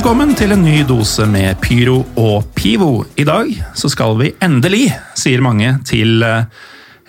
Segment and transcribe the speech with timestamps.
[0.00, 3.02] Velkommen til en ny dose med Pyro og Pivo.
[3.20, 6.46] I dag så skal vi endelig, sier mange, til eh,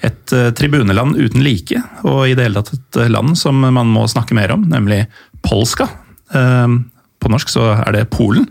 [0.03, 1.79] et eh, tribuneland uten like.
[2.03, 5.05] Og i det hele tatt et eh, land som man må snakke mer om, nemlig
[5.39, 5.88] Polska.
[6.35, 8.49] På norsk så er det Polen.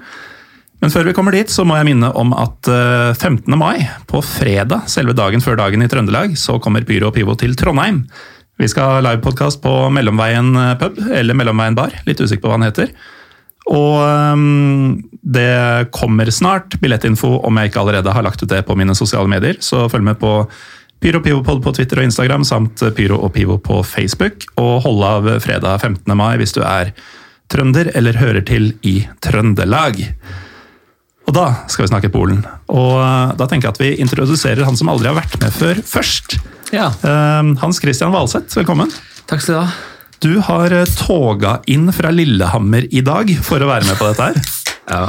[0.80, 3.44] Men før vi kommer dit, så må jeg minne om at eh, 15.
[3.60, 7.60] mai, på fredag, selve dagen før dagen i Trøndelag, så kommer Pyro og Pivo til
[7.60, 8.06] Trondheim.
[8.56, 12.00] Vi skal ha livepodkast på Mellomveien pub, eller Mellomveien bar.
[12.08, 12.94] Litt usikker på hva den heter.
[13.70, 18.76] Og øhm, det kommer snart billettinfo om jeg ikke allerede har lagt ut det på
[18.78, 19.60] mine sosiale medier.
[19.62, 20.34] Så følg med på
[21.00, 24.48] Pyro og Pivopod på Twitter og Instagram samt Pyro og Pivo på Facebook.
[24.60, 26.16] Og hold av fredag 15.
[26.18, 26.92] mai hvis du er
[27.50, 30.02] trønder eller hører til i Trøndelag.
[31.30, 32.42] Og da skal vi snakke Polen.
[32.74, 35.82] Og øh, da tenker jeg at vi introduserer han som aldri har vært med før,
[35.86, 36.40] først.
[36.74, 36.90] Ja,
[37.62, 38.90] Hans Christian Valseth, velkommen.
[39.30, 39.89] takk skal du ha.
[40.20, 44.30] Du har øh, toga inn fra Lillehammer i dag for å være med på dette
[44.30, 44.40] her.
[44.90, 45.04] Ja,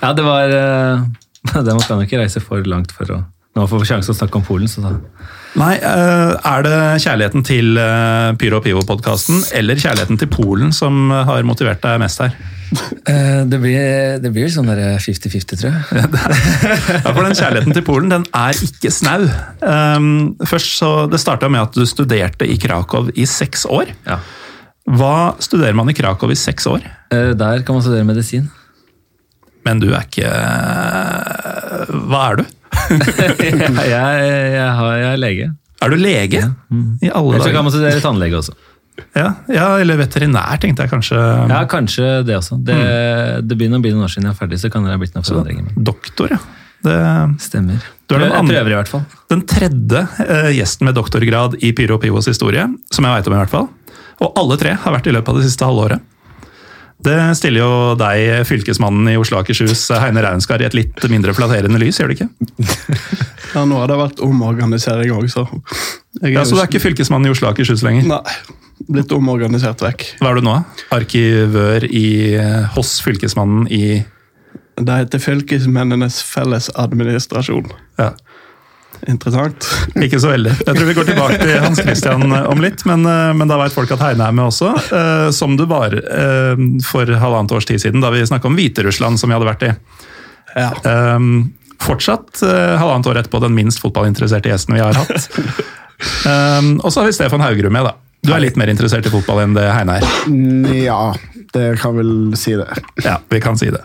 [0.00, 1.02] ja det var eh,
[1.62, 4.38] det Man jeg ikke reise for langt for å når man får sjanse å snakke
[4.38, 4.68] om Polen.
[4.70, 4.90] så da...
[5.58, 7.80] Nei, øh, Er det kjærligheten til
[8.38, 12.36] Pyro og Pivo-podkasten eller kjærligheten til Polen som har motivert deg mest her?
[13.10, 16.04] Eh, det, blir, det blir sånn der 50-50, tror jeg.
[17.02, 19.24] Ja, for Den kjærligheten til Polen den er ikke snau.
[20.46, 23.90] Først så, Det starta med at du studerte i Krakow i seks år.
[24.06, 24.20] Ja.
[24.90, 26.82] Hva studerer man i Krakow i seks år?
[27.14, 28.48] Eh, der kan man studere medisin.
[29.66, 30.30] Men du er ikke
[32.08, 32.44] Hva er du?
[32.90, 33.36] jeg,
[33.90, 35.48] jeg, jeg, har, jeg er lege.
[35.80, 36.42] Er du lege?
[37.02, 37.46] I alle dager.
[37.46, 38.54] så kan man studere tannlege også.
[39.16, 41.18] Ja, ja, eller veterinær, tenkte jeg kanskje.
[41.48, 42.58] Ja, kanskje det også.
[42.66, 42.76] Det,
[43.48, 45.16] det begynner å bli noen år siden jeg er ferdig, så kan det ha blitt
[45.16, 45.70] noen forandringer.
[45.90, 46.40] Doktor, ja.
[46.84, 46.96] Det,
[47.44, 47.80] stemmer.
[48.08, 49.02] Du er den andre- prøver i hvert fall.
[49.32, 53.36] den tredje uh, gjesten med doktorgrad i Pyro og Pivos historie, som jeg vet om
[53.36, 53.68] i hvert fall.
[54.20, 56.00] Og alle tre har vært i løpet av det siste halvåret.
[57.00, 61.32] Det stiller jo deg, fylkesmannen i Oslo og Akershus, Heine Raunskar, i et litt mindre
[61.32, 62.30] flatterende lys, gjør det ikke?
[63.50, 65.42] Ja, nå har det vært omorganisering òg, så
[66.20, 68.04] jeg Ja, Så du er ikke fylkesmann i Oslo og Akershus lenger?
[68.06, 68.36] Nei.
[68.90, 70.04] Blitt omorganisert vekk.
[70.20, 70.52] Hva er du nå?
[70.94, 72.04] Arkivør i,
[72.38, 74.04] eh, hos fylkesmannen i
[74.80, 77.72] Det heter Fylkesmennenes fellesadministrasjon.
[77.98, 78.12] ja,
[79.08, 79.66] Interessant.
[80.04, 80.52] Ikke så veldig.
[80.60, 83.74] Jeg tror vi går tilbake til Hans Christian om litt, men, eh, men da veit
[83.74, 84.74] folk at Heine er med også.
[84.96, 89.20] eh, Som du var eh, for halvannet års tid siden, da vi snakka om Hviterussland,
[89.20, 89.72] som vi hadde vært i.
[90.56, 90.70] Ja.
[91.14, 95.28] Um, fortsatt halvannet år etterpå den minst fotballinteresserte gjesten vi har hatt.
[96.26, 97.94] Um, og så har vi Stefan Haugerud med, da.
[98.26, 100.08] Du er litt mer interessert i fotball enn det Heine er.
[100.82, 101.14] Ja,
[101.54, 102.66] det kan vel si det.
[103.06, 103.80] Ja, vi kan si det.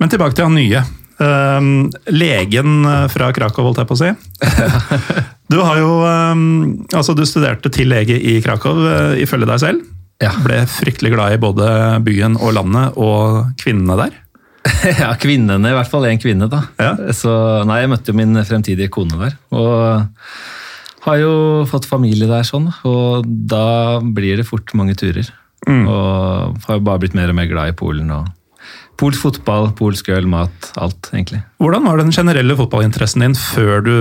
[0.00, 0.84] Men tilbake til han nye.
[1.14, 4.12] Um, legen uh, fra Krakow, holdt jeg på å si.
[5.52, 6.40] Du har jo um,
[6.96, 9.84] Altså, du studerte til lege i Krakow, uh, ifølge deg selv.
[10.22, 10.32] Ja.
[10.42, 11.68] Ble fryktelig glad i både
[12.06, 14.18] byen og landet og kvinnene der.
[15.02, 16.64] ja, kvinnene, i hvert fall én kvinne, da.
[16.80, 16.94] Ja.
[17.14, 17.30] Så
[17.68, 19.36] nei, jeg møtte jo min fremtidige kone der.
[19.54, 21.34] Og har jo
[21.68, 25.28] fått familie der sånn, og da blir det fort mange turer.
[25.68, 28.08] Og har jo bare blitt mer og mer glad i Polen.
[28.12, 28.32] og
[29.00, 31.40] Polsk fotball, polsk øl, mat, alt, egentlig.
[31.62, 33.96] Hvordan var den generelle fotballinteressen din før du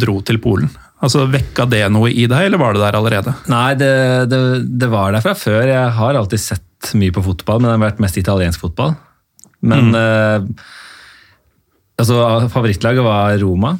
[0.00, 0.70] dro til Polen?
[1.04, 3.34] Altså, Vekka det noe i deg, eller var det der allerede?
[3.52, 3.90] Nei, det,
[4.32, 4.40] det,
[4.80, 5.66] det var der fra før.
[5.68, 8.94] Jeg har alltid sett mye på fotball, men det har vært mest italiensk fotball.
[9.64, 10.46] Men eh,
[12.00, 12.20] altså,
[12.52, 13.74] favorittlaget var Roma.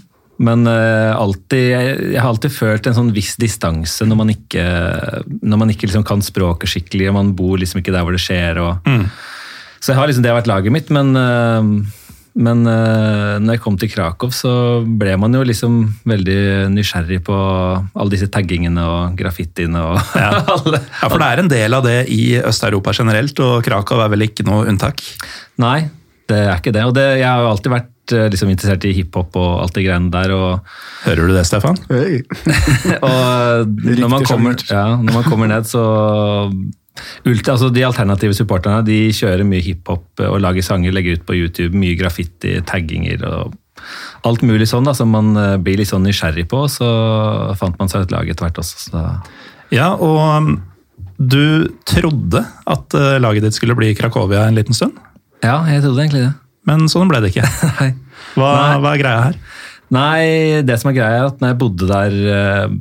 [0.45, 4.65] Men eh, alltid, jeg, har alltid følt en sånn viss distanse når man ikke,
[5.47, 8.25] når man ikke liksom kan språket skikkelig, og man bor liksom ikke der hvor det
[8.25, 8.61] skjer.
[8.65, 8.91] Og,
[9.85, 11.67] Så jeg har liksom, det har vært laget mitt, men, eh,
[12.41, 15.75] men eh, når jeg kom til Krakow, så ble man jo liksom
[16.09, 19.99] veldig nysgjerrig på alle disse taggingene og graffitiene og
[20.57, 20.81] alle.
[20.81, 24.25] Ja, For det er en del av det i Øst-Europa generelt, og Krakow er vel
[24.31, 25.05] ikke noe unntak?
[25.61, 25.83] Nei,
[26.33, 26.87] det er ikke det.
[26.89, 29.85] Og det, jeg har jo alltid vært eh, liksom, interessert i hiphop og alt det
[29.85, 30.33] greiene der.
[30.33, 31.77] og Hører du det, Stefan?
[31.93, 32.23] Hey.
[33.05, 35.85] Og når man, kommer, ja, når man kommer ned, så
[37.27, 41.37] Ulti, altså De alternative supporterne de kjører mye hiphop og lager sanger, legger ut på
[41.39, 41.75] YouTube.
[41.79, 43.57] Mye graffiti, tagginger og
[44.25, 46.65] alt mulig sånn da, som man eh, blir litt sånn nysgjerrig på.
[46.73, 46.87] Så
[47.61, 48.87] fant man seg et lag etter hvert også.
[48.87, 49.03] Så
[49.75, 50.55] Ja, og um,
[51.19, 54.97] du trodde at uh, laget ditt skulle bli Krakowia en liten stund,
[55.45, 56.33] ja, jeg trodde egentlig det.
[56.65, 57.49] men sånn ble det ikke.
[58.39, 59.35] Hva, hva er greia her?
[59.95, 62.73] Nei, det som er greia er at når jeg bodde der eh,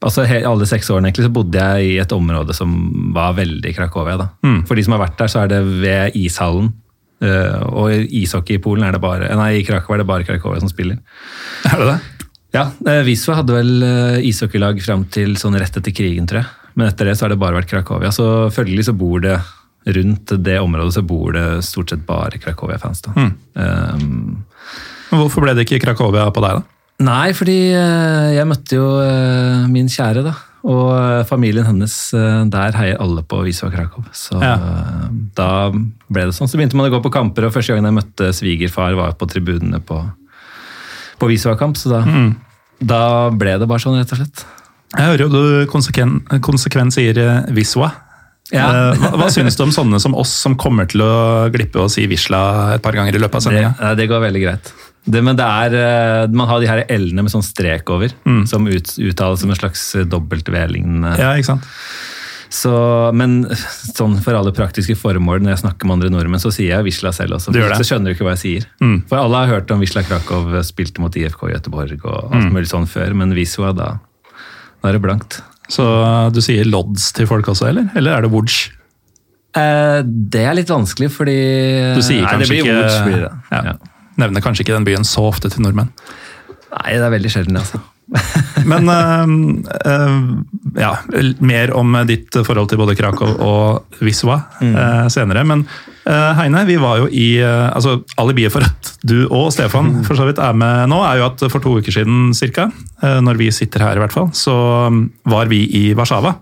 [0.00, 2.70] altså alle seks årene egentlig, så bodde jeg i et område som
[3.14, 4.16] var veldig Krakowia.
[4.20, 4.28] Da.
[4.46, 4.62] Mm.
[4.68, 6.72] For de som har vært der, så er det ved ishallen.
[7.20, 10.62] Uh, og ishockey i Polen er det bare, nei, i Krakow er det bare Krakowia
[10.62, 11.02] som spiller.
[11.68, 11.98] Er det det?
[12.50, 16.72] Ja, eh, Wisła hadde vel eh, ishockeylag fram til sånn rett etter krigen, tror jeg.
[16.74, 18.10] Men etter det så har det bare vært Krakowia.
[18.14, 18.24] Så
[18.54, 19.36] følgelig så bor det
[19.84, 23.04] rundt det området så bor det stort sett bare Krakowia-fans.
[23.06, 23.14] da.
[23.16, 23.30] Mm.
[23.54, 24.44] Um,
[25.10, 26.79] Hvorfor ble det ikke Krakowia på deg, da?
[27.00, 30.34] Nei, fordi eh, jeg møtte jo eh, min kjære, da.
[30.68, 31.94] Og eh, familien hennes,
[32.52, 34.04] der heier alle på Visua Krakow.
[34.12, 34.56] Så Ja.
[35.36, 36.50] da ble det sånn.
[36.50, 39.28] Så begynte man å gå på kamper, og første gangen jeg møtte svigerfar, var på
[39.32, 40.02] tribunene på,
[41.20, 41.80] på Wisła-kamp.
[41.80, 42.02] Så da,
[42.80, 43.02] da
[43.32, 44.44] ble det bare sånn, rett og slett.
[44.90, 47.16] Jeg hører jo du konsekvent, konsekvent sier
[47.56, 47.92] Visua.
[48.50, 48.66] Ja.
[48.98, 52.04] Hva, hva synes du om sånne som oss, som kommer til å glippe å si
[52.10, 53.72] Visla et par ganger i løpet av sendinga?
[53.78, 54.72] Det, det går veldig greit.
[55.08, 58.12] Det, men det er, eh, man har de her l-ene med sånn strek over,
[58.46, 61.68] som ut, uttales som en slags W-lignende Ja, ikke sant?
[62.50, 62.70] Så,
[63.14, 63.44] men
[63.94, 67.12] sånn for alle praktiske formål, når jeg snakker med andre nordmenn, så sier jeg Wisla
[67.14, 67.52] selv også.
[67.54, 67.60] Du?
[67.78, 68.66] Så skjønner du ikke hva jeg sier.
[68.82, 68.96] Mm.
[69.06, 72.52] For alle har hørt om Wisla Krakow spilte mot IFK Göteborg og alt Mm.
[72.58, 73.92] mulig sånn før, men Wisła, da,
[74.82, 75.38] da er det blankt.
[75.70, 77.86] Så eh, du sier Lodds til folk også, eller?
[77.94, 78.58] Eller er det Woods?
[79.54, 81.38] Eh, det er litt vanskelig, fordi
[81.94, 83.32] Du sier Nei, kanskje det blir ikke Woods, blir det.
[83.54, 83.62] Ja.
[83.70, 83.78] Ja.
[84.20, 85.92] Nevner kanskje ikke den byen så ofte til nordmenn.
[86.70, 87.80] Nei, det er veldig sjelden, altså.
[88.70, 89.30] Men uh,
[89.86, 90.16] uh,
[90.78, 90.90] ja,
[91.38, 95.46] mer om ditt forhold til både Krakow og Wisła uh, senere.
[95.46, 95.64] Men
[96.10, 100.18] eh, Heine, vi var jo i eh, altså Alibiet for at du og Stefan for
[100.18, 102.68] så vidt er med nå, er jo at for to uker siden cirka,
[103.02, 104.54] eh, når vi sitter her i hvert fall, så
[104.90, 106.34] mm, var vi i Warszawa.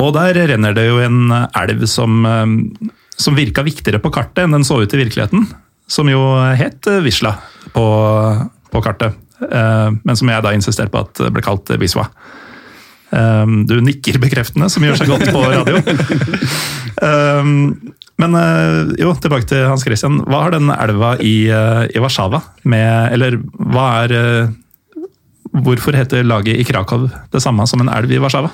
[0.00, 4.58] Og der renner det jo en elv som, eh, som virka viktigere på kartet enn
[4.58, 5.48] den så ut i virkeligheten.
[5.90, 6.20] Som jo
[6.56, 7.34] het Wisla
[7.74, 7.84] på,
[8.70, 9.16] på kartet.
[9.42, 12.06] Eh, Men som jeg da insisterte på at ble kalt Wiswa.
[13.10, 15.80] Eh, Du nikker bekreftende, som gjør seg godt på radio.
[17.00, 17.44] Eh,
[18.20, 18.34] Men
[19.00, 20.18] jo, tilbake til Hans Christian.
[20.28, 24.50] Hva har den elva i, i Warszawa med Eller hva er
[25.50, 28.50] Hvorfor heter laget i Krakow det samme som en elv i Warszawa?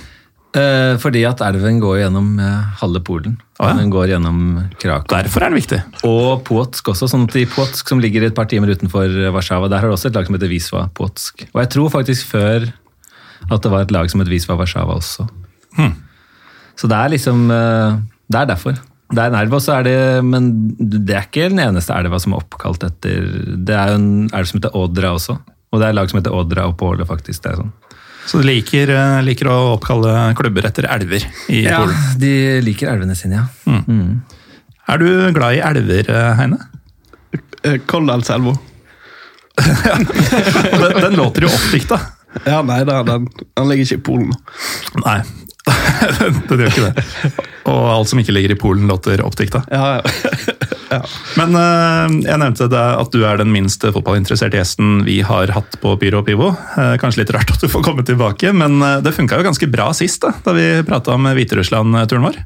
[0.56, 3.34] Eh, fordi at elven går gjennom eh, halve Polen.
[3.58, 3.76] Ah, ja.
[3.81, 4.38] Den går gjennom
[4.81, 5.10] Krakow.
[5.10, 5.81] Derfor er den viktig.
[6.08, 9.82] Og Płotsk også, sånn at i Płotsk, som ligger et par timer utenfor Warszawa, der
[9.82, 11.48] har det også et lag som heter Wisła Płotsk.
[11.52, 12.69] Og jeg tror faktisk før
[13.50, 15.28] at det var et lag som het Wisła Warszawa også.
[15.76, 15.96] Hmm.
[16.76, 17.98] Så det er liksom eh,
[18.32, 18.78] Det er derfor.
[19.12, 20.48] Det er en elv, også er det Men
[20.81, 24.48] det er ikke den eneste elva som er oppkalt etter Det er jo en elv
[24.48, 25.37] som heter Odra også.
[25.70, 27.43] Og det er et lag som heter Odra og Påle, faktisk.
[27.44, 27.75] det er sånn.
[28.26, 31.96] Så du liker, eh, liker å oppkalle klubber etter elver i Ja, Polen.
[32.19, 32.32] de
[32.67, 33.46] liker elvene sine, ja.
[34.88, 36.58] Er du glad i elver, eh, Heine?
[37.64, 38.56] Eh, Koldalselva.
[40.76, 41.96] Den, den låter jo oppdikta.
[42.44, 43.25] Ja, nei, da, den,
[43.56, 44.32] den ligger ikke i Polen.
[45.00, 45.14] Nei,
[46.50, 47.05] den gjør ikke det.
[47.72, 49.62] Og alt som ikke ligger i Polen, låter oppdikta.
[49.72, 50.02] Ja, ja.
[51.37, 55.79] Men uh, jeg nevnte det at du er den minste fotballinteresserte gjesten vi har hatt
[55.83, 56.53] på Pyro og Pivo.
[56.77, 59.69] Uh, kanskje litt rart at du får komme tilbake, men eh, det funka jo ganske
[59.71, 62.41] bra sist, da, da vi prata om Hviterussland-turen vår.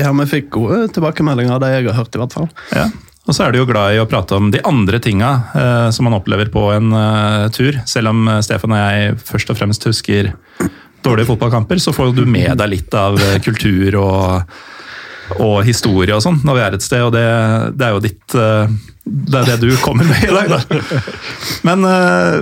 [0.00, 2.48] ja, vi fikk gode tilbakemeldinger av det jeg har hørt, i hvert fall.
[2.76, 2.88] Ja.
[3.28, 6.08] Og så er du jo glad i å prate om de andre tinga eh, som
[6.08, 7.78] man opplever på en eh, tur.
[7.90, 10.32] Selv om Stefan og jeg først og fremst husker
[11.04, 14.58] dårlige fotballkamper, så får du med deg litt av kultur og,
[15.38, 17.26] og historie og sånn når vi er et sted, og det,
[17.78, 18.72] det er jo ditt eh,
[19.04, 20.80] Det er det du kommer med i dag, da.
[21.66, 22.36] Men eh,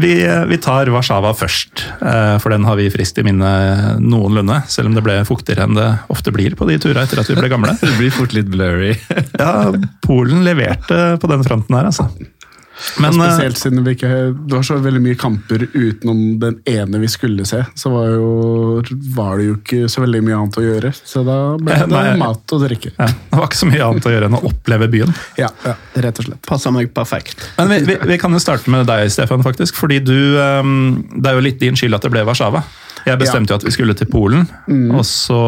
[0.00, 0.12] vi,
[0.50, 3.50] vi tar Warszawa først, eh, for den har vi friskt i minne
[4.02, 4.62] noenlunde.
[4.70, 7.38] Selv om det ble fuktigere enn det ofte blir på de turene etter at vi
[7.38, 7.76] ble gamle.
[7.82, 8.94] Det blir fort litt blurry.
[9.38, 9.70] Ja,
[10.04, 12.08] Polen leverte på den fronten her, altså.
[13.02, 17.00] Men ja, Spesielt siden vi ikke, det var så veldig mye kamper utenom den ene
[17.02, 17.62] vi skulle se.
[17.78, 18.82] Så var, jo,
[19.16, 20.92] var det jo ikke så veldig mye annet å gjøre.
[20.96, 22.16] Så da ble det Nei.
[22.20, 22.94] mat og drikke.
[22.96, 25.14] ja, det var ikke så mye annet å gjøre enn å oppleve byen.
[25.40, 26.42] Ja, ja, rett og slett.
[26.48, 27.48] Passa meg perfekt.
[27.58, 29.78] Men vi, vi, vi kan jo starte med deg, Stefan, faktisk.
[29.78, 30.74] Fordi du eh,
[31.18, 32.62] Det er jo litt din skyld at det ble Warszawa.
[33.06, 34.44] Jeg bestemte jo at vi skulle til Polen,
[34.92, 35.38] og så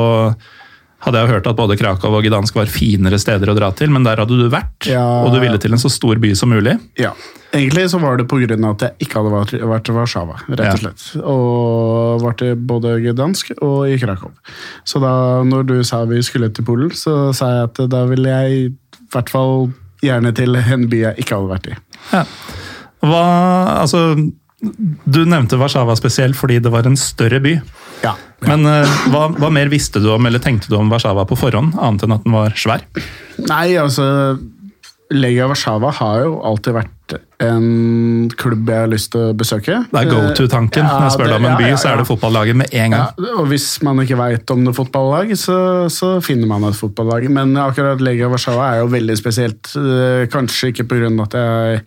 [1.00, 4.04] hadde jeg hørt at både Krakow og Gdansk var finere steder å dra til, men
[4.04, 5.02] der hadde du vært, Ja.
[5.24, 6.78] og du ville til en så stor by som mulig.
[7.00, 7.12] Ja.
[7.52, 10.78] Egentlig så var det av at jeg ikke hadde vært, vært i Warszawa, rett og
[10.78, 11.06] slett.
[11.24, 14.30] Og vært i både Gdansk og i Krakow.
[14.84, 18.28] Så da når du sa vi skulle til Polen, så sa jeg at da ville
[18.28, 18.74] jeg i
[19.10, 19.72] hvert fall
[20.04, 21.76] gjerne til en by jeg ikke hadde vært i.
[22.12, 22.24] Ja.
[23.00, 23.24] Hva,
[23.80, 24.14] altså,
[24.60, 27.56] du nevnte Warszawa spesielt fordi det var en større by.
[28.04, 28.14] Ja.
[28.46, 31.76] Men uh, hva, hva mer visste du om, eller tenkte du om Warszawa på forhånd,
[31.76, 32.86] annet enn at den var svær?
[33.44, 34.06] Nei, altså
[35.10, 36.96] Legia Warszawa har jo alltid vært
[37.42, 39.80] en klubb jeg har lyst til å besøke.
[39.90, 40.84] Det er go to-tanken.
[40.86, 42.68] Ja, Når jeg spør deg om en by, ja, ja, så er det fotballaget med
[42.76, 43.26] en Ja, gang.
[43.40, 45.56] og Hvis man ikke veit om det fotballag, så,
[45.90, 47.26] så finner man et fotballag.
[47.32, 49.72] Men akkurat Legia Warszawa er jo veldig spesielt.
[49.80, 51.10] Eh, Kanskje ikke pga.
[51.24, 51.82] at jeg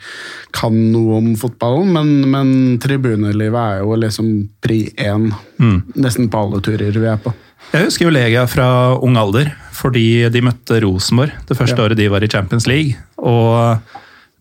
[0.51, 2.53] kan noe om fotballen, men, men
[2.83, 5.31] tribunelivet er jo liksom pri én
[5.63, 5.83] Mm.
[5.95, 7.31] nesten på alle turer vi er på.
[7.71, 8.67] Jeg husker jo Legia fra
[9.01, 11.85] ung alder, fordi de møtte Rosenborg det første Ja.
[11.87, 12.97] året de var i Champions League.
[13.17, 13.79] Og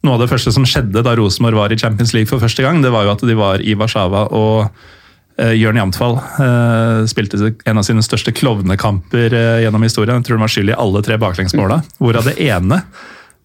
[0.03, 2.83] noe av det første som skjedde da Rosenborg var i Champions League for første gang,
[2.83, 4.69] det var jo at de var i Warszawa og
[5.41, 10.19] uh, Jørn Jamtfall uh, spilte en av sine største klovnekamper uh, gjennom historien.
[10.21, 12.83] Jeg tror han var skyld i alle tre baklengsmåla, hvorav det ene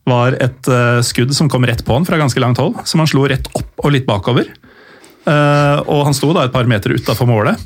[0.07, 3.07] var et uh, skudd som kom rett på han fra ganske langt hold, som han
[3.07, 4.51] slo rett opp og litt bakover.
[5.27, 7.59] Og han sto da et par meter utafor målet.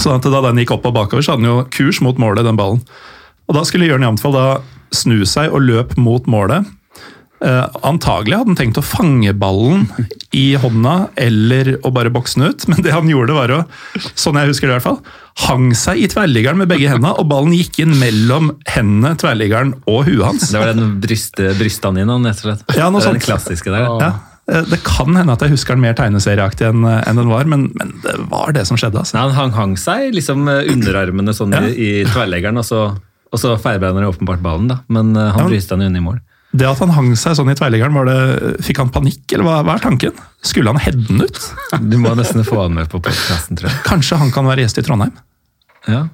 [0.00, 2.46] Så at da den gikk opp og bakover, så hadde den jo kurs mot målet,
[2.46, 2.82] den ballen.
[3.48, 4.46] Og da skulle Jørn Jamtfall da
[4.94, 6.66] snu seg og løp mot målet.
[7.44, 9.84] Eh, antagelig hadde han tenkt å fange ballen
[10.32, 13.58] i hånda eller å bare bokse den ut, men det han gjorde var å,
[14.16, 15.00] sånn jeg husker det i hvert fall,
[15.44, 20.06] hang seg i tverrliggeren med begge hendene, og ballen gikk inn mellom hendene, tverrliggeren og
[20.08, 20.46] huet hans.
[20.54, 22.78] Det var den bryste, brystene dine, rett og slett.
[22.78, 23.90] Ja, noe er den klassiske der.
[23.90, 24.12] Ja,
[24.46, 27.94] det kan hende at jeg husker den mer tegneserieaktig enn enn den var, men, men
[28.04, 29.00] det var det som skjedde.
[29.00, 29.16] altså.
[29.16, 31.62] Nei, han hang, hang seg liksom eh, underarmene sånn Ja.
[31.64, 32.82] i, i tverrleggeren, og så,
[33.32, 34.82] og så feilbeina han åpenbart ballen, da.
[34.92, 36.20] Men eh, han Ja, bryste den unna i mål.
[36.54, 37.96] Det at han hang seg sånn i tverrliggeren,
[38.62, 40.12] fikk han panikk, eller hva, hva er tanken?
[40.44, 41.40] Skulle han heade den ut?
[41.82, 43.80] Du må nesten få han med på podkasten, tror jeg.
[43.88, 45.16] Kanskje han kan være gjest i Trondheim?
[45.90, 46.04] Ja.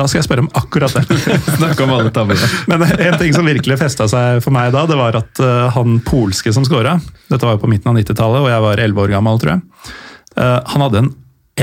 [0.00, 1.20] Da skal jeg spørre om akkurat det.
[1.58, 2.50] Snakk om alle tabbene.
[2.70, 5.98] Men en ting som virkelig festa seg for meg da, det var at eh, han
[6.06, 6.96] polske som scora
[7.28, 9.90] Dette var jo på midten av 90-tallet, og jeg var 11 år gammel, tror jeg.
[10.40, 11.10] eh, han hadde en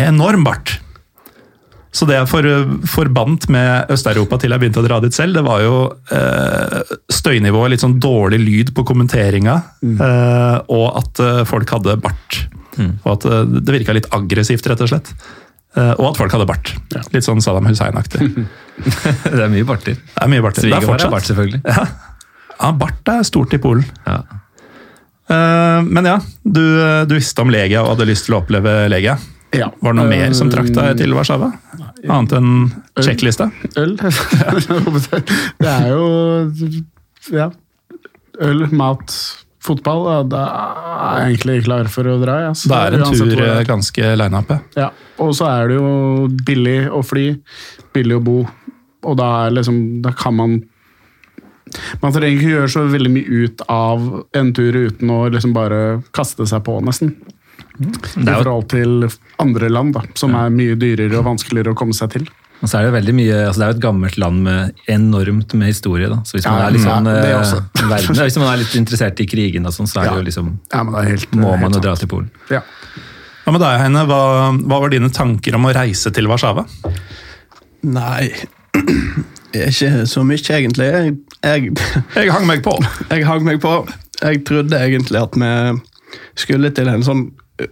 [0.07, 0.77] enorm bart.
[1.97, 2.45] Så det jeg for,
[2.93, 5.77] forbandt med Øst-Europa til jeg begynte å dra dit selv, det var jo
[6.13, 9.55] eh, støynivået, litt sånn dårlig lyd på kommenteringa,
[9.95, 12.43] eh, og at eh, folk hadde bart.
[13.01, 15.09] Og at eh, det virka litt aggressivt, rett og slett.
[15.75, 16.73] Eh, og at folk hadde bart.
[17.13, 18.23] Litt sånn Saddam Hussein-aktig.
[19.37, 19.97] Det er mye barter.
[19.97, 20.63] Det er mye barter.
[20.63, 21.15] Det er Svigerfar har fortsatt.
[21.15, 21.61] bart, selvfølgelig.
[21.65, 21.87] Ja.
[22.61, 23.85] ja, bart er stort i Polen.
[24.07, 24.19] Ja.
[25.27, 26.63] Eh, men ja, du,
[27.09, 29.17] du visste om Legia og hadde lyst til å oppleve Legia.
[29.55, 29.69] Ja.
[29.79, 31.49] Var det noe mer som trakk deg til Warszawa?
[32.03, 32.49] Annet enn
[32.99, 33.47] sjekklista?
[33.79, 33.95] Øl?
[35.63, 36.07] det er jo
[37.33, 37.49] Ja.
[38.43, 39.13] Øl, mat,
[39.67, 40.07] fotball.
[40.31, 42.39] Da er jeg egentlig klar for å dra.
[42.47, 42.53] Ja.
[42.57, 44.55] Så Det er en tur eh, ganske line-up.
[44.79, 44.89] ja.
[45.23, 47.29] Og så er det jo billig å fly,
[47.95, 48.39] billig å bo.
[49.07, 50.59] Og da, er liksom, da kan man
[51.99, 54.03] Man trenger ikke gjøre så veldig mye ut av
[54.39, 57.11] en tur uten å liksom bare kaste seg på, nesten.
[57.77, 57.89] I
[58.23, 59.09] er jo, forhold til
[59.43, 62.29] andre land, da, som er mye dyrere og vanskeligere å komme seg til.
[62.57, 65.53] Og så er det veldig mye, altså det er jo et gammelt land med enormt
[65.59, 66.07] med historie.
[66.09, 66.17] Da.
[66.25, 68.73] Så hvis man, Ja, er litt sånn, ja, det eh, verden, hvis man er litt
[68.81, 71.37] interessert i krigen, og sånn, så er det jo liksom, Ja, men det er helt,
[71.37, 72.31] må man jo dra til Polen.
[72.49, 72.63] Ja.
[73.45, 74.03] Hva med deg, Heine?
[74.09, 74.21] Hva,
[74.57, 76.65] hva var dine tanker om å reise til Warszawa?
[77.87, 78.31] Nei
[79.57, 80.87] Ikke så mye, egentlig.
[80.91, 81.13] Jeg,
[81.45, 81.71] jeg,
[82.17, 82.73] Jeg hang meg på.
[83.09, 83.71] jeg hang meg på.
[84.19, 85.51] Jeg trodde egentlig at vi
[86.37, 87.23] skulle til en sånn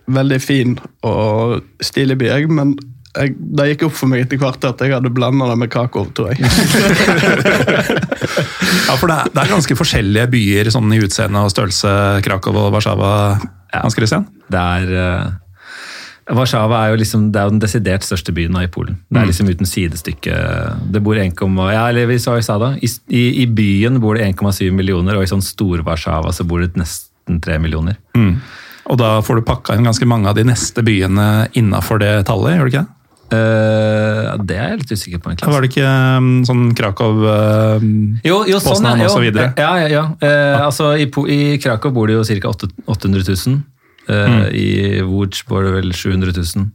[0.10, 2.74] veldig fin og stilig by, men
[3.16, 6.10] jeg, det gikk opp for meg etter hvert at jeg hadde blanda det med Krakow,
[6.16, 6.44] tror jeg.
[8.86, 11.90] Ja, for det er, det er ganske forskjellige byer sånn i utseende og størrelse,
[12.26, 13.10] Krakow og Warszawa.
[13.74, 14.28] Hans Christian?
[14.52, 18.68] Det er eh, Warszawa er jo liksom, det er jo den desidert største byen i
[18.72, 18.98] Polen.
[19.10, 20.38] Det er liksom uten sidestykke.
[20.94, 21.38] Det bor 1,
[21.74, 25.18] ja, eller vi sa, jeg sa da, i, i, I byen bor det 1,7 millioner,
[25.18, 28.00] og i sånn Stor-Warszawa så bor det nesten 3 millioner.
[28.90, 32.58] Og da får du pakka inn ganske mange av de neste byene innafor det tallet,
[32.58, 32.95] gjør du ikke det?
[33.34, 35.54] Ja, det er jeg litt usikker på, egentlig.
[35.54, 37.86] Var det ikke um, sånn Krakow uh,
[38.26, 39.32] Jo, jo sånn så jo.
[39.34, 40.04] Ja, ja, ja.
[40.20, 42.54] Eh, altså, i, I Krakow bor det jo ca.
[42.86, 43.62] 800 000.
[44.06, 44.42] Mm.
[44.54, 44.68] I
[45.02, 46.68] Łódź bor det vel 700 000.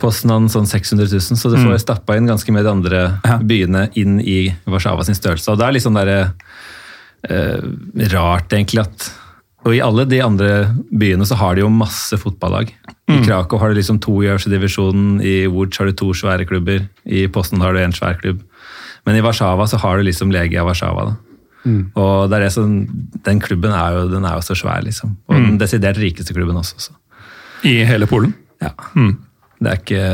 [0.00, 3.36] Poznan sånn 600 000, så du får stappa inn ganske med de andre Ja.
[3.42, 5.50] byene inn i Warszawa sin størrelse.
[5.52, 6.20] Og det er litt sånn derre
[7.28, 7.58] eh,
[8.14, 9.10] rart, egentlig, at
[9.68, 12.70] Og i alle de andre byene så har de jo masse fotballag.
[13.10, 16.46] I Krakow har du liksom to i øverste divisjon, i Woods har du to svære
[16.48, 18.40] klubber, i Posten har du en svær klubb.
[19.04, 21.10] Men i Warszawa så har du liksom Legia Warszawa.
[21.10, 21.16] da.
[22.00, 22.72] Og det er det som,
[23.26, 25.16] den klubben er jo, den er jo så svær, liksom.
[25.28, 26.88] Og den desidert rikeste klubben også.
[26.88, 26.96] Så.
[27.68, 28.32] i hele Polen?
[28.62, 28.72] Ja.
[29.60, 30.04] Det er ikke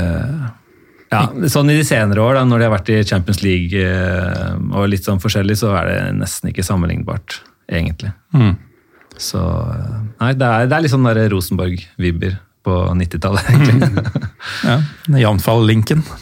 [1.06, 4.56] ja, Sånn i de senere år, da, når de har vært i Champions League eh,
[4.74, 8.10] og litt sånn forskjellig, så er det nesten ikke sammenlignbart, egentlig.
[8.34, 8.56] Mm.
[9.18, 14.22] Så eh, Nei, det er, det er litt sånn Rosenborg-vibber på 90-tallet, egentlig.
[14.66, 14.80] Ja,
[15.26, 16.02] Jamfall-linken.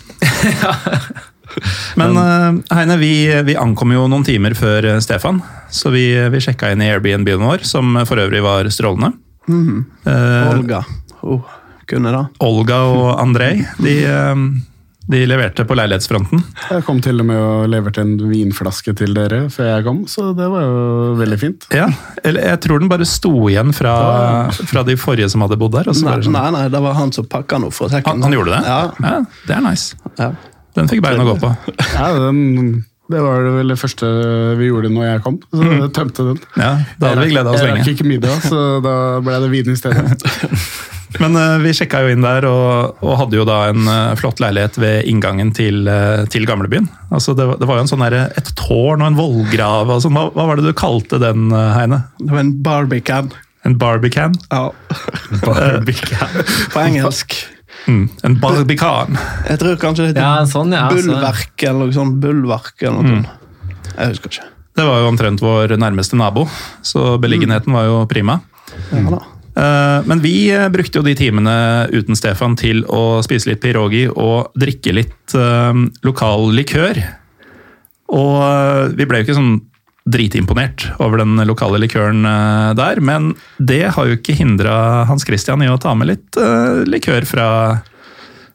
[1.99, 3.13] Men Men Heine, vi,
[3.47, 7.47] vi ankom jo noen timer før eh, Stefan, så vi, vi sjekka inn i Airbnb-en
[7.47, 9.15] vår, som for øvrig var strålende.
[9.49, 10.83] Eh, Olga.
[11.25, 11.45] Oh,
[11.89, 12.25] kunne det.
[12.45, 14.35] Olga og Andrej de, eh,
[15.11, 16.41] de leverte på leilighetsfronten.
[16.71, 20.31] Jeg kom til og med og leverte en vinflaske til dere før jeg kom, så
[20.39, 21.67] det var jo veldig fint.
[21.77, 21.91] Ja,
[22.25, 23.93] eller Jeg tror den bare sto igjen fra,
[24.71, 25.91] fra de forrige som hadde bodd der.
[25.93, 26.33] Og så Nei, sånn.
[26.39, 28.17] nei, nei, det var han som pakka noe for sekken.
[28.17, 28.65] Han, han gjorde det?
[28.65, 29.21] Ja.
[29.45, 29.95] Det er nice.
[30.19, 30.33] ja.
[30.75, 31.53] Den fikk bein å gå på.
[31.93, 32.41] Ja, den,
[33.13, 34.09] det var det vel det første
[34.59, 35.37] vi gjorde når jeg kom.
[35.53, 36.41] Så jeg tømte den.
[36.59, 37.93] Ja, Da hadde vi gleda oss Jeg rakk lenge.
[37.95, 40.17] ikke middag, så da ble det vin i stedet.
[41.23, 44.41] Men uh, vi sjekka jo inn der, og, og hadde jo da en uh, flott
[44.43, 46.89] leilighet ved inngangen til, uh, til gamlebyen.
[47.15, 49.93] Altså det, var- det var jo en sånn der, et tårn og en vollgrav.
[50.03, 50.17] sånn.
[50.17, 52.03] Hva, hva var det du kalte den, Heine?
[52.19, 53.31] Det var en barbican.
[53.65, 54.35] En barbican?
[54.53, 54.67] Ja,
[55.45, 56.29] Barbican.
[56.75, 57.37] på engelsk.
[57.89, 59.17] Mm, en barbican.
[59.49, 60.87] Jeg tror kanskje det heter Ja, sånn, ja.
[60.93, 62.19] bulverk eller noe sånt.
[62.23, 63.63] Bulverk eller noe sånt.
[63.95, 64.47] Jeg husker ikke.
[64.75, 66.49] Det var jo omtrent vår nærmeste nabo,
[66.83, 68.41] så beliggenheten var jo prima.
[68.91, 69.21] Ja, da.
[69.55, 71.55] Eh, Men vi eh, brukte jo de timene
[71.95, 77.01] uten Stefan til å spise litt pirogi og drikke litt eh, lokal likør.
[78.15, 79.55] Og vi ble jo ikke sånn
[80.05, 82.27] dritimponert over den lokale likøren
[82.77, 86.37] der, men det har jo ikke hindra Hans Christian i å ta med litt
[86.85, 87.47] likør fra,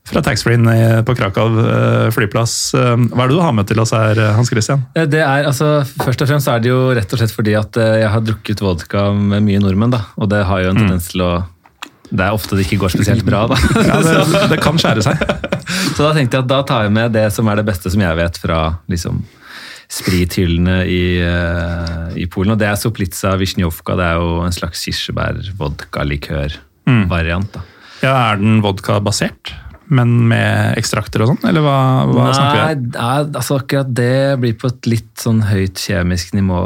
[0.10, 0.66] fra taxfree-en
[1.06, 2.56] på Krakow eh, flyplass.
[2.78, 4.80] Eh, Hva er det du har med til oss her, eh, Hans Christian?
[4.98, 5.68] Eh, Det er, altså,
[6.02, 8.60] først og fremst er det jo rett og slett fordi at eh, jeg har drukket
[8.66, 10.02] vodka med mye nordmenn, da.
[10.18, 11.32] Og det har jo en tendens til å
[12.10, 13.58] Det er ofte det ikke går spesielt bra, da.
[13.86, 14.14] Ja, det,
[14.56, 15.16] det kan skjære seg.
[15.96, 18.02] Så da tenkte jeg at da tar jeg med det som er det beste som
[18.02, 19.16] jeg vet fra liksom,
[19.90, 22.54] sprithyllene i, eh, i Polen.
[22.56, 23.94] Og det er Soplica Wisniewka.
[24.00, 27.54] Det er jo en slags kirsebær-vodka-likør-variant.
[27.60, 27.66] Mm.
[28.02, 29.52] Ja, Er den vodka-basert,
[29.90, 31.78] men med ekstrakter og sånn, eller hva,
[32.10, 32.90] hva snakker vi om?
[32.94, 36.60] nei, altså akkurat det blir på et litt sånn høyt kjemisk nivå,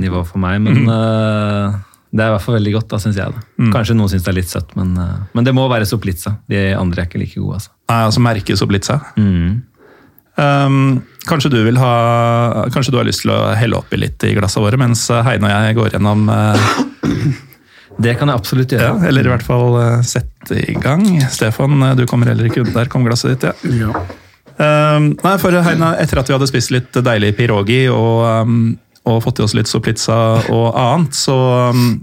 [0.00, 1.76] nivå for meg, men uh,
[2.14, 3.36] det er i hvert fall veldig godt, da, syns jeg.
[3.36, 3.68] da.
[3.74, 6.38] Kanskje noen syns det er litt søtt, men, uh, men det må være Soplitza.
[6.50, 7.74] De andre er ikke like gode, altså.
[7.90, 9.00] Nei, altså merke soplitza?
[9.20, 9.62] Mm.
[10.34, 14.64] Um, kanskje du ha Kanskje du har lyst til å helle oppi litt i glassene
[14.64, 16.72] våre, mens Heine og jeg går gjennom eh,
[18.02, 19.08] Det kan jeg absolutt ja, gjøre.
[19.08, 21.04] Eller i hvert fall eh, sette i gang.
[21.30, 22.74] Stefan, eh, du kommer heller ikke unna.
[22.80, 23.54] Der kom glasset ditt, ja.
[23.86, 24.04] Ja.
[24.54, 28.58] Um, nei, for Heina, etter at vi hadde spist litt deilig pirogi og, um,
[29.10, 30.18] og fått i oss litt soplitza
[30.54, 31.34] og annet, så
[31.74, 31.96] um,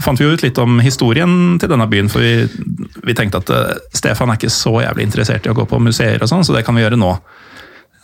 [0.00, 2.08] fant vi jo ut litt om historien til denne byen.
[2.08, 2.46] For vi,
[3.04, 6.20] vi tenkte at uh, Stefan er ikke så jævlig interessert i å gå på museer,
[6.24, 7.12] og sånn, så det kan vi gjøre nå.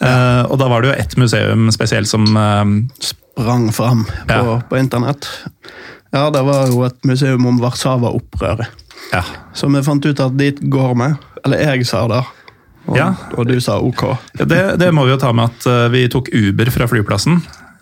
[0.02, 2.64] Uh, og da var det jo ett museum spesielt som uh,
[3.00, 4.58] Sprang fram på, Ja.
[4.68, 5.26] på internett.
[6.14, 8.70] Ja, det var jo et museum om Warszawa-opprøret.
[9.12, 9.22] Ja.
[9.56, 11.08] Så vi fant ut at dit går vi.
[11.44, 12.22] Eller jeg sa det.
[12.86, 13.14] Og, Ja.
[13.36, 14.02] og du sa ok.
[14.38, 17.40] Det, det må vi jo ta med at eh, vi tok Uber fra flyplassen.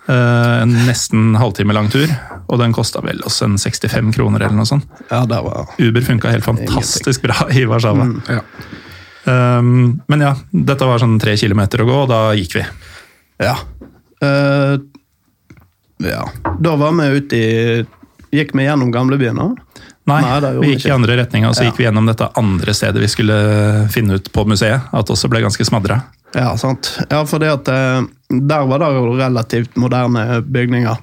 [0.09, 2.09] eh, En nesten halvtime lang tur,
[2.49, 4.87] og den kosta vel oss en 65 kroner eller noe sånt.
[5.11, 8.09] Ja, det var Uber funka helt fantastisk bra i Warszawa.
[8.31, 8.41] Ja.
[9.25, 12.65] Um, men ja, dette var sånn tre kilometer å gå, og da gikk vi.
[13.45, 13.53] Ja.
[14.23, 14.79] Uh,
[16.03, 16.25] ja.
[16.59, 17.85] Da var vi ute i
[18.33, 19.51] Gikk vi gjennom gamlebyen nå?
[20.09, 21.71] Nei, Nei, vi gikk i andre retninga, og så Ja.
[21.71, 24.89] gikk vi gjennom dette andre stedet vi skulle finne ut på museet.
[24.93, 26.01] At også ble ganske smadra.
[26.35, 26.99] Ja, sant.
[27.11, 30.97] Ja, fordi at eh, der var det jo relativt moderne bygninger.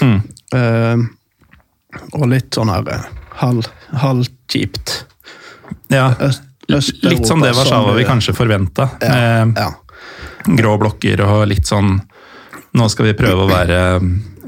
[0.00, 0.22] Mm.
[0.54, 1.06] Eh,
[2.14, 3.08] og litt sånn her
[3.40, 4.94] halvkjipt.
[5.02, 5.12] halv.
[5.90, 6.14] Ja,
[6.68, 8.88] Øst, litt som det Warszawa vi kanskje forventa.
[9.00, 9.70] ja, Med ja.
[10.56, 12.00] grå blokker og litt sånn
[12.76, 13.80] Nå skal vi prøve å være,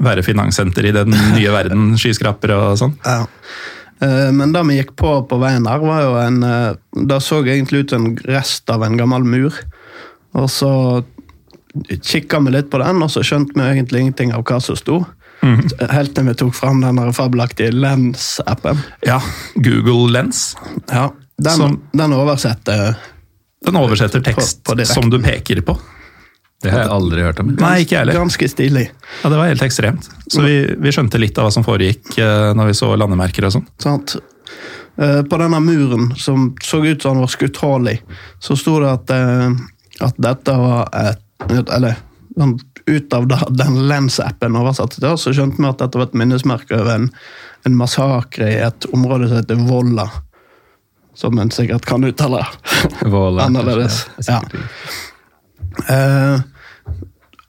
[0.05, 1.91] være finanssenter i den nye verden.
[2.01, 2.95] Skyskrapere og sånn.
[3.05, 3.23] Ja.
[4.05, 6.73] Eh, Men det vi gikk på på veien der, var jo en eh,
[7.09, 9.55] Det så egentlig ut som en rest av en gammel mur.
[10.37, 10.71] Og så
[12.03, 14.99] kikka vi litt på den, og så skjønte vi egentlig ingenting av hva som sto.
[15.41, 18.81] Helt til vi tok fram den fabelaktige Lens-appen.
[19.07, 19.19] Ja,
[19.55, 20.55] Google Lens.
[20.91, 22.97] Ja, den, Som- den oversetter
[23.65, 25.77] Den oversetter tekst På- på som du peker på.
[26.59, 27.53] Det har jeg aldri hørt om.
[27.55, 28.17] Nei, ikke heller.
[28.19, 28.89] ganske stilig.
[29.23, 30.09] Ja, Det var helt ekstremt.
[30.27, 33.55] Så vi, vi skjønte litt av hva som foregikk eh, når vi så landemerker og
[33.55, 33.67] sånn.
[33.79, 34.17] Sant?
[34.99, 37.95] Eh, På denne muren, som så ut som den var skutt hull i,
[38.43, 39.55] så sto det at, eh,
[40.09, 41.25] at dette var et
[41.71, 41.95] Eller
[42.85, 46.75] ut av den Lens-appen oversatt til oss, så skjønte vi at dette var et minnesmerke
[46.75, 47.07] over en,
[47.67, 50.07] en massakre i et område som heter Volla.
[51.15, 52.43] Som en sikkert kan uttale.
[53.47, 54.05] Annerledes.
[54.27, 54.41] er Ja.
[55.87, 56.41] Eh,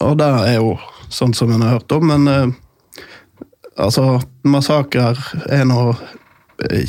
[0.00, 0.76] og det er jo
[1.10, 2.54] sånn som en har hørt om, men eh,
[3.80, 5.18] altså Massakrer
[5.50, 5.90] er nå
[6.70, 6.88] eh,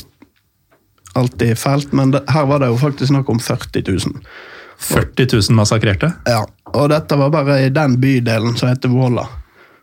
[1.17, 4.21] alltid fælt, men det, her var det jo faktisk snakk om 40 000.
[4.81, 6.13] 40 000 massakrerte.
[6.25, 9.27] Ja, Og dette var bare i den bydelen som heter Våla.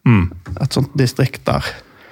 [0.08, 0.30] Mm.
[0.62, 1.64] Et sånt distrikt der.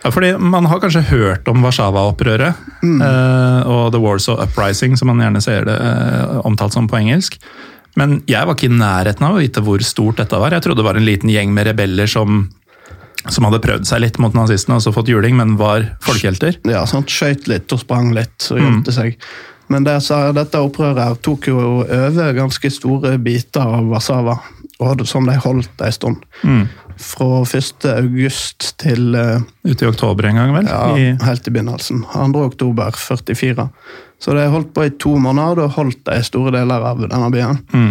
[0.05, 2.55] Ja, fordi Man har kanskje hørt om Warszawa-opprøret
[2.85, 7.41] eh, og The Warsaw Uprising, som man gjerne ser det eh, omtalt som på engelsk.
[7.97, 10.53] Men jeg var ikke i nærheten av å vite hvor stort dette var.
[10.53, 12.45] Jeg trodde det var en liten gjeng med rebeller som,
[13.25, 16.61] som hadde prøvd seg litt mot nazistene og så fått juling, men var folkehelter.
[16.69, 19.17] Ja, sånn Skøyt litt og sprang litt og gjemte seg.
[19.73, 24.37] Men det, så, dette opprøret tok jo over ganske store biter av Warszawa,
[25.09, 26.27] som de holdt en stund.
[26.47, 26.67] Mm.
[27.03, 27.85] Fra 1.
[27.91, 30.69] august til eh, Ute i oktober en gang, vel?
[30.71, 32.05] ja, I, helt i begynnelsen.
[32.15, 32.45] 2.
[32.47, 33.67] oktober 44.
[34.19, 37.31] Så det holdt på i to måneder, og da holdt de store deler av denne
[37.35, 37.59] byen.
[37.73, 37.91] mm.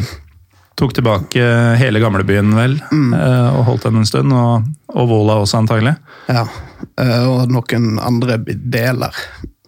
[0.76, 1.40] Tok tilbake
[1.80, 3.14] hele gamlebyen, vel, Mm.
[3.16, 4.34] eh, og holdt den en stund.
[4.36, 5.94] Og, og Vola også, antagelig.
[6.28, 6.42] Ja,
[7.00, 9.16] eh, og noen andre deler.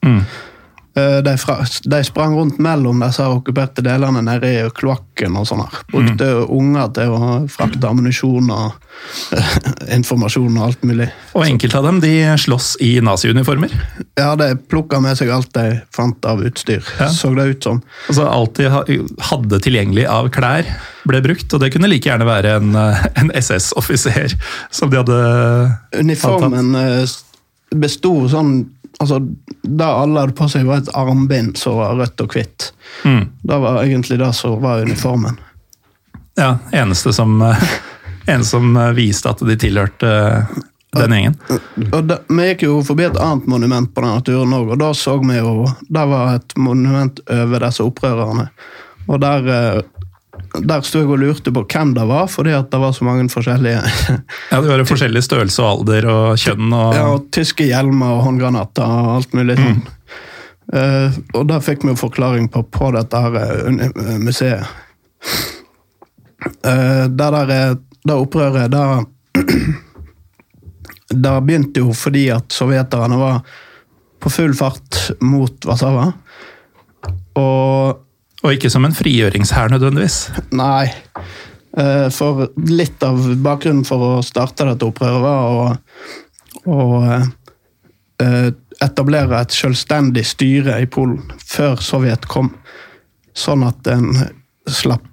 [0.03, 0.25] Mm.
[0.97, 5.61] Eh, De, fra, de sprang rundt mellom disse okkuperte delene nede i kloakken og sånn.
[5.61, 5.83] her.
[5.93, 7.19] Brukte unger til å
[7.53, 8.71] frakte ammunisjon og
[9.37, 9.51] eh,
[9.97, 11.09] informasjon og alt mulig.
[11.37, 13.75] Og enkelte av dem de slåss i naziuniformer.
[14.17, 17.11] Ja, de plukka med seg alt de fant av utstyr, Ja.
[17.13, 17.83] så det ut som.
[18.09, 18.71] Altså Alt de
[19.29, 20.65] hadde tilgjengelig av klær,
[21.07, 21.53] ble brukt.
[21.53, 24.33] Og det kunne like gjerne være en, eh, en SS-offiser
[24.73, 25.21] som de hadde
[26.01, 27.05] Uniformen eh,
[27.75, 28.61] besto sånn
[28.99, 29.19] altså,
[29.61, 32.71] Det alle hadde på seg, var et armbind som var rødt og hvitt.
[33.03, 33.25] mm.
[33.41, 35.37] Det var egentlig det som var uniformen.
[36.37, 37.41] Ja, eneste som,
[38.27, 40.57] en som eh, viste at de tilhørte eh,
[40.97, 41.37] den gjengen.
[42.27, 45.37] Vi gikk jo forbi et annet monument på denne turen òg, og da så vi
[45.37, 48.49] jo Det var et monument over disse opprørerne.
[49.07, 49.81] Og der, eh,
[50.63, 53.27] der sto jeg og lurte på hvem det var, fordi at det var så mange
[53.31, 53.81] forskjellige
[54.51, 56.71] Ja, det var forskjellig størrelse og alder og kjønn.
[56.71, 56.95] og...
[56.95, 59.83] ja, og Tyske hjelmer og håndgranater og alt mulig sånn.
[60.67, 64.67] Eh, og da fikk vi jo forklaring på på dette her eh, eh, museet.
[66.63, 68.83] Uh, det der det opprøret, det
[71.07, 73.39] Det begynte jo fordi at sovjeterne var
[74.19, 76.09] på full fart mot Warszawa.
[77.39, 78.06] Og
[78.45, 80.17] Og ikke som en frigjøringshær nødvendigvis.
[80.55, 80.91] Nei.
[81.77, 85.65] Eh, For litt av bakgrunnen for å starte dette opprøret var å,
[86.69, 86.79] å
[88.21, 88.49] eh,
[88.83, 92.51] etablere et selvstendig styre i Polen før Sovjet kom.
[93.37, 94.11] Sånn at en
[94.67, 95.05] slapp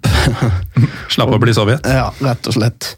[1.13, 1.85] Slapp å bli Sovjet.
[1.85, 2.91] Ja, rett og slett.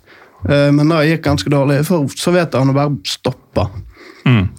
[0.47, 3.69] Eh, Men det gikk ganske dårlig, for sovjeterne bare stoppa
[4.27, 4.49] Mm.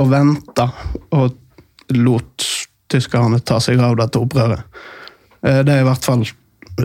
[0.00, 0.64] og venta
[1.12, 1.34] og
[1.92, 2.44] lot
[2.88, 4.62] tyskerne ta seg av dette opprøret.
[5.44, 6.24] Eh, Det er i hvert fall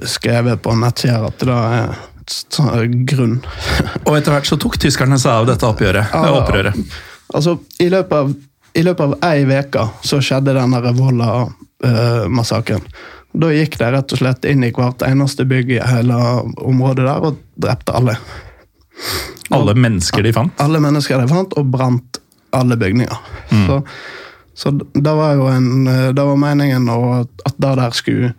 [0.10, 1.94] skrevet på nettsider at det er
[2.32, 3.38] sånn grunn.
[4.08, 6.74] Og etter hvert så tok tyskerne seg av dette oppgjøret, Ja, eh, opprøret.
[7.34, 8.34] Altså, i løpet av,
[8.74, 12.82] i løpet av ei uke så skjedde denne Revolla-massakren.
[13.34, 16.14] Da gikk de rett og slett inn i hvert eneste bygg i hele
[16.62, 18.16] området der og drepte alle.
[19.54, 20.54] Alle mennesker de fant.
[20.62, 22.20] alle mennesker de fant, og brant
[22.54, 23.18] alle bygninger.
[23.66, 23.82] Så,
[24.54, 28.34] så det var jo en Det var meningen at det der skulle eh, eh,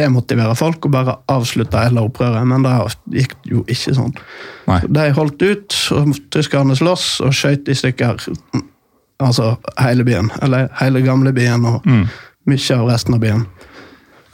[0.00, 2.72] demotivere folk og bare avslutte hele opprøret, men det
[3.22, 4.16] gikk jo ikke sånn.
[4.66, 4.80] Nei.
[4.90, 8.26] De holdt ut, og tyskerne sloss og skjøt i stykker
[9.20, 10.32] altså hele byen.
[10.42, 11.86] Eller hele gamlebyen og
[12.50, 13.46] mye av resten av byen.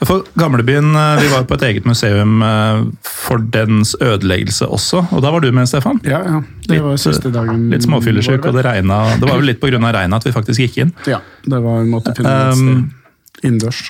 [0.05, 5.23] For Gamlebyen, eh, Vi var på et eget museum eh, for dens ødeleggelse også, og
[5.25, 5.99] da var du med, Stefan.
[6.05, 6.41] Ja, ja.
[6.67, 7.69] Det var Litt, siste dagen.
[7.71, 8.99] Litt småfyllesyk, og det regna.
[9.17, 9.79] Det var vel litt pga.
[9.79, 10.93] regnet at vi faktisk gikk inn.
[11.07, 12.96] Ja, det var en måte å finne et Um, sted
[13.43, 13.87] innendørs.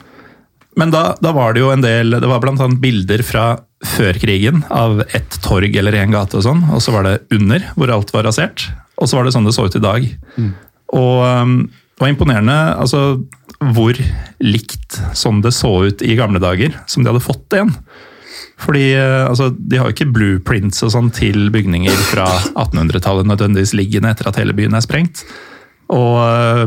[0.77, 3.45] Men da, da var det jo en del Det var annet bilder fra
[3.86, 7.65] før krigen av ett torg eller en gate og sånn, og så var det under,
[7.77, 8.67] hvor alt var rasert.
[8.97, 10.07] Og så var det sånn det så ut i dag.
[10.97, 13.01] Og um, det var imponerende altså,
[13.73, 13.97] hvor
[14.41, 17.73] likt sånn det så ut i gamle dager, som de hadde fått det igjen.
[18.57, 22.25] Fordi eh, altså, De har jo ikke blueprints og sånn til bygninger fra
[22.65, 25.25] 1800-tallet nødvendigvis liggende etter at hele byen er sprengt.
[25.93, 26.63] Og eh,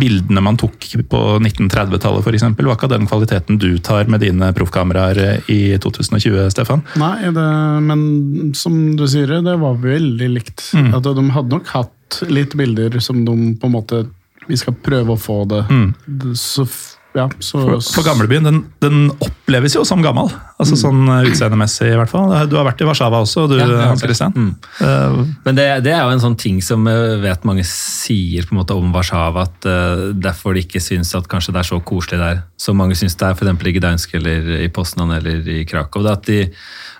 [0.00, 4.22] bildene man tok på 1930-tallet for eksempel, var ikke av den kvaliteten du tar med
[4.24, 6.84] dine proffkameraer eh, i 2020, Stefan.
[7.00, 7.46] Nei, det,
[7.84, 10.70] men som du sier, det var veldig likt.
[10.76, 10.92] Mm.
[10.96, 14.04] At de hadde nok hatt litt bilder som de på en måte
[14.44, 15.62] Vi skal prøve å få det.
[16.04, 16.66] Det- Så,
[17.14, 17.68] ja, så, Mm.
[17.78, 20.32] For, for gamlebyen den, den oppleves jo som gammel.
[20.58, 22.32] Altså Sånn eh, utseendemessig, i hvert fall.
[22.50, 24.02] Du har vært i Warszawa også, du Ja, Hans.
[24.02, 24.34] Christian.
[24.34, 24.48] Mm.
[24.80, 28.56] Uh, Men det, det er jo en sånn ting som jeg vet mange sier på
[28.56, 31.78] en måte om Warszawa, at uh, derfor de ikke syns at kanskje det er så
[31.86, 33.66] koselig der, som mange syns det er f.eks.
[33.70, 36.02] i Gdansk eller i Poznan eller i Krakow.
[36.02, 36.40] Det er at, de,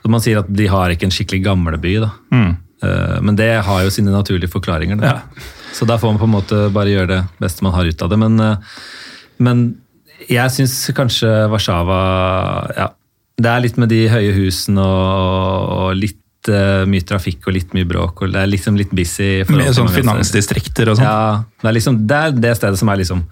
[0.05, 2.13] at man sier at de har ikke en skikkelig gamleby, da.
[2.35, 2.53] mm.
[2.85, 4.99] Uh, Men det har jo sine naturlige forklaringer.
[5.01, 5.15] Da.
[5.17, 5.47] Ja.
[5.75, 8.11] Så da får man på en måte bare gjøre det beste man har ut av
[8.13, 8.19] det.
[8.21, 8.59] Men, eh,
[9.43, 9.63] men
[10.31, 12.01] jeg syns kanskje Warszawa
[12.77, 12.91] ja,
[13.41, 17.75] Det er litt med de høye husene og, og litt uh, mye trafikk og litt
[17.77, 18.23] mye bråk.
[18.23, 19.45] og Det er liksom litt busy.
[19.51, 21.09] Med sånn finansdistrikter og sånn.
[21.09, 23.25] Ja, det er, liksom, det er det stedet som er liksom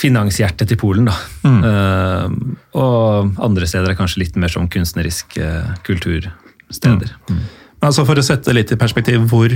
[0.00, 1.10] finanshjertet til Polen.
[1.10, 1.16] da.
[1.44, 1.60] Mm.
[1.64, 5.50] Uh, og andre steder er kanskje litt mer som kunstneriske
[5.86, 7.16] kultursteder.
[7.30, 9.54] Men altså For å sette litt i perspektiv hvor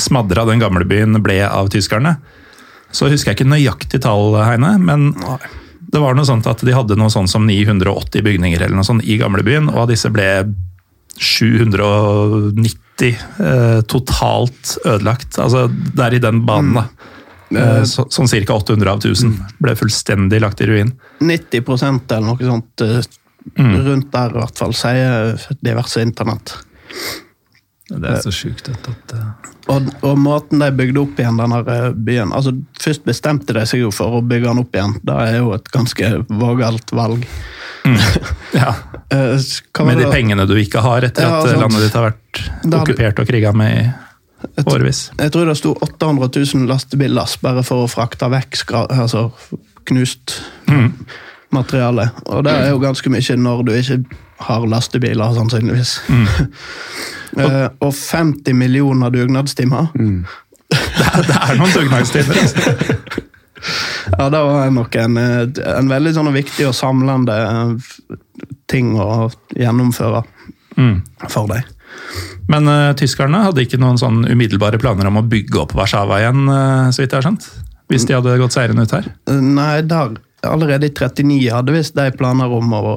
[0.00, 2.16] smadra den gamle byen ble av tyskerne,
[2.94, 5.10] Så husker jeg ikke nøyaktig tall, Heine, men
[5.94, 9.04] det var noe sånt at de hadde noe sånt som 980 bygninger eller noe sånt
[9.06, 10.28] i gamlebyen, og av disse ble
[11.14, 15.38] 790 eh, totalt ødelagt.
[15.38, 16.84] Altså, det er i den banen, da.
[17.54, 18.56] Eh, så, sånn ca.
[18.56, 20.90] 800 av 1000 ble fullstendig lagt i ruin.
[21.22, 23.00] 90% eller noe sånt eh,
[23.60, 26.56] rundt der, i hvert fall, sier diverse internett.
[27.90, 31.90] Det er så sjukt at eh, Og, og måten de bygde opp igjen denne eh,
[31.92, 34.94] byen altså Først bestemte de seg jo for å bygge den opp igjen.
[35.04, 37.26] Det er jo et ganske vågalt valg.
[38.56, 38.72] Ja,
[39.12, 39.36] Eh,
[39.84, 41.60] Med de pengene du ikke har etter Ja, at sant.
[41.60, 45.10] landet ditt har vært Da okkupert og kriga med i årevis.
[45.20, 49.26] Jeg tror det sto 800 000 lastebillass bare for å frakte vekk altså,
[49.88, 50.38] knust
[51.54, 52.08] materiale.
[52.32, 54.00] Og det er jo ganske mye når du ikke
[54.38, 55.98] har lastebiler, sannsynligvis.
[57.34, 59.88] Eh, og 50 millioner dugnadstimer.
[60.70, 62.38] Det er noen dugnadstimer.
[62.38, 62.76] Altså.
[64.18, 68.06] Ja, det var nok en, eh, en veldig sånn viktig og samlende eh,
[68.70, 70.22] ting å gjennomføre
[70.76, 71.02] Mm.
[71.30, 71.66] for deg.
[72.50, 76.48] Men uh, tyskerne hadde ikke noen sånn umiddelbare planer om å bygge opp Warszawa igjen,
[76.50, 77.46] uh, så vidt jeg har skjønt?
[77.92, 79.06] Hvis de hadde gått seirende ut her?
[79.30, 82.94] Nei, der, allerede i 39 hadde visst de planer om å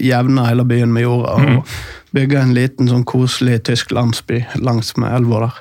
[0.00, 1.38] jevne hele byen med jorda.
[1.38, 5.58] og Bygge en liten sånn koselig tysk landsby langs med elva der.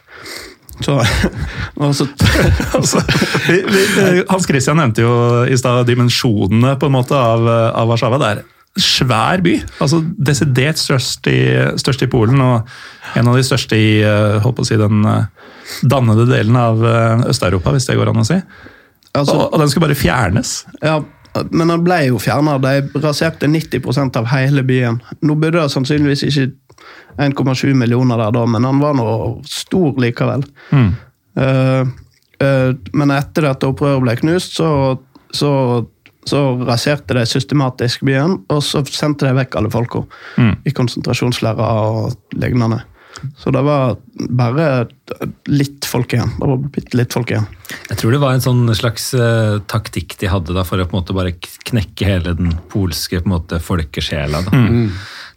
[0.80, 0.96] Så,
[2.00, 2.08] så
[2.78, 3.02] Altså,
[3.48, 5.15] vi, vi, Hans Christian nevnte jo
[5.46, 8.22] i stad dimensjonene på en måte av, av Warszawa.
[8.22, 8.48] Det er
[8.80, 9.56] svær by.
[9.82, 11.39] altså Desidert størst i,
[11.82, 15.06] størst i Polen, og en av de største i eh, holdt på å si, den
[15.10, 15.56] eh,
[15.89, 18.38] dannede delen av eh, Øst-Europa, hvis det går an å si.
[19.13, 20.54] altså, Og, og den skulle bare fjernes.
[20.86, 21.00] Ja,
[21.52, 22.58] men han ble jo fjerna.
[22.62, 24.99] De raserte 90% av hele byen.
[25.21, 26.49] Nå bodde det sannsynligvis ikke
[27.19, 29.08] 1,7 millioner der da, men han var nå
[29.49, 30.45] stor likevel.
[30.71, 30.91] Mm.
[31.39, 31.88] Uh,
[32.43, 34.69] uh, men etter at opprøret ble knust, så,
[35.36, 35.52] så,
[36.28, 40.06] så raserte de systematisk byen, og så sendte de vekk alle folka
[40.39, 40.56] Mm.
[40.63, 42.84] i konsentrasjonsleirer og lignende.
[43.38, 43.98] Så det var
[44.30, 44.88] bare
[45.50, 46.32] litt folk igjen.
[46.40, 47.48] Det var bitte litt folk igjen.
[47.90, 50.96] Jeg tror det var en sånn slags uh, taktikk de hadde da, for å på
[50.96, 51.34] en måte bare
[51.70, 54.44] knekke hele den polske på en måte, folkesjela.
[54.48, 54.64] Da.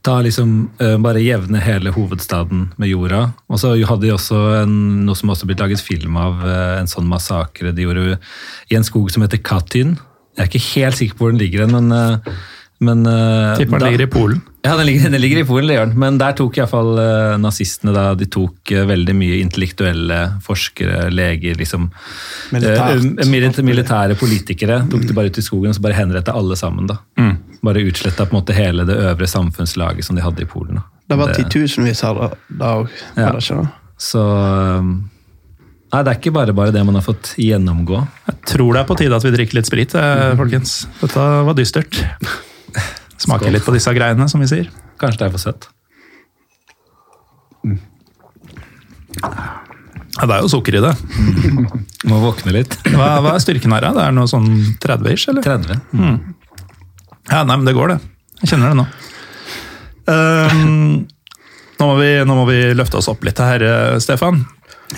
[0.06, 3.26] Ta liksom, uh, bare jevne hele hovedstaden med jorda.
[3.48, 6.90] Og så hadde de også en, noe som også blitt laget film av, uh, en
[6.90, 8.18] sånn massakre de gjorde
[8.70, 9.96] i en skog som heter Katyn.
[10.38, 11.92] Jeg er ikke helt sikker på hvor den ligger, men,
[12.82, 14.40] men uh, Tipper den da- ligger i Polen.
[14.66, 15.98] ja, den ligger, den ligger i Polen, det gjør den.
[16.02, 21.56] Men der tok iallfall uh, nazistene da, de tok uh, veldig mye intellektuelle forskere, leger,
[21.60, 21.88] liksom
[22.52, 23.06] Militært.
[23.22, 24.82] Uh, militære politikere.
[24.92, 26.90] Tok de bare ut i skogen og så bare henretta alle sammen.
[26.90, 26.98] da.
[27.20, 27.36] Mm.
[27.62, 30.82] Bare utsletta på en måte hele det øvre samfunnslaget som de hadde i Polen.
[30.82, 30.88] da.
[31.12, 32.92] Det var titusenvis her da- òg.
[33.16, 33.30] Ja.
[33.30, 33.72] var det ikke det?
[34.02, 34.92] Så um,
[35.92, 37.98] Nei, det er ikke bare bare det man har fått gjennomgå.
[38.30, 40.70] Jeg tror det er på tide at vi drikker litt sprit, eh, folkens.
[41.02, 41.98] Dette var dystert.
[43.22, 43.54] Smaker Skål.
[43.54, 44.70] litt på disse greiene, som vi sier.
[45.00, 45.68] Kanskje det er for søtt.
[49.22, 50.92] Ja, det er jo sukker i det.
[52.10, 52.76] Må våkne litt.
[52.96, 53.88] Hva, hva er styrken her?
[53.94, 54.48] Det er noe sånn
[54.82, 55.46] 30-ish, eller?
[55.46, 55.80] 30.
[57.30, 58.00] Ja, nei, men det går, det.
[58.42, 58.86] Jeg kjenner det nå.
[60.02, 61.04] Um,
[61.78, 64.42] nå, må vi, nå må vi løfte oss opp litt her, eh, Stefan.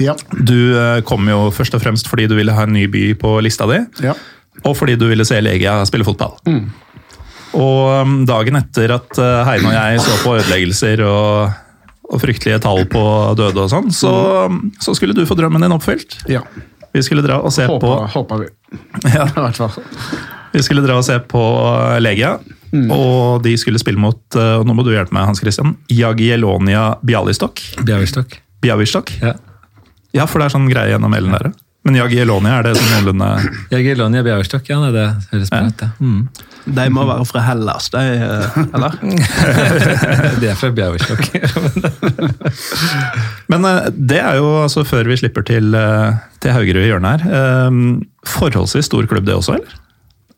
[0.00, 0.16] Ja.
[0.32, 3.37] Du eh, kom jo først og fremst fordi du ville ha en ny by på
[3.44, 4.16] lista di, ja.
[4.64, 6.40] og fordi du ville se Legia spille fotball.
[7.54, 11.54] Og um, dagen etter at eh, Heine og jeg så på ødeleggelser og,
[12.10, 13.02] og fryktelige tall på
[13.38, 14.12] døde og sånn, så,
[14.82, 16.22] så skulle du få drømmen din oppfylt.
[16.30, 16.44] ja.
[16.94, 18.48] Vi skulle dra og se på Håper, håper vi.
[19.16, 19.72] ja, I hvert fall.
[20.52, 21.40] Vi skulle dra og se på
[21.98, 22.36] Legia,
[22.94, 26.92] og de skulle spille mot eh, og nå må du hjelpe meg, Hans Christian, Jagielonia
[27.02, 27.58] Bialystok.
[27.82, 28.38] Bialystok.
[28.62, 29.10] Bialystok.
[29.18, 29.34] Ja.
[30.14, 31.50] Ja, for det er sånn greie gjennom Ellen der.
[31.85, 33.29] Men Jagiellonia, er det sånn noenlunde
[33.75, 34.81] Jagiellonia Bjaverstokk, ja.
[34.94, 35.88] Det høres bra ut, det.
[36.01, 36.20] Mm.
[36.64, 38.97] De må være fra Hellas, de, eh, eller?
[40.40, 41.29] De er fra Bjaverstokk.
[43.53, 47.27] Men eh, det er jo, altså før vi slipper til, eh, til Haugerud i hjørnet
[47.27, 47.75] her,
[48.33, 49.84] forholdsvis stor klubb det også, eller?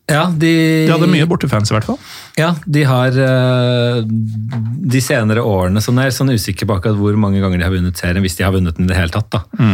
[0.07, 0.51] Ja, de,
[0.87, 1.99] De hadde mye bortefans i hvert fall.
[2.38, 7.19] Ja, de har eh, de senere årene så jeg er sånn usikker på akkurat hvor
[7.19, 9.33] mange ganger de har vunnet serien, hvis de har vunnet den i det hele tatt.
[9.35, 9.73] da.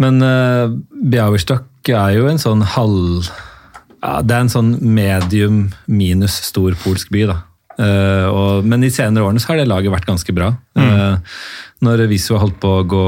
[0.00, 0.72] Men uh,
[1.12, 3.28] Białystok er jo en sånn halv...
[4.00, 5.60] Ja, det er en sånn medium
[5.90, 7.38] minus stor polsk by, da.
[7.76, 10.52] Eh, og, men i senere årene så har det laget vært ganske bra.
[10.80, 11.34] Eh,
[11.84, 13.02] når Visua holdt på å gå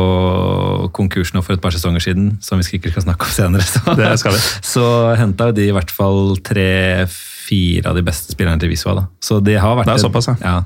[0.96, 3.96] konkurs nå for et par sesonger siden, som vi sikkert skal snakke om senere, så,
[3.96, 4.42] Det skal vi.
[4.74, 4.84] så
[5.20, 8.98] henta de i hvert fall tre-fire av de beste spillerne til Visua.
[8.98, 9.06] Da.
[9.24, 10.58] Så de har vært Det er såpass, ja.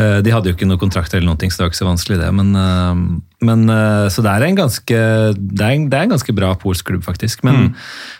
[0.00, 1.90] Eh, De hadde jo ikke noen kontrakt eller noen ting, så det var ikke så
[1.90, 2.30] vanskelig det.
[2.38, 3.66] Men, Men,
[4.12, 5.02] så det er en ganske,
[5.36, 7.44] det er en, det er en ganske bra polsk klubb, faktisk.
[7.44, 7.74] Men,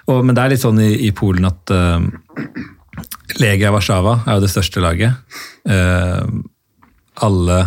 [0.08, 2.04] og, men det er litt sånn i, i Polen at uh,
[3.40, 5.36] Legia Warszawa er jo det største laget.
[5.68, 6.24] Uh,
[7.24, 7.60] alle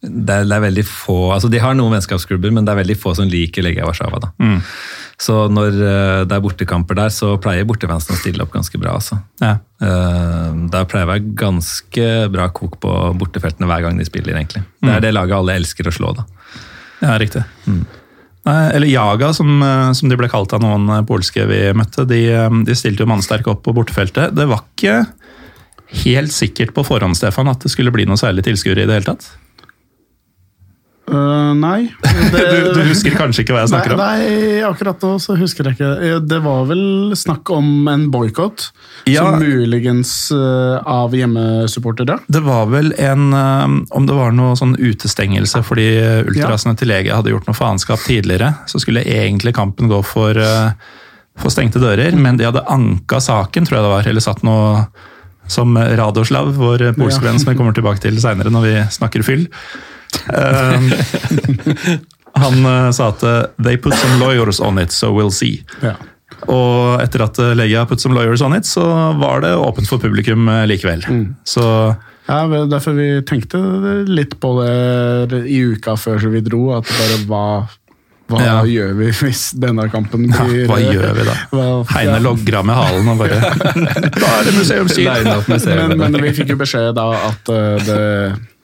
[0.00, 2.94] det er, det er veldig få, altså De har noen vennskapsklubber, men det er veldig
[2.96, 4.16] få som liker Legia Warszawa.
[4.22, 4.30] da.
[5.20, 8.94] Så når uh, det er bortekamper der, så pleier bortefansen å stille opp ganske bra.
[8.96, 9.20] altså.
[9.42, 9.58] Ja.
[9.82, 14.40] Uh, der pleier det å være ganske bra kok på bortefeltene hver gang de spiller.
[14.40, 14.64] egentlig.
[14.80, 16.14] Det er det laget alle elsker å slå.
[16.16, 16.24] da.
[17.04, 17.44] Ja, riktig.
[17.68, 17.99] Nei,
[18.48, 22.06] eller Jaga, som, eh, som de ble kalt av noen eh, polske vi møtte.
[22.08, 24.34] De, eh, de stilte jo mannsterke opp på bortefeltet.
[24.36, 25.02] Det var ikke
[26.04, 29.10] helt sikkert på forhånd Stefan, at det skulle bli noe særlig tilskuere i det hele
[29.12, 29.28] tatt.
[31.10, 31.88] Øh, nei.
[32.30, 34.00] Det, Du, du husker kanskje ikke hva jeg snakker om?
[34.00, 35.90] nei, nei, akkurat nå så husker jeg ikke.
[36.06, 36.82] Eh, Det var vel
[37.18, 38.68] snakk om en boikott,
[39.10, 39.24] Ja.
[39.24, 42.18] som muligens uh, av hjemmesupportere.
[42.30, 45.88] Det var vel en eh, Om det var noe sånn utestengelse fordi
[46.30, 50.70] ultrasene til Lege hadde gjort noe faenskap tidligere, så skulle egentlig kampen gå for, uh,
[51.40, 54.84] for stengte dører, men de hadde anka saken, tror jeg det var, eller satt noe
[55.50, 57.32] som Radoslav, vår polske Ja.
[57.38, 59.48] som vi kommer tilbake til seinere når vi snakker fyll.
[60.32, 61.98] Eh,
[62.40, 65.62] han eh, sa at eh, They put some lawyers on it, so we'll see.
[65.82, 65.96] Ja.
[66.48, 68.84] Og etter at eh, Legia put some lawyers on it, så
[69.20, 71.02] var det åpent for publikum likevel.
[71.04, 71.34] likevel.
[71.44, 71.66] Så
[72.30, 73.58] Ja, derfor vi tenkte
[74.06, 77.44] litt på det i uka før vi dro, at bare hva,
[78.30, 78.60] hva Ja.
[78.62, 81.34] gjør vi hvis denne kampen ja, blir hva gjør vi da?
[81.50, 82.22] hva- Heine ja.
[82.22, 83.40] logger av med halen og bare
[84.22, 85.08] Da er det museumstid!
[85.10, 85.34] Line.
[85.90, 87.98] Men, men vi fikk jo beskjed da at det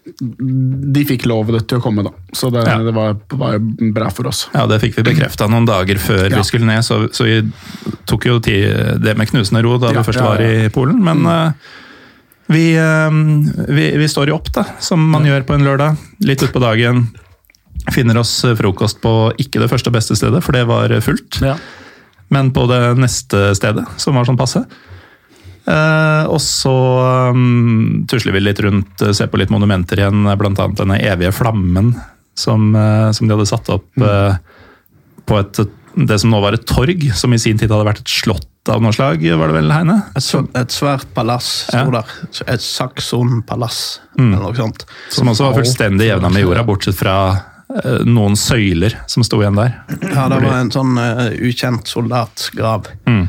[0.07, 2.13] de fikk lov til å komme, da.
[2.37, 2.79] Så det, Ja.
[2.83, 3.59] det var, var
[3.93, 4.45] bra for oss.
[4.55, 6.37] Ja, det fikk vi bekrefta noen dager før Ja.
[6.37, 7.41] vi skulle ned, så, så vi
[8.07, 11.03] tok jo tid, det med knusende ro da vi først var i Polen.
[11.03, 11.53] Men uh,
[12.49, 13.11] vi, uh,
[13.67, 15.97] vi, vi står jo opp, da, som man gjør på en lørdag.
[16.23, 17.09] Litt utpå dagen.
[17.93, 21.43] Finner oss frokost på ikke det første og beste stedet, for det var fullt.
[22.35, 24.65] Men på det neste stedet, som var sånn passe.
[25.67, 26.73] Eh, og så
[27.35, 31.33] um, tusler vi litt rundt, eh, ser på litt monumenter igjen, blant annet denne evige
[31.35, 31.95] flammen
[32.39, 34.37] som, eh, som de hadde satt opp eh,
[35.27, 35.59] på et,
[35.97, 38.83] det som nå var et torg, som i sin tid hadde vært et slott av
[38.83, 39.97] noe slag, var det vel, Heine?
[40.19, 40.29] Et,
[40.61, 41.91] et svært palass sto Ja.
[41.99, 42.15] der.
[42.55, 44.33] Et Saxon-palass, Mm.
[44.35, 44.85] eller noe sånt.
[45.11, 49.59] Som også var fullstendig jevna med jorda, bortsett fra uh, noen søyler som sto igjen
[49.59, 49.75] der.
[50.15, 52.87] Ja, det var en sånn uh, ukjent soldatgrav.
[53.07, 53.29] Mm.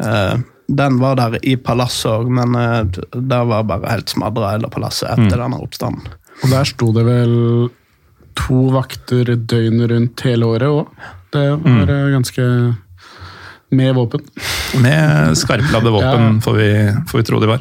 [0.00, 0.34] Eh,
[0.76, 5.10] den var der i palasset òg, men uh, der var bare helt smadra hele palasset
[5.10, 5.26] Mm.
[5.26, 6.06] etter denne oppstanden.
[6.44, 7.34] Og der sto det vel
[8.38, 11.08] to vakter døgnet rundt hele året òg.
[11.34, 12.12] Det var mm.
[12.14, 12.46] ganske
[13.70, 14.20] med våpen.
[14.82, 16.70] Med skarpladde våpen, får, vi,
[17.10, 17.60] får vi tro de var.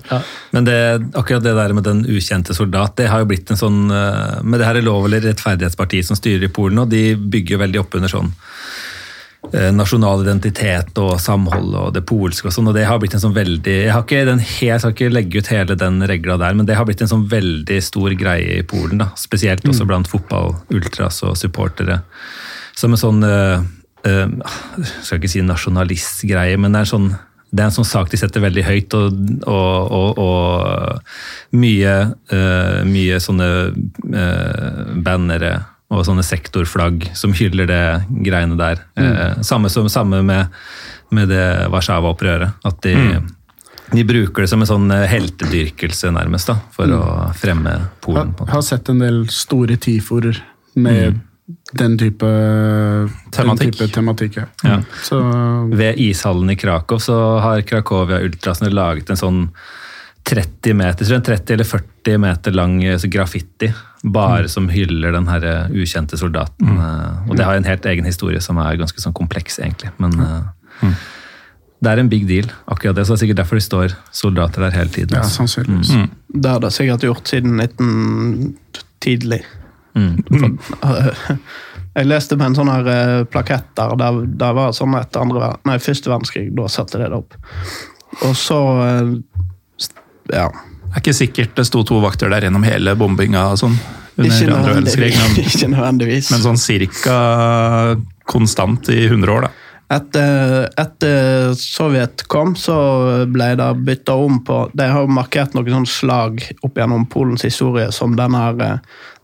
[0.52, 0.78] Men det,
[1.13, 4.58] akkurat det der med den ukjente soldat, det har jo blitt en sånn eh, Med
[4.62, 7.82] det her er lov- eller rettferdighetspartiet som styrer i Polen, og de bygger jo veldig
[7.84, 8.59] opp under sånn eh,
[9.73, 13.36] nasjonal identitet og samhold og det polske og sånn, og det har blitt en sånn
[13.38, 16.58] veldig Jeg har ikke den helt, jeg skal ikke legge ut hele den regla der,
[16.58, 19.10] men det har blitt en sånn veldig stor greie i Polen, da.
[19.17, 22.02] Spesielt også blant fotballultras og supportere.
[22.78, 23.63] Som en sånn eh,
[24.08, 27.10] eh, Jeg skal ikke si nasjonalistgreie, men det er sånn
[27.49, 29.15] det er en sånn sak de setter veldig høyt, og,
[29.49, 31.95] og, og, og mye,
[32.30, 33.47] eh, mye sånne
[35.02, 35.56] bannere
[35.89, 37.84] og sånne sektorflagg som hyller det
[38.25, 38.84] greiene der.
[38.99, 40.54] Eh, samme, som, samme med,
[41.10, 42.60] med det Warszawa-opprøret.
[42.69, 42.93] At de,
[43.95, 47.02] de bruker det som en sånn eh, heltedyrkelse, nærmest, da, for å
[47.38, 47.73] fremme
[48.06, 48.36] Polen.
[48.38, 50.38] Jeg har sett en del store tiforer
[50.78, 51.17] med
[51.73, 52.30] den type
[53.34, 53.73] Tematikk.
[53.73, 54.45] Den type tematikk ja.
[54.62, 54.78] Ja.
[55.02, 55.17] Så
[55.73, 59.39] Ved ishallen i Krakow så har Krakowia Ultrasene laget en sånn
[60.30, 63.72] 30 meter, tror jeg, 30 eller 40 meter lang eh, så graffiti.
[64.04, 66.76] Bare som hyller den her eh, ukjente soldaten.
[66.76, 67.30] Mm.
[67.30, 69.92] Og det har en helt egen historie som er ganske sånn kompleks, egentlig.
[69.98, 70.92] Men eh,
[71.80, 73.08] det er en big deal, akkurat det.
[73.08, 75.17] Så det er sikkert derfor det står soldater der hele tiden.
[75.17, 75.96] ja, sannsynligvis.
[76.27, 78.54] Det har det sikkert gjort siden 19
[79.04, 79.42] tidlig.
[79.96, 80.60] Mm.
[81.98, 85.56] Jeg leste på en sånn her eh, plakett der, der, der var sånn etter andre,
[85.67, 86.52] nei, første verdenskrig.
[86.56, 87.36] Da satte de det opp.
[88.27, 89.15] Og så eh,
[90.34, 90.50] Ja.
[90.90, 93.77] Det er ikke sikkert det sto to vakter der gjennom hele bombinga sånn.
[94.19, 96.00] Under andre verdenskrig, men,
[96.34, 97.19] men sånn cirka
[98.27, 99.52] konstant i 100 år, da.
[99.90, 102.75] Etter, etter Sovjet kom, så
[103.32, 107.88] ble det bytta om på De har markert noen sånne slag opp gjennom Polens historie
[107.96, 108.69] som denne,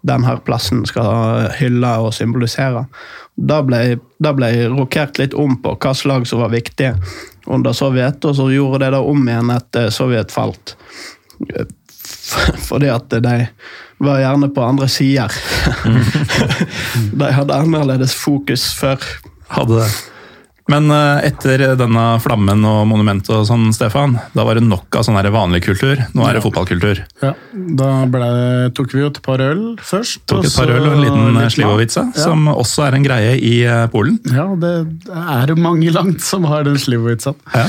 [0.02, 2.88] denne plassen skal hylle og symbolisere.
[3.36, 6.96] Da ble, da ble rokert litt om på hva slag som var viktige
[7.46, 10.76] under Sovjet, og så gjorde de det om igjen etter Sovjet falt.
[12.68, 13.38] fordi at de
[13.98, 15.32] var gjerne på andre sider.
[17.22, 19.00] de hadde annerledes fokus før.
[19.48, 19.90] Hadde det.
[20.72, 25.06] Men eh, etter denne flammen og monumentet og sånn, Stefan, da var det nok av
[25.06, 26.02] sånn vanlig kultur.
[26.18, 27.04] Nå er det fotballkultur.
[27.22, 27.34] Ja,
[27.82, 28.30] da ble,
[28.78, 30.24] tok vi jo et par øl først.
[30.32, 32.24] Tok et par øl og en liten slivovitsa, Ja.
[32.26, 34.18] som også er en greie i eh, Polen.
[34.34, 34.74] Ja, det
[35.14, 37.38] er mange langt som har den Slivovicaen.
[37.54, 37.68] Ja.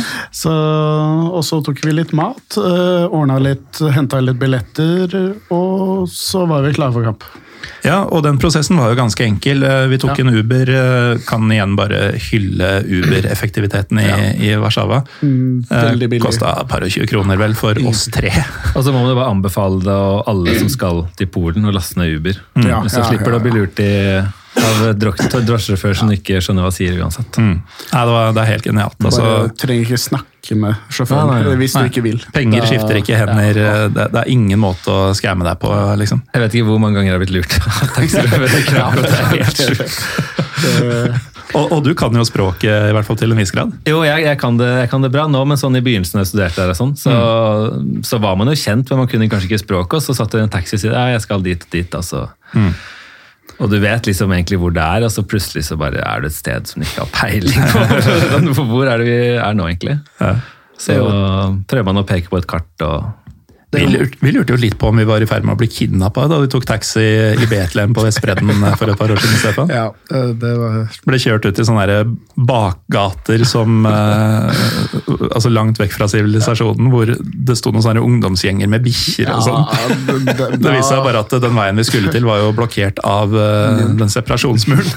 [1.37, 6.73] Og så tok vi litt mat, ordna litt, henta litt billetter, og så var vi
[6.77, 7.29] klare for kamp.
[7.87, 9.63] Ja, og den prosessen var jo ganske enkel.
[9.67, 10.25] Eh, Vi tok Ja.
[10.27, 14.09] en Uber, eh, kan igjen bare hylle Uber-effektiviteten i,
[14.49, 15.03] i Warszawa.
[15.23, 16.23] Mm, veldig billig.
[16.25, 18.31] Kosta et par og tjue kroner vel for oss tre.
[18.77, 21.73] Og så må man jo bare anbefale det og alle som skal til Polen, å
[21.75, 22.37] laste ned Uber.
[22.65, 23.91] Ja, så ja, slipper du ja, å bli lurt i,
[24.57, 27.37] av drosj- drosjesjåfør som ikke skjønner hva sier uansett.
[27.41, 27.59] Mm.
[27.93, 28.99] Nei, det, var, det er helt genialt.
[29.05, 31.57] Altså, Bare trenger ikke snakke med sjåføren Nei, nei, nei.
[31.59, 31.89] hvis du Nei.
[31.91, 32.21] ikke vil.
[32.33, 33.59] penger Da- skifter ikke hender.
[33.59, 33.89] Ja.
[33.89, 36.23] Det, det er ingen måte å skamme deg på, liksom.
[36.33, 37.53] Jeg vet ikke hvor mange ganger jeg har blitt lurt.
[41.57, 43.71] Og, og du kan jo språket, i hvert fall til en viss grad.
[43.89, 46.25] Jo, jeg, jeg, kan det, jeg kan det bra nå, men sånn i begynnelsen da
[46.25, 47.13] jeg studerte der, og sånn, så,
[48.05, 49.95] så var man jo kjent, men man kunne kanskje ikke språket.
[50.01, 51.97] Og så satt det en taxi og sa ja, jeg skal dit og dit.
[51.97, 52.25] Altså.
[53.57, 56.33] Og du vet liksom egentlig hvor det er, og så plutselig så bare er det
[56.33, 58.65] et sted som du ikke har peiling på.
[58.73, 59.97] hvor er det vi er nå, egentlig?
[60.21, 60.35] Ja.
[60.77, 60.97] Så
[61.69, 63.26] prøver man å peke på et kart og
[63.77, 65.69] Vi lurte, vi lurte jo litt på om vi var i ferd med å bli
[65.71, 69.37] kidnappa da vi tok taxi i Betlehem på Vestbredden for et par år siden.
[69.43, 69.73] Stefan.
[69.73, 71.99] Ja, øh, det var Ble kjørt ut i sånne
[72.49, 74.65] bakgater som eh,
[75.31, 79.67] Altså langt vekk fra sivilisasjonen, hvor det sto noen sånne ungdomsgjenger med bikkjer og sånn.
[79.67, 82.53] Ja, det, det, Det viste seg bare at den veien vi skulle til, var jo
[82.57, 84.89] blokkert av eh, den separasjonsmuren.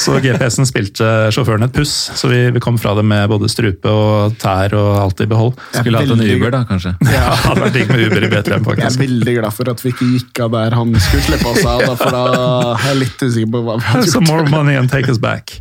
[0.00, 3.90] Så GPS-en spilte sjåføren et puss, så vi, vi kom fra det med både strupe
[3.90, 5.56] og tær og alt i behold.
[5.74, 6.94] skulle hatt en Uber, da, kanskje.
[7.10, 9.82] Ja, det hadde vært digg med Uber i Betlehem, Jeg er veldig glad for at
[9.84, 12.22] vi ikke gikk av der han skulle slippe oss av, da, for da
[12.74, 14.30] er jeg litt usikker på hva vi Some gjort.
[14.30, 15.56] more money and take us back.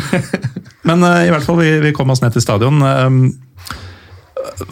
[0.88, 2.80] Men uh, i hvert fall, vi, vi kom oss ned til stadion.
[2.82, 3.20] Um,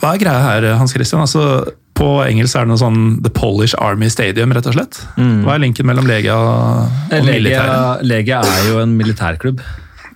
[0.01, 1.21] hva er greia her, Hans Christian?
[1.25, 5.01] Altså, på engelsk er det noe sånn The Polish Army Stadium, rett og slett.
[5.19, 8.07] Hva er linken mellom Legia og, og Legia, militæret?
[8.09, 9.63] Legia er jo en militærklubb.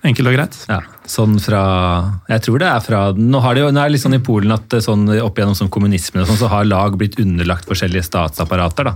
[0.03, 0.57] Enkelt og greit.
[0.71, 0.79] Ja,
[1.09, 1.61] sånn fra
[2.29, 4.21] Jeg tror det er fra Nå, har det jo, nå er det litt sånn i
[4.23, 8.05] Polen at sånn, opp igjennom sånn kommunismen og sånn, så har lag blitt underlagt forskjellige
[8.07, 8.89] statsapparater.
[8.91, 8.95] da.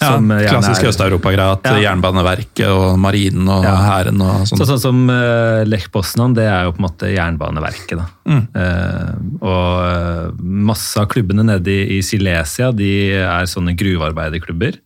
[0.00, 1.76] Ja, Som, eh, klassisk Øst-Europa-greie, at Ja.
[1.88, 3.74] Jernbaneverket og Marinen og Ja.
[3.84, 4.58] Hæren og sånn.
[4.58, 7.96] Så, sånn som uh, Lech Poznan, det er jo på en måte Jernbaneverket.
[7.98, 8.06] da.
[8.24, 8.44] Mm.
[8.56, 9.12] Uh,
[9.44, 14.78] og eh, masse av klubbene nede i, i Silesia de er sånne gruvearbeiderklubber.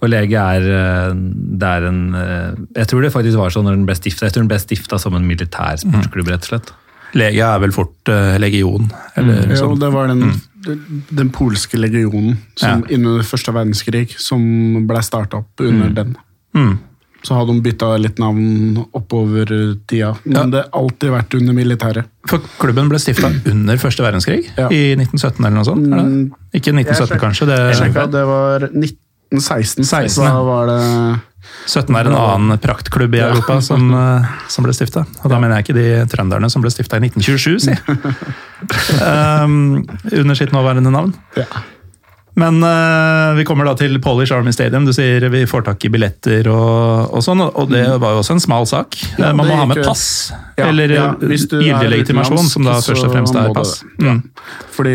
[0.00, 1.14] Og Lege er, eh,
[1.58, 4.26] det er en eh, Jeg tror det faktisk var sånn når den ble stifta.
[4.28, 6.72] Jeg tror den ble stifta som en militær sportsklubb, rett og slett.
[7.16, 9.78] Legia er vel fort uh, legion, eller Jo, sånn.
[9.80, 10.26] det var den,
[10.66, 12.96] den, den polske legionen som Ja.
[12.98, 14.42] under første verdenskrig som
[14.86, 16.12] ble starta opp under den.
[16.54, 16.74] Mm.
[17.24, 19.48] Så har de bytta litt navn oppover
[19.88, 20.44] tida, men Ja.
[20.52, 22.04] det har alltid vært under militæret.
[22.28, 24.68] For klubben ble stifta under første verdenskrig, Ja.
[24.68, 25.88] i 1917 eller noe sånt?
[25.88, 27.46] Mm, Ikke 1917, kanskje.
[27.48, 28.98] Det, Jeg sjekka, det var 1916.
[29.34, 29.84] 16,
[30.16, 30.42] Da ja.
[30.42, 30.82] var det
[31.68, 35.04] 17 er en annen praktklubb i Europa som, eh, som ble stifta.
[35.22, 37.76] Og da mener jeg ikke de trønderne som ble stifta i 1927, si.
[39.02, 39.82] um,
[40.20, 41.14] under sitt nåværende navn.
[41.36, 41.48] ja.
[42.38, 44.84] Men uh, vi kommer da til Polish Army Stadium.
[44.86, 48.36] Du sier vi får tak i billetter og, og sånn, og det var jo også
[48.36, 48.94] en smal sak.
[49.18, 50.04] Ja, Eh, Man må ha med pass,
[50.54, 53.80] Ja, eller ja, gyldig legitimasjon, som da først og fremst er pass.
[53.98, 54.14] Ja.
[54.14, 54.22] Mm.
[54.76, 54.94] Fordi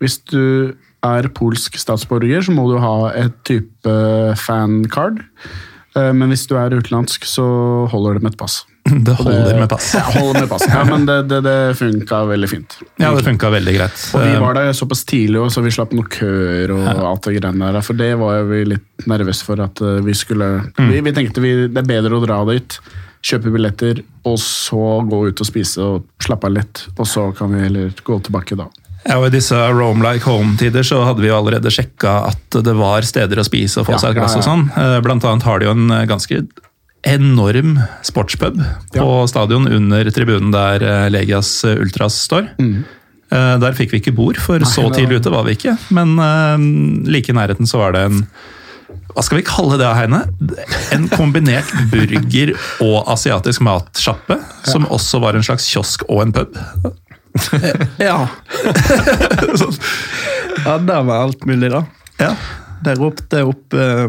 [0.00, 0.72] hvis du
[1.06, 3.96] er polsk statsborger, så må du ha et type
[4.42, 5.22] fancard.
[5.96, 7.44] Eh, Men hvis du er utenlandsk, så
[7.92, 8.64] holder det med et pass.
[8.86, 9.86] Det holder det- med pass.
[9.96, 10.64] Ja, holder med pass.
[10.70, 12.76] Ja, men det, det, det funka veldig fint.
[13.02, 14.04] Ja, det funka veldig greit.
[14.14, 17.26] Og vi Eh, var der såpass tidlig, også, så vi slapp noen køer og alt
[17.26, 17.82] det greiene der.
[17.82, 20.92] For det var vi litt nervøse for at eh, vi skulle Mm.
[20.92, 22.78] vi, vi tenkte vi, det er bedre å dra dit,
[23.26, 26.84] kjøpe billetter, og så gå ut og spise og slappe av litt.
[26.98, 28.68] Og så kan vi heller gå tilbake da.
[29.06, 32.74] Ja, og I disse Rome like home-tider så hadde vi jo allerede sjekka at det
[32.78, 34.64] var steder å spise og få Ja, seg et glass ja, og sånn.
[34.74, 36.40] Eh, Blant annet har de jo en eh, ganske
[37.06, 38.58] enorm sportspub
[38.96, 42.50] på stadion under tribunen der eh, Legias Ultras står.
[42.58, 42.84] Mm.
[43.30, 45.72] Der fikk vi ikke bord, for så det tidlig ute var vi ikke.
[45.94, 46.12] Men
[47.10, 48.20] like i nærheten så var det en
[49.16, 50.20] hva skal vi kalle det, Heine?
[50.94, 52.52] En kombinert burger-
[52.84, 54.36] og asiatisk matsjappe,
[54.68, 56.58] som også var en slags kiosk og en pub.
[58.08, 58.26] Ja.
[60.64, 61.84] ja, der var alt mulig, da.
[62.20, 62.32] Ja,
[62.84, 64.06] De ropte opp eh,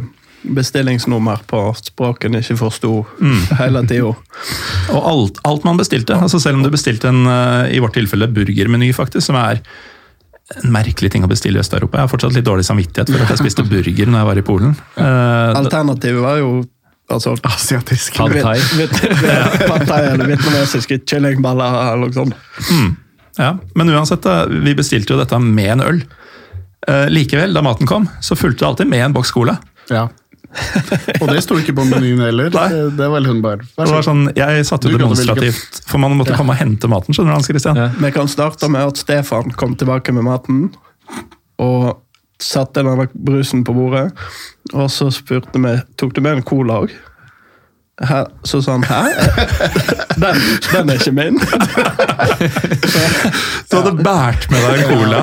[0.47, 2.91] bestillingsnummer på språket en ikke forsto
[3.61, 4.13] hele tida.
[4.93, 8.30] Og alt, alt man bestilte, altså selv om du bestilte en, eh, i vårt tilfelle
[8.32, 9.61] burgermeny faktisk, som er
[10.55, 11.97] en merkelig ting å bestille i Øst-Europa.
[11.99, 14.43] Jeg har fortsatt litt dårlig samvittighet for at jeg spiste burger når jeg var i
[14.47, 14.78] Polen.
[14.95, 16.51] Eh, Alternativet var jo
[17.11, 18.15] altså, Asiatisk.
[18.15, 18.55] Pad thai.
[19.67, 22.39] pad thai eller vietnamesiske kyllingballer eller noe sånt.
[23.38, 25.99] Ja, Men uansett, vi bestilte jo dette med en øl.
[26.88, 29.57] Eh, likevel, da maten kom, så fulgte det alltid med en boks cola.
[29.91, 30.07] Ja.
[31.21, 32.49] Og det sto ikke på menyen heller.
[32.53, 32.67] Nei.
[32.97, 36.55] Det var hun bare Det var sånn, Jeg satte jo demonstrativt, for man måtte komme
[36.55, 37.13] og hente maten.
[37.13, 37.77] skjønner du, Hans Christian?
[37.77, 37.89] Ja.
[37.99, 40.69] Vi kan starte med at Stefan kom tilbake med maten.
[41.59, 41.97] Og
[42.39, 44.11] satte denne brusen på bordet.
[44.73, 46.95] Og så spurte vi tok du med en cola òg.
[48.45, 49.03] Så sa han hæ?
[50.21, 50.41] Den,
[50.71, 51.39] den er ikke min.
[53.69, 55.21] Du hadde båret med deg en cola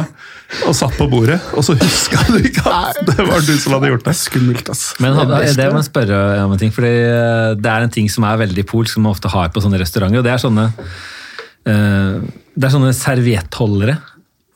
[0.69, 3.89] og satt på bordet, og så huska du ikke at det var du som hadde
[3.91, 4.13] gjort det.
[4.19, 4.83] skummelt, ass.
[5.03, 8.11] Men hadde, Det må jeg spørre om en ting, fordi eh, det er en ting
[8.13, 10.67] som er veldig polsk, som man ofte har på sånne restauranter, og det er sånne
[10.71, 12.21] eh,
[12.55, 13.97] det er sånne serviettholdere.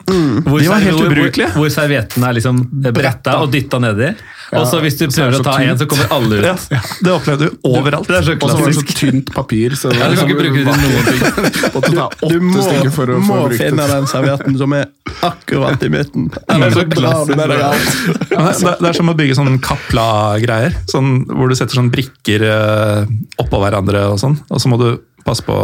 [0.09, 1.47] Hvor, De var helt hvor- ubrukelige.
[1.53, 2.59] Hvor, hvor servietten er liksom
[2.93, 4.11] bretta og dytta nedi.
[4.57, 6.93] Og så hvis du er prøver å ta en, så kommer alle Ja, ut.
[7.05, 8.07] det opplevde du overalt.
[8.09, 9.75] Det er så Og så var det så tynt papir.
[9.77, 11.21] Så det Ja, du kan ikke liksom- bruke det til noen ting.
[11.69, 14.87] Du åtte må, for å må få brukt finne den servietten som er
[15.29, 16.29] akkurat i midten.
[16.49, 17.93] Eller så drar du med deg alt.
[18.29, 23.05] Det, det er som å bygge sånn kapla-greier, sånn, hvor du setter sånn brikker eh,
[23.43, 24.39] oppå hverandre og sånn.
[24.49, 24.89] Og så må du
[25.27, 25.59] passe på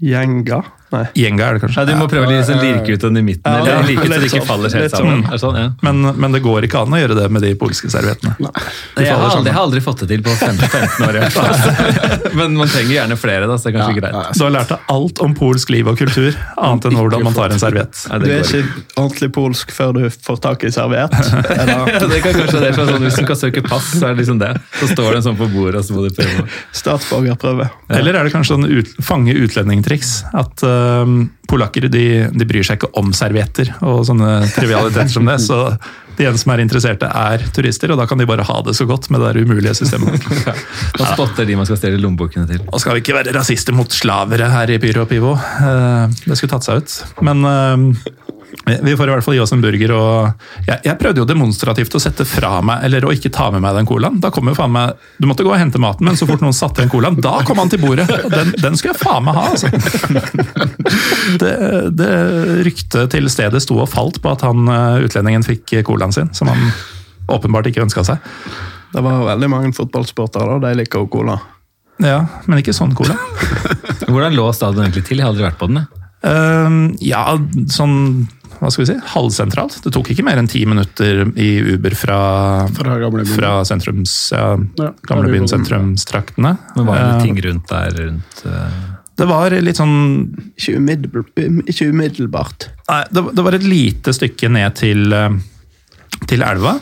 [0.00, 0.62] Gjenga?
[0.90, 1.04] Nei.
[1.14, 1.80] Gjenga, er det kanskje.
[1.80, 4.12] Ja, du må prøve å liksom lirke ut den i midten, Ja, eller lirke ut
[4.12, 4.46] så det ikke sånn.
[4.48, 5.22] faller helt sammen.
[5.28, 5.38] sånn.
[5.44, 5.68] Sånn, ja.
[5.86, 8.34] Men, men det går ikke an å gjøre det med de polske serviettene.
[8.40, 11.18] Jeg har, aldri, jeg har aldri fått det til på 15, 15 år.
[12.40, 14.18] Men man trenger gjerne flere, da, så det er kanskje greit.
[14.38, 17.54] Du har lært deg alt om polsk liv og kultur, annet enn hvordan man tar
[17.54, 18.02] en serviett.
[18.20, 18.62] Du er ikke.
[19.00, 21.14] ordentlig polsk før du får tak i serviett.
[21.70, 24.38] Ja, det kan kanskje det sånn, Hvis du kan søke pass, så er det liksom
[24.40, 24.50] det.
[24.80, 26.44] Så står det en sånn på bordet, og så må du prøve.
[26.76, 27.66] statsborgerprøve.
[27.94, 30.12] Eller er det kanskje sånn ut, fange utlendingtriks?
[30.36, 30.79] At øhm,
[31.50, 35.38] polakker de, de bryr seg ikke om servietter og sånne trivialiteter som det.
[35.42, 35.58] Så
[36.20, 38.84] de eneste som er interesserte, er turister, og da kan de bare ha det så
[38.88, 40.20] godt med det der umulige systemet.
[41.00, 42.60] Da spotter de man skal stjele lommebokene til.
[42.68, 45.32] Og skal vi ikke være rasister mot slavere her i Pyro og Pivo.
[45.38, 46.98] Eh, Det skulle tatt seg ut.
[47.24, 47.86] Men eh,
[48.82, 49.92] vi får i hvert fall gi oss en burger.
[49.94, 53.62] og Jeg, jeg prøvde jo demonstrativt å sette fra meg, eller å ikke ta med
[53.64, 54.18] meg den colaen.
[54.22, 56.56] Da kom jo faen meg, Du måtte gå og hente maten, men så fort noen
[56.56, 58.08] satte igjen colaen, da kom han til bordet!
[58.10, 59.70] Og Den, den skulle jeg faen meg ha, altså!
[61.40, 61.52] Det,
[61.94, 62.10] det
[62.66, 66.50] Ryktet til stedet sto og falt på at han eh, utlendingen fikk colaen sin, som
[66.50, 66.72] han
[67.30, 68.18] åpenbart ikke ønska seg.
[68.90, 70.70] Det var veldig mange fotballsportere, da.
[70.70, 71.36] De liker jo cola.
[72.02, 73.14] Ja, men ikke sånn cola.
[74.10, 75.20] Hvordan lå stadion egentlig til?
[75.20, 75.82] Jeg har aldri vært på den.
[75.82, 76.00] jeg.
[76.30, 77.24] Ehm, ja,
[77.72, 78.26] sånn
[78.60, 79.78] hva skal vi si, halvsentralt.
[79.84, 82.20] Det tok ikke mer enn ti minutter i Uber fra,
[82.76, 82.98] Fra
[83.32, 86.56] fra sentrums, ja, Ja, gamlebyen sentrumstraktene.
[86.76, 87.90] Men var det Eh, ting rundt der?
[88.04, 88.42] rundt...
[88.44, 88.98] Uh...
[89.20, 89.96] Det var litt sånn
[90.56, 91.24] Ikke, umiddel,
[91.68, 92.70] ikke umiddelbart.
[92.88, 95.34] Nei, det, det var et lite stykke ned til, eh,
[96.30, 96.78] til elva.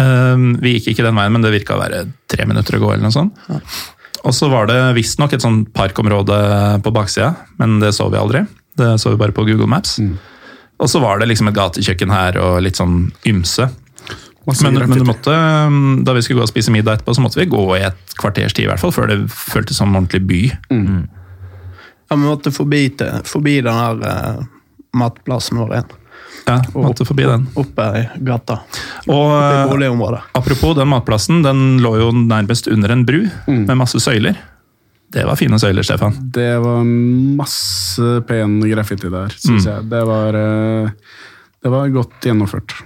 [0.00, 2.92] Um, vi gikk ikke den veien, men det virka å være tre minutter å gå.
[2.92, 3.40] eller noe sånt.
[4.24, 6.36] Og så var det visstnok et sånn parkområde
[6.84, 8.44] på baksida, men det så vi aldri.
[8.76, 9.98] Det så vi bare på Google Maps.
[10.80, 13.68] Og så var det liksom et gatekjøkken her og litt sånn ymse.
[14.48, 17.38] Men, men du måtte, um, da vi skulle gå og spise middag etterpå, så måtte
[17.38, 20.22] vi gå i et kvarters tid, i hvert fall, før det føltes som en ordentlig
[20.26, 20.40] by.
[22.10, 24.40] Ja, Vi måtte forbi, til, forbi den her eh,
[24.98, 25.92] matplassen vår igjen.
[26.48, 27.44] Ja, måtte forbi den.
[27.60, 28.62] Oppe i gata.
[29.12, 34.00] Og I uh, apropos den matplassen, den lå jo nærmest under en bru med masse
[34.02, 34.40] søyler.
[35.10, 36.14] Det var fine søyler, Stefan.
[36.34, 39.88] Det var masse pen graffiti der, syns jeg.
[39.90, 41.16] Det var, eh,
[41.62, 42.76] det var godt gjennomført.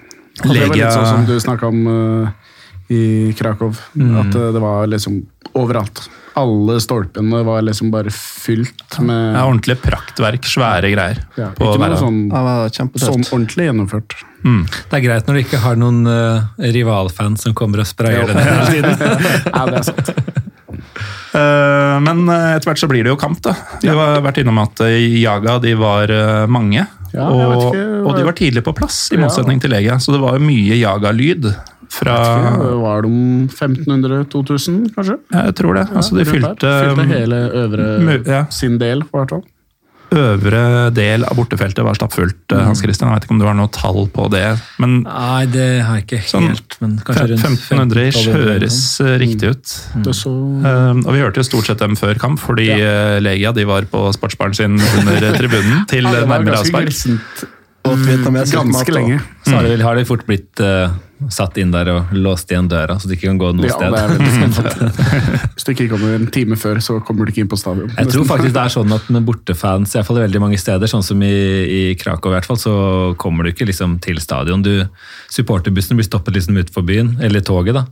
[0.43, 2.53] Og det var litt sånn som du snakka om uh,
[2.89, 3.77] i Krakow.
[3.95, 5.21] At eh, det var liksom
[5.55, 6.07] overalt.
[6.35, 11.21] Alle stolpene var liksom bare fylt med Ja, ordentlig praktverk, svære greier.
[11.39, 14.17] ja, på Ikke noe sånn, ja, sånn ordentlig gjennomført.
[14.43, 14.65] Mm.
[14.67, 18.35] Det er greit når du ikke har noen uh, rivalfans som kommer og sprayer det
[18.41, 19.31] ned hele tiden.
[19.55, 20.11] Ja, det er sant.
[21.35, 23.55] Eh, Men eh, etter hvert så blir det jo kamp, da.
[23.83, 26.13] Vi har vært innom at eh, Jaga de var
[26.51, 26.87] mange.
[27.15, 30.01] Ja, og, ikke, og de var tidlig på plass, i motsetning til Legia.
[30.03, 31.47] Så det var mye Jaga-lyd
[31.95, 32.17] fra
[32.59, 33.13] Var de
[33.55, 35.19] 1500-2000, kanskje?
[35.31, 35.85] Jeg tror det.
[35.95, 39.45] Altså, de fylte, fylte hele øvre sin del, på hvert fall.
[40.15, 40.63] Øvre
[40.95, 42.43] del av bortefeltet var stappfullt.
[42.53, 42.63] Mm.
[42.71, 44.47] Hans Christian, jeg vet ikke om du har noe tall på det,
[44.83, 49.13] men Nei, det har jeg ikke Sånn helt, men kanskje rundt 1500 ish høres mm.
[49.25, 49.75] riktig ut.
[49.99, 50.09] Mm.
[50.15, 50.35] så
[50.65, 53.89] Eh, og vi hørte jo stort sett dem før kamp, fordi eh, Legia de var
[53.91, 56.93] på sportsbaren sin under tribunen til Ja, nærmere avspark.
[57.85, 59.21] mat, ganske lenge.
[59.45, 60.95] Så har det, har det fort blitt eh,
[61.33, 63.93] satt inn der og låst igjen døra, så du ikke kan gå noe Ja, sted.
[65.55, 67.93] Hvis du ikke kommer en time før, så kommer du ikke inn på stadion.
[67.97, 70.91] Jeg tror faktisk det er sånn at med bortefans, i hvert fall veldig mange steder,
[70.91, 72.75] sånn som i, i Krakow i hvert fall, så
[73.21, 74.65] kommer du ikke liksom til stadion.
[74.67, 74.73] Du,
[75.33, 77.85] supporterbussen blir stoppet liksom utenfor byen, eller toget da.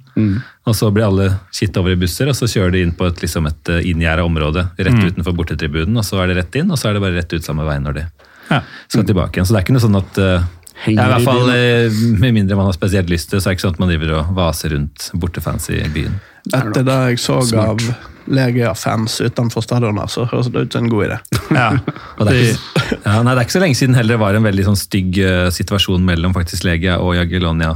[0.68, 3.22] Og så blir alle kitt over i busser, og så kjører de inn på et,
[3.24, 6.90] liksom et inngjerda område rett utenfor bortetribunen, og så er det rett inn, og så
[6.90, 8.04] er det bare rett ut samme vei når de
[8.50, 8.58] Ja.
[8.90, 9.46] skal tilbake igjen.
[9.48, 10.42] Så det er ikke noe sånn at eh,
[10.82, 11.98] Henger ja, i hvert fall, byen.
[12.14, 13.92] eh, Med mindre man har spesielt lyst til, så er det ikke sånn at man
[13.92, 16.16] driver og vaser rundt bortefans i byen.
[16.50, 17.84] Etter det jeg så av
[18.32, 21.20] Legia-fans utenfor stadionet, så høres det ut som en god idé.
[21.52, 21.68] Ja.
[22.16, 24.38] Og det, er ikke, ja, nei, det er ikke så lenge siden heller det var
[24.38, 27.74] en veldig sånn stygg eh, situasjon mellom faktisk Legia og Jagiellonia.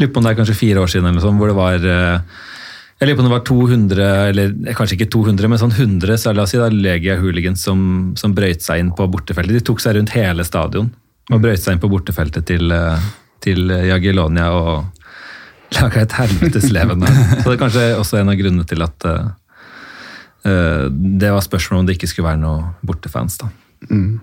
[0.00, 2.40] Lurer på om det er kanskje fire år siden eller sånn, hvor det var eh,
[3.02, 6.34] jeg lurer på om det var 200, eller kanskje ikke 200, men sånn 100 så
[6.36, 7.80] la oss si da, Legia-hooligans som,
[8.18, 9.56] som brøyt seg inn på bortefeltet.
[9.58, 10.92] De tok seg rundt hele stadion
[11.32, 13.06] og brøyt seg inn på bortefeltet til, eh,
[13.42, 15.02] til Jagiellonia og
[15.78, 17.06] laga et helvetes leven.
[17.06, 19.32] Så det er kanskje også en av grunnene til at eh,
[20.48, 23.40] eh, det var spørsmål om det ikke skulle være noe bortefans.
[23.40, 23.50] da.
[23.90, 24.20] Mm.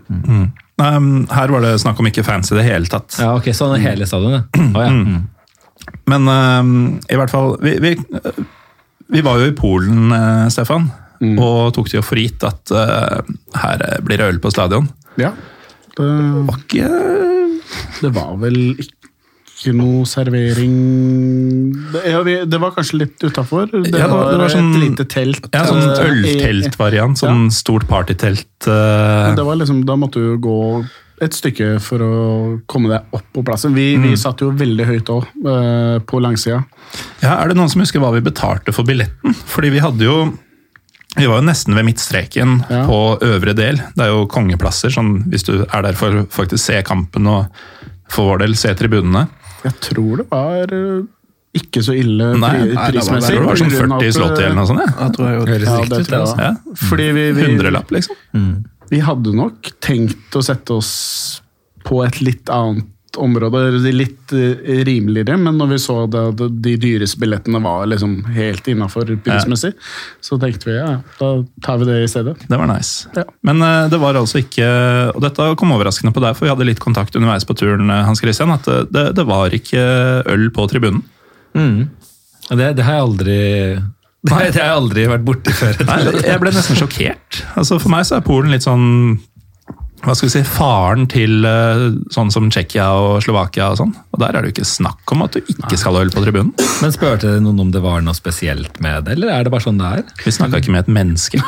[0.80, 3.18] Nei, um, her var det snakk om ikke fans i det hele tatt.
[3.20, 4.48] Ja, ok, Sånn er hele stadionet?
[4.56, 4.94] Oh, ja.
[4.94, 5.28] Mm.
[6.10, 6.72] Men um,
[7.10, 7.94] i hvert fall Vi, vi,
[9.10, 10.90] vi var jo i Polen, eh, Stefan,
[11.42, 13.20] og tok det jo for gitt at uh,
[13.60, 14.88] her blir det øl på stadion.
[15.20, 15.34] Ja,
[16.00, 16.90] det, Var ikke
[18.02, 20.76] det var vel ikke noe servering
[21.92, 23.68] Det, ja, vi, det var kanskje litt utafor.
[23.72, 25.50] Det, Ja, det var- var det var sånn- et lite telt.
[25.54, 27.18] ja, sånn eh, ølteltvariant.
[27.20, 28.68] Sånn stort partytelt.
[28.68, 30.88] eh, Det var liksom, da måtte du gå
[31.22, 33.74] et stykke for å komme deg opp på plassen.
[33.76, 34.04] Vi, Mm.
[34.04, 36.64] vi satt jo veldig høyt òg, på langsida.
[37.22, 39.36] Ja, Er det noen som husker hva vi betalte for billetten?
[39.46, 40.38] Fordi vi hadde jo
[41.18, 42.86] vi var jo nesten ved midtstreken Ja.
[42.88, 43.78] på øvre del.
[43.96, 47.48] Det er jo kongeplasser, sånn hvis du er der for å faktisk se kampen og
[48.10, 49.28] for vår del se tribunene.
[49.66, 51.02] Jeg tror det var eh,
[51.60, 54.08] ikke så ille Nei, pri- nei, det var- det var sånn på grunn av 40
[54.08, 54.80] at, slått i eller noe sånt.
[54.86, 54.94] Ja.
[55.08, 56.20] Jeg tror jeg Høres Ja, riktig det ut, det.
[56.20, 56.38] Altså.
[56.38, 56.54] Ja.
[56.88, 58.16] Fordi vi, vi, Hundrelapp, liksom.
[58.90, 61.42] vi hadde nok tenkt å sette oss
[61.84, 62.86] på et litt annet
[63.22, 63.62] område,
[63.94, 66.24] litt eh, rimeligere, men når vi så det,
[66.64, 69.74] de dyreste billettene var liksom helt innafor prismessig,
[70.24, 71.32] så tenkte vi ja, da
[71.66, 72.38] tar vi det i stedet.
[72.48, 73.10] Det var nice.
[73.18, 73.26] Ja.
[73.46, 74.68] Men eh, det var altså ikke
[75.14, 78.04] Og dette kom overraskende på deg, for vi hadde litt kontakt underveis på turen, eh,
[78.08, 79.86] Hans Christian, at det, det, det var ikke
[80.30, 81.04] øl på tribunen.
[81.58, 81.88] Mm.
[82.50, 83.40] Det, det har jeg aldri
[84.28, 85.78] Nei, det har jeg aldri vært borti før.
[85.88, 87.44] Nei, jeg ble nesten sjokkert.
[87.60, 88.88] Altså For meg så er Polen litt sånn
[90.04, 91.82] hva skal vi si, faren til eh,
[92.14, 93.92] sånn som Tsjekkia og Slovakia og sånn.
[94.14, 96.24] Og der er det jo ikke snakk om at du ikke skal ha øl på
[96.24, 96.54] tribunen.
[96.84, 99.80] Men spurte noen om det var noe spesielt med det, eller er det bare sånn
[99.82, 100.04] det er?
[100.26, 101.42] Vi snakka ikke med et menneske.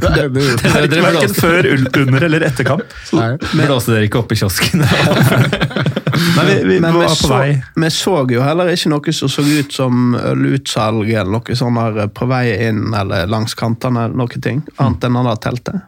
[0.00, 1.66] Det, det, Dere- dere Verken før,
[2.00, 2.94] under eller etter kamp.
[3.16, 3.30] nei.
[3.52, 4.82] Blåste dere ikke opp i kiosken?
[6.36, 7.52] Nei, vi, vi Men vi var på så, vei.
[7.80, 11.78] vi så jo heller ikke noe som så ut som ølutsalg eller noe sånn
[12.16, 15.80] på vei inn eller langs kantene, noe ting, annet enn det der teltet.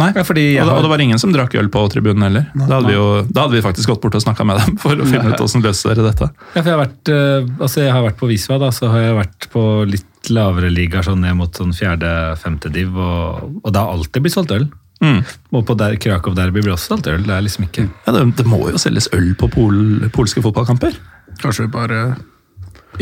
[0.00, 2.46] Nei, fordi og, det, har- og det var ingen som drakk øl på tribunen heller.
[2.54, 4.98] Da hadde, vi jo, da hadde vi faktisk gått bort og snakka med dem for
[4.98, 6.30] å finne ut hvordan løser dere dette.
[6.54, 9.04] Ja, for jeg har vært, eh, altså jeg har vært på Visva, da, så har
[9.06, 13.82] jeg vært på litt lavere ligaer, sånn ned mot sånn fjerde-femte div, og, og det
[13.84, 14.66] har alltid blitt solgt øl.
[15.04, 15.18] Mm.
[15.52, 17.24] Og på der, Krakow Derby blir også solgt øl.
[17.26, 19.76] Det er liksom ikke Ja, det, det må jo selges øl på pol,
[20.14, 20.96] polske fotballkamper.
[21.42, 22.14] Kanskje bare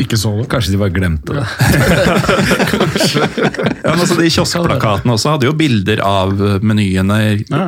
[0.01, 0.47] ikke så det.
[0.51, 1.45] Kanskje de bare glemte det.
[3.83, 6.31] Ja, men altså De kioskplakatene også hadde jo bilder av
[6.65, 7.17] menyene
[7.51, 7.65] Ja.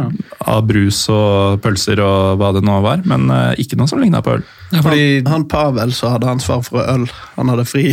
[0.48, 4.22] av brus og pølser og hva det nå var, men uh, ikke noe som ligna
[4.26, 4.44] på øl.
[4.72, 7.06] Ja, fordi, Han, han Pavel så hadde ansvar for øl,
[7.36, 7.92] han hadde fri.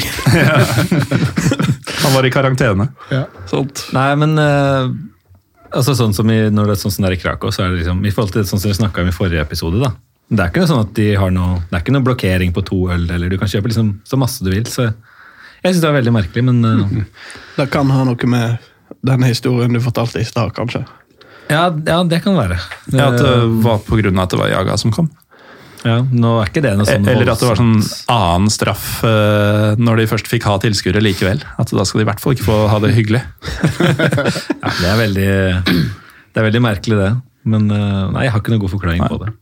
[2.03, 2.89] Han var i karantene.
[3.13, 3.25] Ja.
[3.51, 3.85] Sånt.
[3.95, 4.89] nei, men uh,
[5.73, 7.75] altså sånn som i, når det er sånn som det er i Krakow, så er
[7.75, 9.93] det liksom, i forhold til sånn som vi snakka om i forrige episode, da.
[10.33, 12.63] Det er ikke noe sånn at de har noe, det er ikke noe blokkering på
[12.65, 14.65] to øl, eller du kan kjøpe liksom så masse du vil.
[14.71, 14.89] så
[15.63, 17.01] Jeg syns det er veldig merkelig, men uh,
[17.59, 18.71] Det kan ha noe med
[19.05, 20.85] denne historien du fortalte i stad, kanskje.
[21.51, 22.57] ja, ja, det kan være.
[22.93, 25.11] Ja, At det Eh, var av at det var Jaga som kom.
[25.85, 29.75] ja, nå er ikke det noe sånn Eller at det var sånn annen straff uh,
[29.77, 31.43] når de først fikk ha tilskuere likevel.
[31.59, 33.23] At da skal de i hvert fall ikke få ha det hyggelig.
[34.63, 35.31] Ja, det er veldig
[36.33, 37.13] Det er veldig merkelig, det.
[37.43, 39.33] Men eh, nei, jeg har ikke noen god forklaring på det.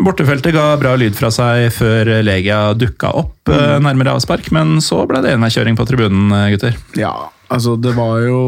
[0.00, 3.84] Bortefeltet ga bra lyd fra seg før Legia dukka opp mm.
[3.84, 6.78] nærmere avspark, men så ble det enveiskjøring på tribunen, eh, gutter.
[7.00, 7.12] Ja,
[7.52, 8.40] altså det var jo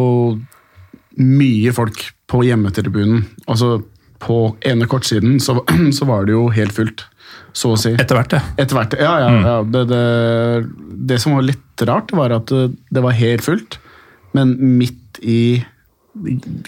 [1.20, 3.26] mye folk på hjemmetribunen.
[3.46, 3.78] Altså
[4.22, 5.60] på ene kortsiden så,
[5.96, 7.04] så var det jo helt fullt,
[7.56, 7.92] så å si.
[8.00, 8.42] Etter hvert, ja.
[8.56, 9.56] Etter hvert, ja, ja, ja.
[9.76, 10.04] Det, det,
[11.12, 13.80] det som var litt rart, var at det, det var helt fullt,
[14.36, 15.40] men midt i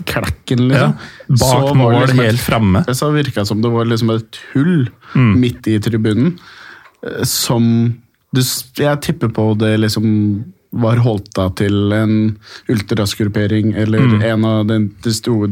[0.05, 0.93] klekken, ja.
[1.29, 1.39] liksom.
[1.39, 2.85] så Bak mål, liksom helt framme.
[2.87, 5.41] Det så virka som det var liksom et hull Mm.
[5.41, 6.39] midt i tribunen.
[7.03, 7.95] eh, som
[8.35, 8.41] du,
[8.77, 12.37] Jeg tipper på det liksom var holdt av til en
[12.69, 14.23] ultraskrupering eller Mm.
[14.23, 14.89] en av de,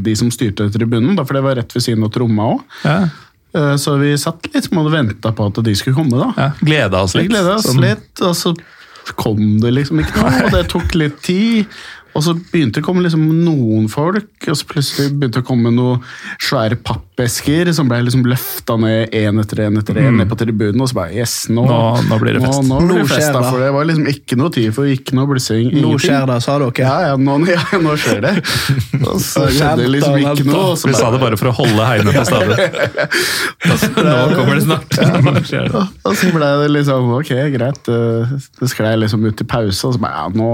[0.03, 2.61] de som styrte tribunen, da, for det var rett ved siden av tromma òg.
[2.85, 3.09] Ja,
[3.79, 6.11] Så vi satt litt og venta på at de skulle komme.
[6.19, 6.33] da.
[6.37, 6.53] ja.
[6.61, 7.31] Gleda oss litt.
[7.31, 8.55] gleda oss Sånn- litt, og så
[9.17, 10.45] kom det liksom ikke noe.
[10.45, 11.67] Og det tok litt tid.
[12.17, 15.47] Og så begynte det å komme liksom noen folk, og så plutselig begynte det å
[15.47, 16.01] komme noen
[16.43, 20.81] svære pappesker som ble liksom løfta ned én etter én etter én ned på tribunen.
[20.81, 22.63] Og så bare Yes, nå, Nå- nå blir det fest.
[22.67, 24.89] Nå, nå blir Nå det fest da, for det var liksom ikke noe tid for
[24.91, 25.71] ikke noe blussing.
[25.77, 26.73] Nå skjer det, sa dere.
[26.83, 28.35] Ja, ja, nå, ja, nå skjer det.
[29.11, 30.75] Og så skjedde det liksom ikke noe.
[30.87, 32.57] Vi sa det bare for å holde heiene på stadion.
[33.67, 34.99] Nå kommer det snart.
[35.27, 35.85] Nå skjer det.
[36.07, 37.83] Og så ble det liksom ok, greit.
[37.87, 40.51] Det, det sklei liksom ut i pause, og så bare ja, nå,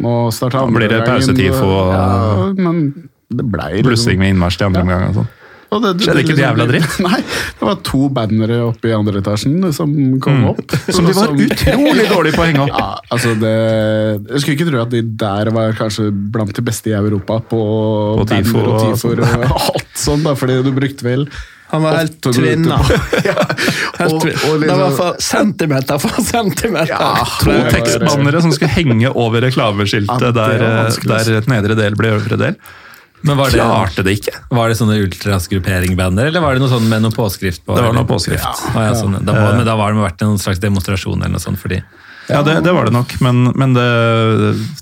[0.00, 4.34] nå andre Nå andre blir det pausetid for og- Ja, men det blei Blussing med
[4.34, 5.08] innmarsj til andre omgang.
[5.08, 5.28] og sånn.
[5.72, 6.92] Og det- Skjedde ikke det jævla dritt?
[7.08, 7.18] Nei,
[7.58, 9.90] det var to bannere oppe i andre etasjen som
[10.22, 10.60] kom opp.
[10.62, 10.92] Mm.
[10.94, 12.76] Som de var utrolig dårlige på å henge opp.
[12.78, 13.54] Ja, altså det,
[14.30, 17.60] Jeg skulle ikke tro at de der var kanskje blant de beste i Europa på,
[18.22, 21.26] På banner og og tifoer og alt sånn, da, fordi du brukte vel
[21.72, 22.76] Han var helt tvinna.
[23.26, 23.34] ja,
[23.98, 26.92] Helt og, tvin- og Det var liksom, for centimeter for centimeter.
[26.94, 31.08] Ja, To tekstbannere som skulle henge over reklameskiltet Ja, der, eh, altså.
[31.10, 32.58] der et nedre del ble øvre del.
[33.26, 34.32] Men var det, Klarte det ikke.
[34.54, 37.74] var det sånne ultrasgruppering-banner, eller var det noe sånn med noe påskrift på?
[37.74, 38.44] Det var noe påskrift.
[38.76, 39.16] Ah, ja, sånn.
[39.26, 41.80] da må, men da var det vært en slags demonstrasjon eller noe sånt, fordi
[42.28, 43.86] Ja, det, det var det nok, men, men det,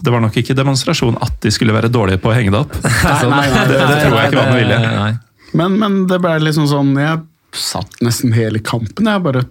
[0.04, 2.76] det var nok ikke demonstrasjon at de skulle være dårlige på å henge det opp.
[2.84, 5.18] Nei, nei, nei, det- det tror jeg ikke var med vilje.
[5.54, 7.22] Men, men det ble liksom sånn Jeg
[7.54, 9.06] satt nesten hele kampen.
[9.06, 9.44] Jeg bare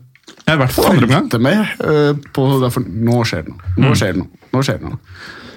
[0.43, 1.29] jeg, I hvert fall andre omgang.
[1.43, 1.69] med.
[1.79, 3.73] uh, på, derfor, nå skjer det noe.
[3.79, 4.41] Nå skjer det noe.
[4.51, 4.99] Nå skjer det noe.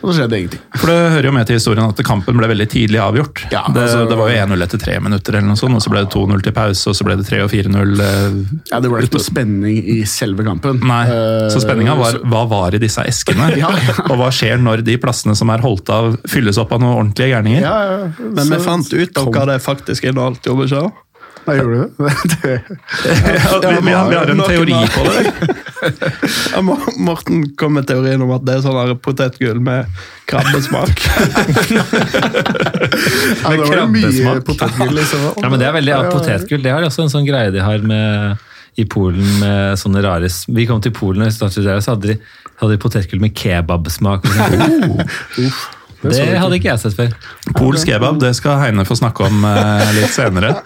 [0.06, 0.60] Og så skjedde ingenting.
[0.78, 3.40] For det hører jo med til historien at kampen ble veldig tidlig avgjort.
[3.50, 5.90] Ja, det, altså- det var jo 1-0 etter tre minutter, eller noe sånt, og så
[5.90, 8.00] ble det 2-0 til pause, og så ble det 3 og 4-0.
[8.00, 10.78] eh, Ja, Det ble ikke noe spenning i selve kampen.
[10.86, 13.50] Nei, Eh, så spenninga var hva var i disse eskene?
[13.62, 13.94] Ja, ja.
[14.10, 17.32] Og hva skjer når de plassene som er holdt av, fylles opp av noen ordentlige
[17.34, 17.60] gærninger?
[17.66, 20.92] ja, ja, Men vi fant ut av hva det faktisk inneholdt, gjorde vi ikke?
[21.46, 22.04] Nei, gjorde du
[22.42, 22.54] det?
[23.06, 25.22] Ja, vi, vi, har, vi har en teori på det.
[26.52, 26.62] Ja,
[26.98, 29.86] Morten kom med teorien om at det er sånn potetgull med
[30.30, 31.04] krabbesmak.
[33.46, 34.94] Ja, det var mye potetgull.
[34.96, 35.22] Liksom.
[35.42, 36.62] Ja, men det er veldig ja, potetgull.
[36.64, 38.42] Det har også en sånn greie de har med,
[38.80, 42.16] i Polen med sånne rare Vi kom til Polen og startet der, så hadde de,
[42.60, 44.26] hadde de potetgull med kebabsmak.
[44.30, 45.04] og
[45.36, 45.52] sånn.
[46.02, 47.14] det det hadde ikke jeg sett før.
[47.56, 50.56] Polsk kebab, det skal Heine få snakke om eh, litt senere.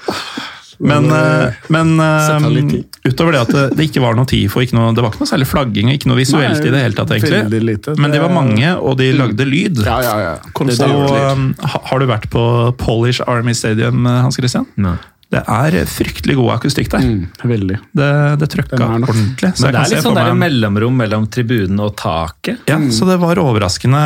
[0.81, 2.99] Men, eh, men litt eh, tid.
[3.13, 5.31] utover det at det, det ikke var noe TIFO, ikke noe, det var ikke noe
[5.31, 7.63] særlig flagging, ikke noe visuelt Nei, i det hele tatt, egentlig.
[7.69, 7.97] lite.
[8.01, 9.83] Men de var mange, og de lagde lyd.
[9.85, 10.35] Ja, ja, ja.
[10.57, 12.45] Og eh, har du vært på
[12.81, 14.69] Polish Army Stadium, eh, Hans Christian?
[14.81, 14.97] Nei.
[15.31, 17.05] Det er fryktelig god akustikk der.
[17.07, 17.77] Mm, veldig.
[17.95, 18.09] Det,
[18.41, 19.53] det trøkka ordentlig.
[19.55, 22.65] så Men det er litt sånn der mellomrom mellom tribunen og taket.
[22.67, 24.01] Ja, så det var overraskende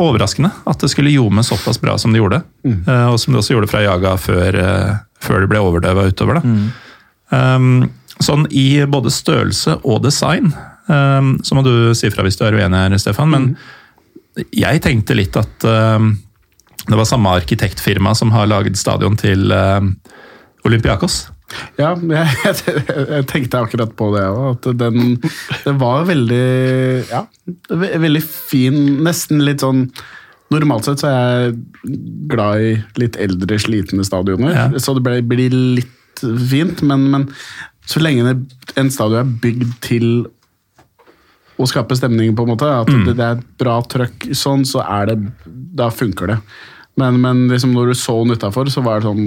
[0.00, 2.42] overraskende at det skulle ljome såpass bra som det gjorde.
[2.64, 6.40] Eh, og som det også gjorde fra Jaga før, eh, før det ble overdøva utover.
[6.40, 6.54] Da.
[7.30, 7.90] Um,
[8.20, 10.50] sånn i både størrelse og design,
[10.88, 13.52] um, så må du si fra hvis du er uenig her, Stefan, men
[14.54, 16.14] jeg tenkte litt at um,
[16.88, 19.92] det var samme arkitektfirma som har laget stadion til um,
[20.66, 21.26] Olympiakos.
[21.80, 24.40] Ja, jeg, jeg, tenkte akkurat på det òg.
[24.54, 26.46] At den Det var veldig
[27.10, 27.24] Ja,
[27.70, 28.80] veldig fin.
[29.06, 29.88] Nesten litt sånn
[30.50, 31.98] Normalt sett så er jeg
[32.32, 34.64] glad i litt eldre, slitne stadioner, Ja.
[34.82, 36.82] så det blir litt fint.
[36.82, 37.28] Men, men
[37.86, 40.08] så lenge det, en stadion er bygd til
[41.60, 44.82] å skape stemning, på en måte, at det, det er et bra trøkk, sånn, så
[44.82, 45.18] er det
[45.78, 46.40] Da funker det.
[46.98, 49.26] Men, men liksom når du så den utafor, så var det sånn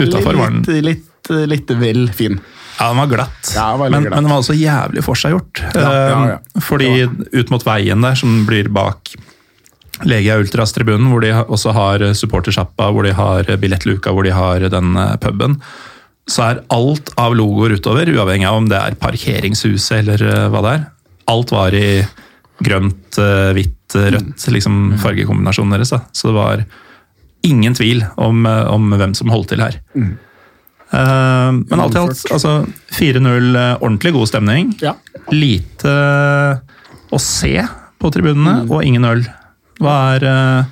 [0.00, 2.40] Utafor var den Litt, litt, litt vel fin.
[2.78, 4.14] Ja, den var glatt, Ja, veldig men, glatt.
[4.16, 5.60] men den var også jævlig forseggjort.
[5.76, 6.38] Ja, ja, ja.
[6.56, 6.88] Eh, Fordi
[7.36, 9.12] ut mot veien der, som blir bak
[10.08, 14.96] Legia Ultras-tribunen, hvor de også har supportersjappa, hvor de har billettluka, hvor de har den
[14.96, 15.58] eh, puben,
[16.26, 20.62] så er alt av logoer utover, uavhengig av om det er parkeringshuset eller eh, hva
[20.64, 20.84] det er.
[21.30, 21.86] Alt var i
[22.62, 25.92] grønt, eh, hvitt, rødt, liksom fargekombinasjonen deres.
[25.92, 26.00] Da.
[26.16, 26.64] Så det var
[27.46, 29.78] ingen tvil om, om hvem som holdt til her.
[29.98, 30.12] Eh,
[30.92, 34.74] men alt i alt, altså 4-0, eh, ordentlig god stemning.
[34.82, 34.92] Ja.
[35.32, 35.94] Lite
[37.12, 37.54] å se
[38.02, 39.24] på tribunene, og ingen øl.
[39.82, 40.70] Hva er eh,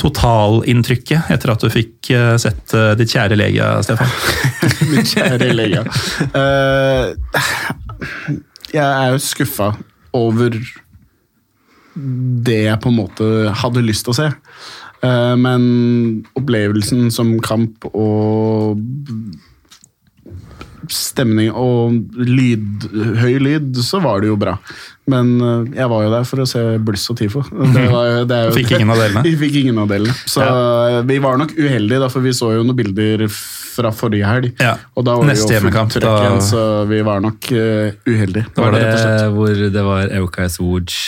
[0.00, 4.14] totalinntrykket etter at du fikk eh, sett eh, ditt kjære lege, Stefan?
[4.90, 5.84] Min kjære lege.
[6.34, 7.12] Eh,
[8.74, 9.70] jeg er jo skuffa
[10.14, 10.56] over
[11.94, 13.26] det jeg på en måte
[13.62, 14.28] hadde lyst til å se.
[15.04, 15.64] Eh, men
[16.38, 18.80] opplevelsen som kamp og
[20.92, 22.84] stemning og lyd,
[23.20, 24.58] høy lyd, så var det jo bra.
[25.10, 27.44] Men eh, jeg var jo der for å se Bluss og TIFO.
[27.74, 29.24] Det var, det jo, Fikk ingen av delene?
[29.28, 30.16] Vi fikk ingen av delene.
[30.28, 31.02] Så ja.
[31.06, 34.52] vi var nok uheldige, da, for vi så jo noen bilder fra forrige helg.
[34.62, 34.76] Ja.
[34.94, 38.46] Og da var Neste vi jo fullt trøkk igjen, så vi var nok uh, uheldige.
[38.54, 39.24] Da var det slett.
[39.34, 41.00] hvor det var Eukais Woods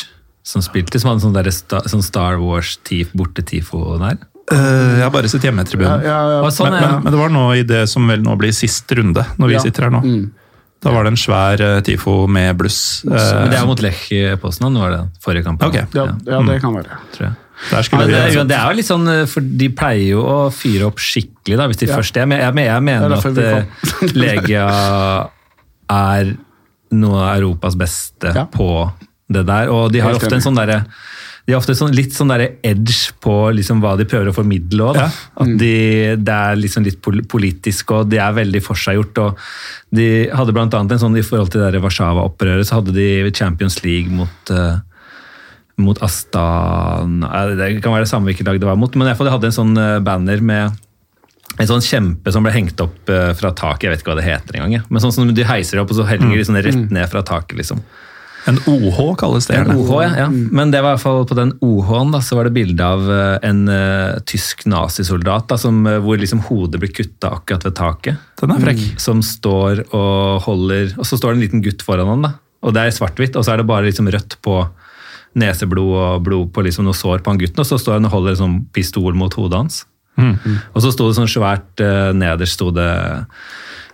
[0.46, 1.50] som spilte, som hadde sånn, der,
[1.90, 4.18] sånn Star Wars-tif, borte-tifo der?
[4.46, 6.04] Uh, jeg har bare sett hjemmetribunen.
[6.06, 6.42] ja, ja.
[6.44, 6.50] ja.
[6.54, 6.90] sånn, men, ja.
[6.92, 9.56] men, men det var nå i det som vel nå blir sist runde, når vi
[9.56, 9.62] Ja.
[9.64, 10.02] sitter her nå.
[10.06, 10.26] Mm.
[10.84, 12.78] Da var det en svær uh, tifo med bluss.
[13.08, 15.64] Men Eh, det er mot Lech i Poznan, var det forrige kamp?
[15.66, 15.86] Okay.
[15.96, 17.00] Ja, ja, det kan være.
[17.16, 17.34] tror jeg.
[17.72, 20.36] der Ja, det, vi jo- det er jo litt sånn, for De pleier jo å
[20.52, 21.96] fyre opp skikkelig da, hvis de Ja.
[21.96, 22.26] først er.
[22.28, 23.66] Men jeg, jeg, jeg mener er
[24.06, 24.66] at Legia
[25.90, 26.36] er
[26.92, 28.44] noe av Europas beste Ja.
[28.46, 28.68] på
[29.32, 29.70] det der.
[29.72, 30.84] Og de har ofte en sånn derre
[31.46, 34.88] de har ofte sånn, litt sånn der edge på liksom hva de prøver å formidle
[34.88, 35.10] Også, Ja.
[35.44, 35.74] At de,
[36.18, 36.98] det er liksom litt
[37.30, 39.20] politisk, og de er veldig forseggjort.
[39.22, 39.44] og
[39.94, 44.10] De hadde annet en sånn i forhold til det Warszawa-opprøret, så hadde de Champions League
[44.10, 44.82] mot uh,
[45.76, 49.34] mot Astana Det kan være det samme hvilket lag det var mot, men i de
[49.34, 50.82] hadde en sånn eh, banner med
[51.60, 53.86] en sånn kjempe som ble hengt opp eh, fra taket.
[53.86, 54.74] Jeg vet ikke hva det heter engang.
[54.80, 54.82] ja.
[54.90, 57.56] Men sånn som de heiser opp, og så henger de sånn rett ned fra taket.
[57.60, 57.84] liksom.
[58.46, 59.56] En OH kalles det.
[59.58, 59.72] En.
[59.74, 60.10] OH, ja.
[60.22, 60.26] ja.
[60.30, 63.10] Men det var i hvert fall på den OH-en da, så var det bilde av
[63.10, 67.76] eh, en uh, tysk nazisoldat da, som, eh, hvor liksom hodet blir kutta akkurat ved
[67.78, 68.22] taket.
[68.40, 68.84] Den er frekk.
[69.02, 72.32] Som står og holder Og så står det en liten gutt foran han, da.
[72.66, 74.60] Og det er svart-hvitt, og så er det bare liksom rødt på
[75.36, 78.14] neseblod og blod på liksom noe sår på han gutten, og så står han og
[78.14, 79.82] holder en sånn pistol mot hodet hans.
[80.16, 82.88] Og så sto det sånn svært uh, nederst sto det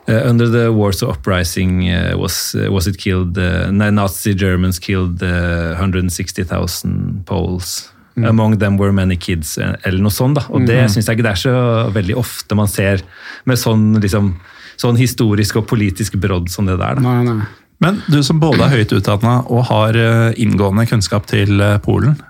[0.07, 5.75] eh, Under the Warsaw Uprising uh, was, was it killed uh, Nazi Germans killed uh,
[5.79, 7.89] 160,000 Poles.
[8.17, 10.37] Among them were many kids, eller noe sånt.
[10.37, 10.43] da.
[10.53, 11.55] Og det syns jeg ikke det er så
[11.95, 13.01] veldig ofte man ser
[13.49, 14.35] med sånn, liksom,
[14.77, 17.01] sånn historisk og politisk brodd som det der.
[17.01, 17.07] da.
[17.07, 17.47] Nei, nei.
[17.81, 19.97] Men du som både er høyt utdanna og har
[20.37, 22.21] inngående kunnskap til Polen,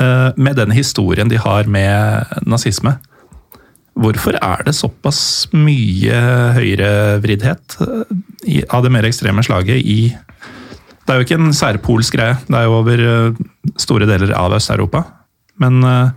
[0.00, 2.96] eh, med den historien de har med nazisme,
[3.98, 5.20] hvorfor er det såpass
[5.56, 6.20] mye
[6.56, 12.36] høyrevriddhet eh, av det mer ekstreme slaget i Det er jo ikke en særpolsk greie,
[12.46, 13.44] det er jo over eh,
[13.80, 15.04] store deler av Øst-Europa.
[15.58, 16.10] Men eh,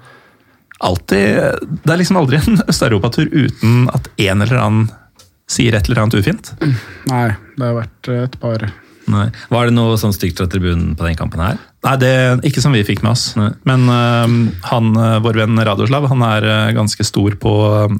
[0.82, 4.90] alltid Det er liksom aldri en Øst-Europatur uten at en eller annen
[5.52, 6.54] sier et eller annet ufint.
[7.10, 7.28] Nei,
[7.58, 8.70] det har vært et par
[9.10, 9.28] Nei.
[9.52, 11.60] Var det noe sånn stygt fra tribunen på den kampen her?
[11.82, 12.12] Nei, det
[12.46, 13.32] ikke som vi fikk med oss.
[13.40, 13.50] Nei.
[13.66, 14.28] Men uh,
[14.70, 17.52] han, øh, vår venn Radoslav han er uh, ganske stor på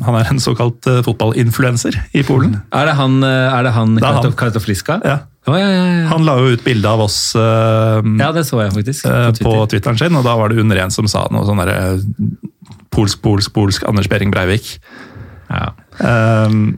[0.06, 2.60] Han er en såkalt øh, fotballinfluenser i Polen.
[2.76, 5.00] Er det han, eh, er det han Det er Kartofliska?
[5.08, 5.18] Ja.
[5.50, 6.06] Oh, ja, ja, ja.
[6.12, 9.08] Han la jo ut bilde av oss øh, ja, det så jeg faktisk.
[9.10, 11.64] på, På på Twitteren sin, og da var det under en som sa noe sånn
[11.64, 11.98] derre
[12.94, 14.76] polsk, polsk, polsk Anders Behring Breivik.
[15.50, 15.72] Ja.
[15.98, 16.78] Um,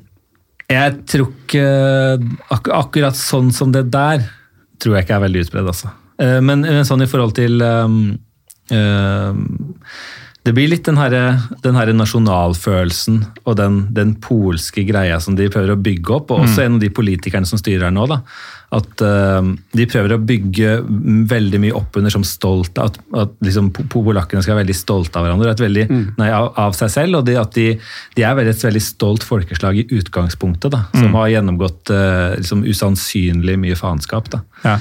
[0.71, 1.65] Jeg tror ikke
[2.53, 4.23] ak Akkurat sånn som det der
[4.81, 5.93] tror jeg ikke er veldig utbredt, altså.
[6.21, 8.17] Eh, Men, men sånn i forhold til um,
[8.73, 9.43] um,
[10.43, 15.47] Det blir litt den herre den herre nasjonalfølelsen og den, den polske greia som de
[15.51, 18.09] prøver å bygge opp, og også en av de politikerne som styrer her nå.
[18.11, 18.19] da,
[18.73, 19.45] At uh,
[19.77, 20.69] de prøver å bygge
[21.29, 25.27] veldig mye opp under som stolt At, at liksom polakkene skal være veldig stolte av
[25.27, 25.85] hverandre, veldig,
[26.17, 27.19] nei, av, av seg selv.
[27.19, 27.67] Og de, at de,
[28.17, 32.63] de er veldig, et veldig stolt folkeslag i utgangspunktet, da, som har gjennomgått uh, liksom,
[32.69, 34.31] usannsynlig mye faenskap.
[34.63, 34.77] ja.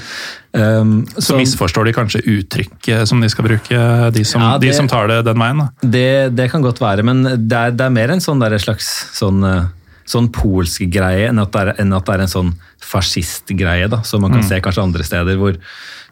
[0.53, 3.77] Um, Så misforstår de kanskje uttrykket som de skal bruke,
[4.13, 5.63] de som, Ja, det- de som tar det den veien.
[5.81, 8.85] Det, det kan godt være, men det er, det er mer en sånn der slags
[9.17, 9.65] sånn, eh,
[10.09, 14.23] sånn polsk greie enn at, er, enn at det er en sånn fascistgreie, da, som
[14.23, 15.39] man kan se kanskje andre steder.
[15.39, 15.57] hvor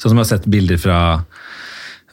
[0.02, 1.00] Sånn som jeg har sett bilder fra,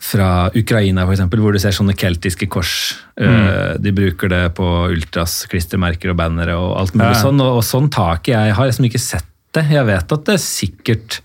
[0.03, 2.73] fra Ukraina, eksempel, hvor du ser sånne keltiske kors.
[3.17, 3.79] Mm.
[3.81, 7.41] De bruker det på ultras, klistremerker og bannere og alt mulig Ja, sånn.
[7.41, 9.65] Og, og sånn taket jeg har liksom ikke sett det.
[9.73, 11.23] Jeg vet at det er sikkert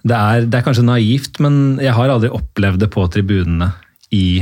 [0.00, 3.74] det er, det er kanskje naivt, men jeg har aldri opplevd det på tribunene
[4.16, 4.40] i,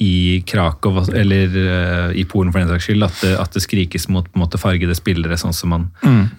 [0.00, 4.08] i Krakow eller uh, i Polen for den saks skyld, at det, at det skrikes
[4.08, 5.84] mot måte, fargede spillere, sånn som man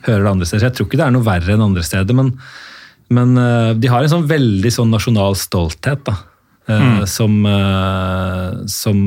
[0.07, 0.63] hører det andre steder.
[0.63, 2.33] Så Jeg tror ikke det er noe verre enn andre steder, men,
[3.13, 6.17] men uh, de har en sånn veldig sånn nasjonal stolthet, da,
[6.71, 7.01] Mm.
[7.09, 8.99] som, eh, som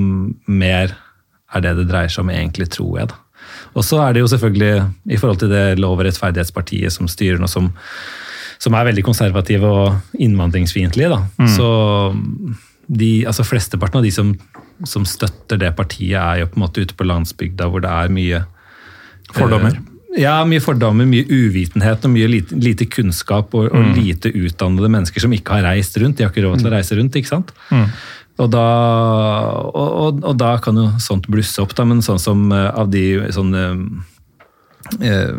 [0.51, 0.91] mer
[1.55, 3.09] er det det dreier seg om egentlig, tror jeg.
[3.09, 3.15] da.
[3.79, 4.73] Og så er det jo selvfølgelig,
[5.15, 7.71] i forhold til det lov- og rettferdighetspartiet som styrer nå, som
[8.59, 11.09] som er veldig konservative og innvandringsfiendtlige.
[11.15, 11.47] Da.
[11.55, 11.67] Så
[12.89, 14.35] de, altså Flesteparten av de som,
[14.85, 18.13] som støtter det partiet, er jo på en måte ute på landsbygda hvor det er
[18.13, 18.45] mye
[19.35, 19.73] Fordommer.
[19.75, 24.87] eh, Ja, mye fordommer, mye uvitenhet og mye lite, lite kunnskap og, og lite utdannede
[24.93, 26.21] mennesker som ikke har reist rundt.
[26.21, 27.51] De har ikke råd til å reise rundt, ikke sant?
[28.39, 28.63] Og da,
[29.75, 32.93] og, og, og da kan jo sånt blusse opp, da, men sånn som eh, av
[32.95, 33.03] de
[33.35, 33.65] sånne
[35.03, 35.35] eh, eh,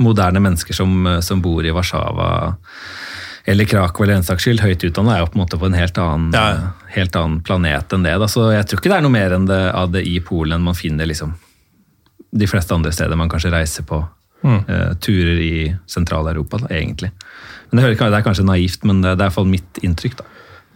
[0.00, 2.56] moderne mennesker som, som bor i Warszawa
[3.50, 5.76] eller Krakow eller en saks skyld, høyt utdanna er jo på en måte på en
[5.78, 6.72] helt annen, Ja.
[6.94, 8.16] helt annen planet enn det.
[8.22, 8.26] Da.
[8.30, 10.66] Så jeg tror ikke det er noe mer enn det, av det i Polen enn
[10.70, 11.34] man finner liksom,
[12.32, 14.00] de fleste andre steder man kanskje reiser på
[14.46, 15.54] eh, turer i
[15.90, 17.10] Sentral-Europa, egentlig.
[17.70, 20.16] Men det, det er kanskje naivt, men det, det er i hvert fall mitt inntrykk.
[20.22, 20.24] da.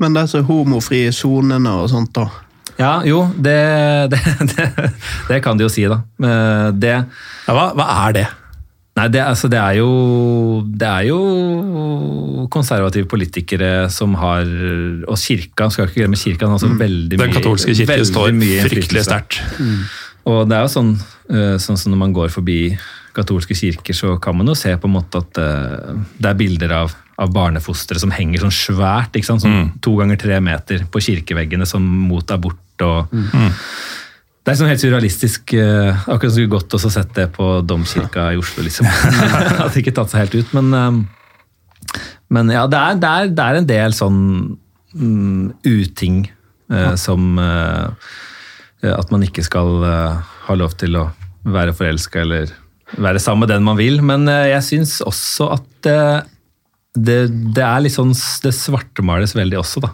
[0.02, 2.28] Men disse homofrie sonene og sånt, da.
[2.78, 3.54] Ja, jo, det,
[4.12, 4.20] det,
[4.50, 4.90] det,
[5.28, 6.00] det kan de jo si, da.
[6.18, 6.94] Eh, Det,
[7.46, 8.26] Ja, hva, hva er det?
[8.94, 9.88] Nei, det, altså, det er jo
[10.70, 14.46] Det er jo konservative politikere som har
[15.08, 16.58] Og kirka, skal ikke glemme kirka, den mm.
[16.60, 18.34] også veldig mye Den katolske kirke står
[18.68, 19.40] fryktelig sterkt.
[19.58, 19.80] Mm.
[20.30, 20.92] Og det er jo sånn,
[21.28, 22.58] eh, sånn som når man går forbi
[23.14, 26.72] katolske kirker, så kan man jo se på en måte at eh, det er bilder
[26.78, 29.44] av, av barnefostre som henger sånn svært, ikke sant?
[29.44, 32.62] Sånn to ganger tre meter på kirkeveggene som mot abort.
[32.82, 33.12] og
[34.44, 35.54] Det er sånn helt surrealistisk.
[35.56, 38.84] eh, Akkurat som skulle godt også sett det på domkirka i Oslo, liksom.
[39.62, 42.02] Hadde ikke tatt seg helt ut, men, eh,
[42.36, 44.20] men ja, det er, det, er, det er en del sånn
[45.00, 46.26] um, uting
[46.72, 47.88] eh, som uh,
[48.84, 51.08] at man ikke skal uh, ha lov til å
[51.48, 52.52] være forelska eller
[53.00, 54.02] være sammen med den man vil.
[54.04, 55.88] Men jeg syns også at
[56.94, 58.12] det, det er litt sånn
[58.44, 59.90] Det svartemales veldig også, da.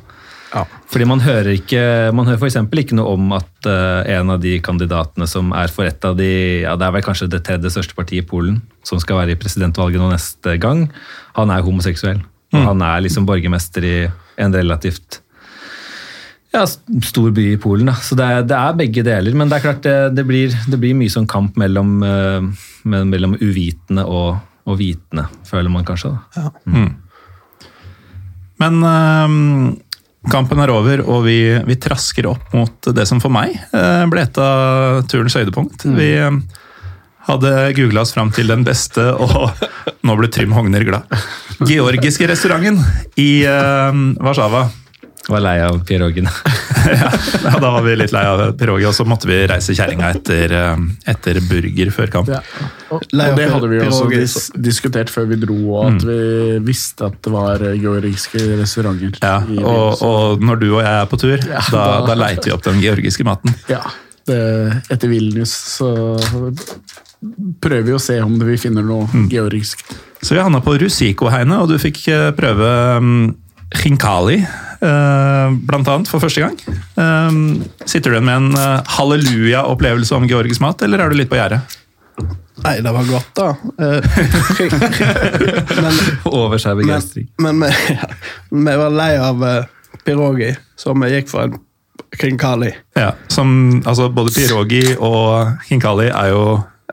[0.50, 0.64] Ja.
[0.90, 1.80] Fordi man hører ikke
[2.16, 2.56] Man hører f.eks.
[2.58, 6.30] ikke noe om at uh, en av de kandidatene som er for et av de
[6.64, 9.38] ja Det er vel kanskje det tredje største partiet i Polen, som skal være i
[9.38, 10.88] presidentvalget nå neste gang,
[11.38, 12.22] han er homoseksuell.
[12.50, 12.64] Mm.
[12.66, 13.96] han er liksom borgermester i
[14.42, 15.20] en relativt
[16.50, 17.86] ja, stor by i Polen.
[17.92, 17.94] Da.
[18.02, 19.36] Så det er, det er begge deler.
[19.38, 23.36] Men det er klart det, det, blir, det blir mye sånn kamp mellom, uh, mellom
[23.38, 26.16] uvitende og, og vitende, føler man kanskje.
[26.34, 26.50] Da.
[28.60, 29.78] Men øhm,
[30.28, 34.26] kampen er over, og vi, vi trasker opp mot det som for meg øh, ble
[34.26, 35.86] et av turens høydepunkt.
[35.96, 36.10] Vi
[37.30, 39.52] hadde googla oss fram til den beste, og
[40.04, 41.08] nå ble Trym Hogner glad.
[41.68, 42.80] Georgiske restauranten
[43.20, 44.66] i Warszawa.
[45.30, 46.30] Var lei av pierogene.
[47.00, 47.10] ja,
[47.60, 50.54] da var vi litt lei av pirogi, og så måtte vi reise kjerringa etter,
[51.12, 52.32] etter burger før kamp.
[52.32, 52.40] Ja.
[52.90, 56.18] Og, og det hadde vi jo også dis diskutert før vi dro, og at vi
[56.66, 59.20] visste at det var georgiske restauranter.
[59.22, 62.50] Ja, og, og når du og jeg er på tur, Ja, da, da- da leiter
[62.50, 63.54] vi opp den georgiske maten.
[63.70, 63.84] Ja,
[64.26, 64.40] det,
[64.92, 65.92] etter Vilnius så
[67.60, 69.84] prøver vi å se om vi finner noe georgisk.
[70.22, 72.70] Så vi havna på Rusiko-heinet, og du fikk eh, prøve
[73.00, 73.12] um,
[73.76, 76.56] chinkali, eh, blant annet, for første gang.
[76.96, 81.30] Um, sitter du igjen med en eh, halleluja-opplevelse om georgisk mat, eller er du litt
[81.30, 81.78] på gjerdet?
[82.64, 83.48] Nei, det var godt, da.
[83.80, 84.00] Eh,
[85.84, 87.28] men Over seg men, begeistring.
[87.40, 87.72] men vi,
[88.68, 91.60] vi var lei av uh, pirogi, så vi gikk for en
[92.20, 92.72] kinkali.
[92.98, 96.44] Ja, som, altså Både pirogi og kinkali er jo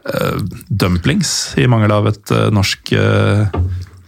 [0.03, 2.93] eh, dumplings, i mangel av et eh, norsk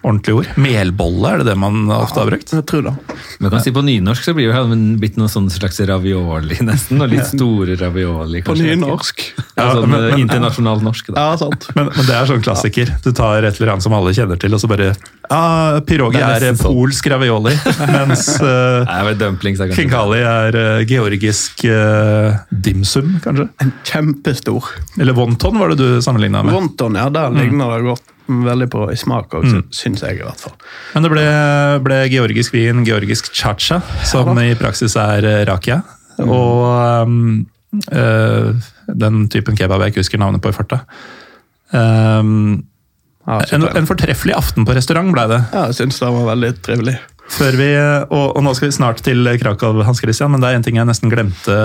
[0.02, 0.50] ordentlig ord.
[0.56, 2.54] Melbolle, er det det man ofte har brukt?
[2.56, 2.94] Jeg tror det.
[3.40, 7.02] Men kan si På nynorsk så blir det blitt noe sånn slags ravioli, nesten.
[7.04, 8.42] Og litt store ravioli.
[8.48, 9.24] På nynorsk.
[9.58, 11.12] Ja, sånn men- men- internasjonal norsk.
[11.12, 11.30] Da.
[11.32, 11.68] Ja, sant.
[11.76, 12.94] Men, men det er sånn klassiker.
[13.04, 14.94] Du tar et eller annet som alle kjenner til, og så bare
[15.30, 16.74] ah, Pirogi er er, sånn.
[16.74, 17.56] polsk ravioli,
[17.92, 23.50] mens uh, er kanskje Kinkali er eh, georgisk uh, dimsum, kanskje?
[23.60, 24.72] En kjempestor.
[25.00, 26.56] Eller wonton var det du sammenligna med.
[26.56, 28.16] Wonton, ja, der ligner det godt.
[28.30, 30.54] Veldig på i smak òg, syns jeg i hvert fall.
[30.94, 31.24] Men det ble,
[31.86, 35.80] ble georgisk vin, georgisk cha-cha, som i praksis er rakia.
[36.20, 36.30] rakia.
[36.30, 37.48] Og um,
[37.90, 38.52] eh,
[39.02, 40.84] den typen kebab jeg ikke husker navnet på i farta.
[41.74, 42.66] Um,
[43.30, 45.38] Ja, en, en fortreffelig aften på restaurant ble det.
[45.54, 46.96] ja, jeg syns det var veldig trivelig.
[47.30, 47.68] Før vi,
[48.10, 50.80] og, og nå skal vi snart til Krakow, Hans Christian, men det er en ting
[50.80, 51.58] jeg nesten glemte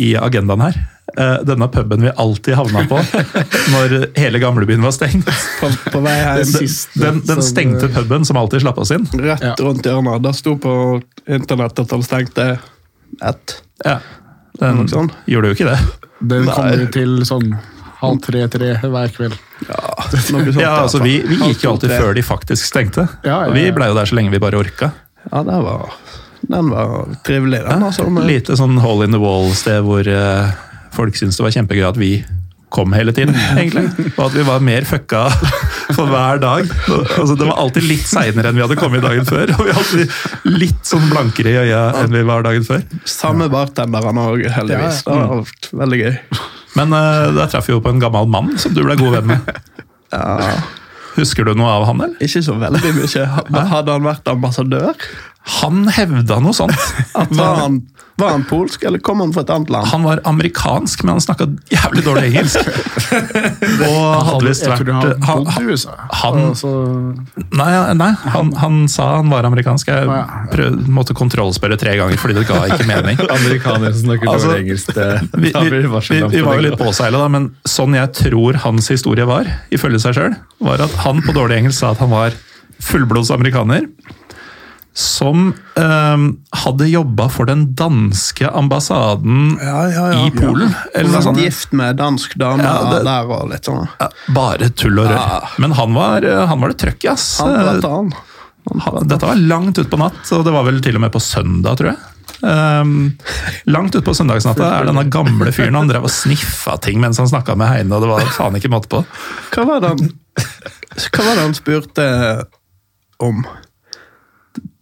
[0.00, 0.78] i agendaen her.
[1.16, 2.98] Eh, Denne puben vi alltid havna på
[3.74, 5.28] når hele gamlebyen var stengt.
[5.60, 8.80] På, på vei her den, siste Den, den som, stengte eh, puben som alltid slapp
[8.82, 9.06] oss inn.
[9.22, 10.24] rett rundt hjørnet.
[10.26, 10.74] Det sto på
[11.26, 12.48] internett at den stengte
[13.22, 13.56] ett.
[13.84, 14.00] Ja,
[14.60, 15.12] den sånn.
[15.30, 15.78] gjorde jo ikke det.
[16.26, 17.56] Den kom jo til sånn
[18.02, 19.36] halv tre-tre hver kveld.
[19.68, 19.80] Ja,
[20.20, 23.06] sånt, Ja, altså Vi, vi gikk jo alltid før de faktisk stengte.
[23.24, 24.90] Ja, ja, Vi blei jo der så lenge vi bare orka.
[25.30, 25.90] Ja, det var,
[26.46, 27.82] den var trivelig, den.
[27.88, 28.08] altså.
[28.12, 30.52] med- Lite sånn hole in the wall-sted hvor uh,
[30.94, 32.10] folk syntes det var kjempegøy at vi
[32.76, 33.86] kom hele tiden, egentlig.
[34.18, 35.22] Og at vi var mer fucka
[35.96, 36.66] for hver dag.
[37.16, 39.52] Altså, det var alltid litt seinere enn vi hadde kommet dagen før.
[39.54, 42.82] Og vi var alltid litt sånn blankere i øya enn vi var dagen før.
[43.08, 45.00] Samme bartenderne òg, heldigvis.
[45.06, 45.46] Det var
[45.84, 46.18] veldig gøy.
[46.76, 49.30] Men uh, der traff vi jo på en gammel mann som du ble god venn
[49.34, 49.60] med.
[50.14, 50.52] Ja,
[51.16, 52.20] Husker du noe av han, eller?
[52.22, 53.22] ikke så veldig mye.
[53.72, 54.92] Hadde han vært ambassadør?
[55.46, 56.74] Han hevda noe sånt.
[57.14, 57.76] At Var han,
[58.18, 59.86] var han polsk, eller kom han fra et annet land?
[59.92, 62.70] han var amerikansk, men han snakka jævlig dårlig engelsk.
[63.86, 65.46] Og hadde visst vært han,
[66.24, 66.54] han-
[67.60, 67.68] Nei,
[68.00, 69.92] nei han, han sa han var amerikansk.
[69.92, 70.24] Jeg
[70.54, 73.20] prøv, måtte kontrollspørre tre ganger fordi det ga ikke mening.
[73.38, 77.22] Amerikanere som snakker Altså, dårlig engelsk, det, Vi, vi, vi, vi var jo litt påseila,
[77.22, 81.36] da, men sånn jeg tror hans historie var, ifølge seg sjøl, var at han på
[81.36, 82.34] dårlig engelsk sa at han var
[82.82, 83.86] fullblods amerikaner.
[84.96, 86.22] Som eh,
[86.62, 90.22] hadde jobba for den danske ambassaden Ja, ja, ja.
[90.24, 90.72] i Polen.
[90.94, 91.40] Eller noe sånt.
[91.42, 93.84] gift med dansk dame Ja, det- der og litt sånn.
[94.00, 95.18] Ja, bare tull og rør.
[95.20, 95.40] Ja.
[95.60, 97.26] Men han var, eh, han var det trøkk i, ass.
[97.44, 98.12] Han var han.
[98.86, 101.76] Han- Dette var langt utpå natt, og det var vel til og med på søndag,
[101.76, 101.98] tror jeg.
[102.42, 103.16] Um,
[103.66, 107.54] langt utpå søndagsnatta er denne gamle fyren han drev og sniffa ting mens han snakka
[107.56, 109.04] med Heine, og det var faen ikke måte på.
[109.54, 112.08] Hva var det han, hva var det han spurte
[113.20, 113.46] om?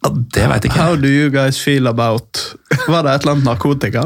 [0.05, 1.01] Ja, det veit ikke How jeg.
[1.01, 2.43] do you guys feel about
[2.85, 4.05] Var det et eller annet narkotika?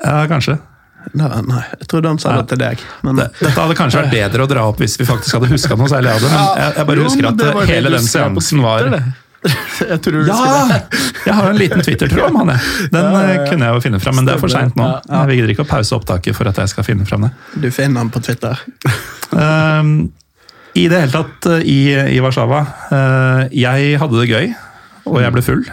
[0.00, 0.56] Ja, kanskje.
[1.16, 2.80] Nei, nei, jeg trodde han sa det til deg.
[3.06, 5.76] Men Det, dette hadde kanskje vært bedre å dra opp hvis vi faktisk hadde huska
[5.78, 8.04] noe særlig av det, men jeg, jeg bare Jo, husker at det det hele den
[8.08, 8.88] seansen var
[9.92, 10.38] Jeg tror du Ja!
[10.68, 10.78] det
[11.28, 12.88] Jeg har en liten Twitter-tråd om han, jeg.
[12.92, 13.34] Den ja.
[13.46, 14.86] kunne jeg jo finne fram, men det er for seint nå.
[15.06, 17.32] Jeg gidder ikke å pause opptaket for at jeg skal finne fram det.
[17.62, 18.58] du finner han på Twitter.
[19.38, 19.90] Ehm,
[20.80, 21.80] I det hele tatt eh, i,
[22.16, 22.62] i Warszawa
[22.96, 24.46] eh, Jeg hadde det gøy,
[25.08, 25.64] og jeg ble full.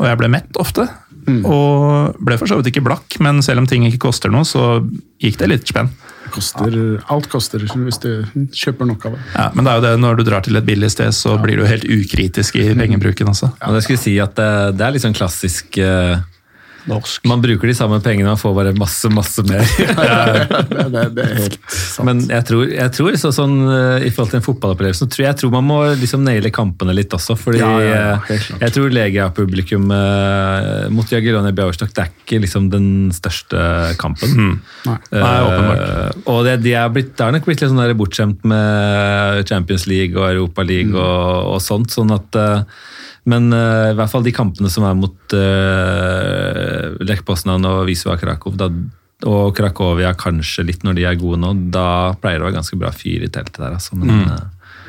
[0.00, 0.86] Og jeg ble mett ofte.
[1.28, 4.80] Og ble for så vidt ikke blakk, men selv om ting ikke koster noe, så
[5.22, 5.90] gikk det litt spenn.
[6.32, 6.74] koster,
[7.12, 8.24] Alt koster hvis du
[8.56, 9.22] kjøper nok av det.
[9.36, 11.60] Ja, men det er jo det, når du drar til et billig sted, så blir
[11.60, 13.52] du helt ukritisk i pengebruken også.
[13.68, 16.16] Og det skulle si at det, det er litt sånn klassisk eh,
[16.90, 17.24] Norsk.
[17.30, 19.62] Man bruker de samme pengene, man får bare masse, masse mer.
[20.72, 22.06] Det, det, det er helt sant.
[22.08, 25.28] Men jeg tror, jeg tror så, sånn, eh, i forhold til en fotballopplevelse, tror jeg,
[25.30, 27.36] jeg tror man må liksom naile kampene litt også.
[27.38, 32.40] Fordi Ja, ja, ja, eh, jeg tror Legia-publikum eh, mot Jagiellonian Białystok det er ikke
[32.44, 33.62] liksom den største
[34.00, 34.56] kampen.
[34.88, 34.98] Nei.
[35.12, 35.84] Nei, åpenbart.
[35.84, 39.86] Eh, og det, de er blitt, det er nok blitt litt sånn bortskjemt med Champions
[39.90, 41.92] League og Europa League og, og sånt.
[41.94, 42.64] sånn at eh,
[43.28, 48.16] men uh, i hvert fall de kampene som er mot uh, Lech Poznan og Wisła
[48.18, 48.66] Krakow, da,
[49.28, 52.78] og Krakowia kanskje litt når de er gode nå, da pleier det å være ganske
[52.80, 53.76] bra fyr i teltet der.
[53.76, 53.94] Altså.
[53.98, 54.80] Men, eh,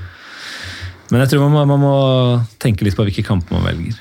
[1.11, 1.97] men jeg tror man må, man må
[2.61, 3.99] tenke litt på hvilke kamper man velger.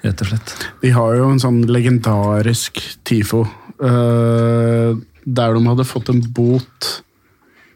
[0.00, 0.54] Rett og slett.
[0.80, 3.44] De har jo en sånn legendarisk TIFO.
[3.84, 4.96] uh,
[5.26, 6.88] der de hadde fått en bot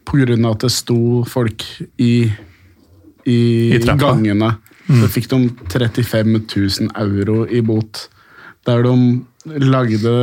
[0.07, 0.49] pga.
[0.49, 1.65] at det sto folk
[1.99, 2.31] i,
[3.27, 3.39] i,
[3.75, 4.15] I trappa.
[4.87, 5.03] Gangene.
[5.03, 5.39] Så fikk de
[5.71, 8.07] 35 000 euro i bot.
[8.67, 8.95] Der de
[9.45, 10.15] lagde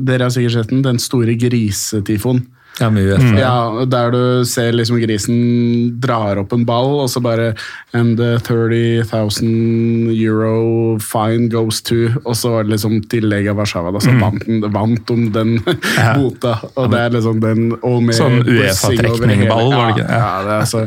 [0.00, 2.46] Dere har sikkert sett den, den store grisetifoen.
[2.80, 3.38] Ja, med UEFA.
[3.38, 7.54] Ja, Der du ser liksom grisen drar opp en ball, og så bare
[7.94, 13.60] And the 30 000 euro fine goes to Og så var det liksom tillegg av
[13.60, 13.92] Warszawa.
[13.94, 14.42] Da, så vant,
[14.74, 15.54] vant om den
[16.18, 16.56] bota.
[16.74, 20.08] Og det er liksom den og med Sånn UEFA-trekningball, var det ikke?
[20.10, 20.84] Ja, ja det, er så,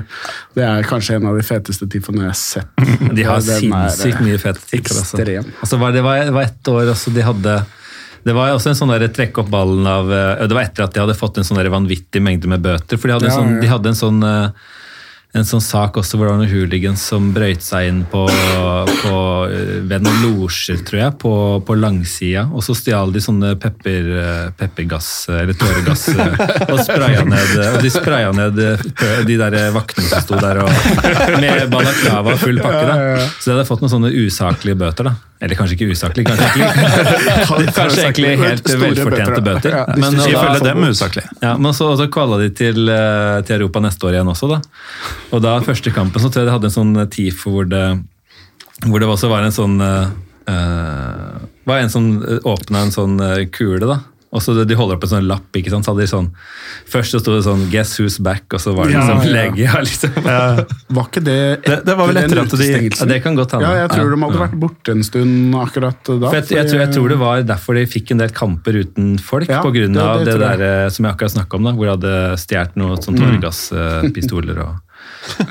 [0.58, 2.86] det er kanskje en av de feteste tifoene jeg har sett.
[3.18, 5.00] De har sinnssykt mye fete tipper.
[5.00, 5.24] Altså.
[5.64, 7.58] Altså, det, var, det var ett år også de hadde
[8.28, 10.96] Det var også en sånn der trekke opp ballen av eh, Det var etter at
[10.98, 13.00] de hadde fått en sånn der vanvittig mengde med bøter.
[13.00, 13.62] For de hadde en Ja, sånn, ja.
[13.64, 14.74] de hadde en sånn eh,
[15.38, 18.24] en sånn sak også hvor det var noen hooligans som brøyt seg inn på,
[19.04, 19.18] på
[19.52, 21.34] eh, ved noen losjer, tror jeg, på,
[21.68, 22.46] på langsida.
[22.56, 24.08] Og så stjal de sånne pepper,
[24.58, 26.08] peppergass, eller tåregass,
[26.72, 28.58] og spraya ned Og de spraya ned
[29.28, 30.74] de der vaktene som sto der og,
[31.44, 32.84] med balaklava og full pakke.
[32.90, 33.30] da.
[33.38, 35.12] Så de hadde fått noen sånne usaklige bøter.
[35.12, 35.16] da.
[35.40, 36.26] Eller kanskje ikke usaklig.
[36.26, 39.84] kanskje egentlig, kanskje egentlig helt velfortjente bøter, ja.
[40.02, 41.26] Men, Ifølge dem usaklig.
[41.44, 44.62] ja, men så, så kvala de til, eh, til Europa neste år igjen også, da.
[45.32, 47.86] Og da første kampen så tror jeg de hadde en sånn TIFO hvor det,
[48.88, 50.16] hvor det også var en sånn eh,
[50.50, 52.10] eh, var en som
[52.44, 54.00] åpna en sånn eh, kule, da.
[54.36, 55.48] Og så De holder opp en sånn lapp.
[55.56, 55.86] ikke sant?
[55.88, 56.26] Så hadde de sånn,
[56.92, 59.34] Først så sto det sånn 'Guess who's back', og så var det Ja, liksom ja.
[59.34, 59.58] lege.
[59.64, 60.12] Ja, liksom.
[60.92, 62.52] Var ikke det Det- det var vel etter etter den at
[62.92, 63.64] de- Ja, det kan godt hende.
[63.64, 64.16] Ja, jeg tror Ja.
[64.16, 66.28] de hadde vært borte en stund akkurat da.
[66.30, 69.18] For jeg, jeg, tror, jeg tror det var derfor de fikk en del kamper uten
[69.20, 70.58] folk, Ja, på grunn det- av det det, jeg.
[70.60, 74.58] der eh, som jeg akkurat snakka om, da, hvor de hadde stjålet noen sånn tåregasspistoler.
[74.60, 74.76] Og,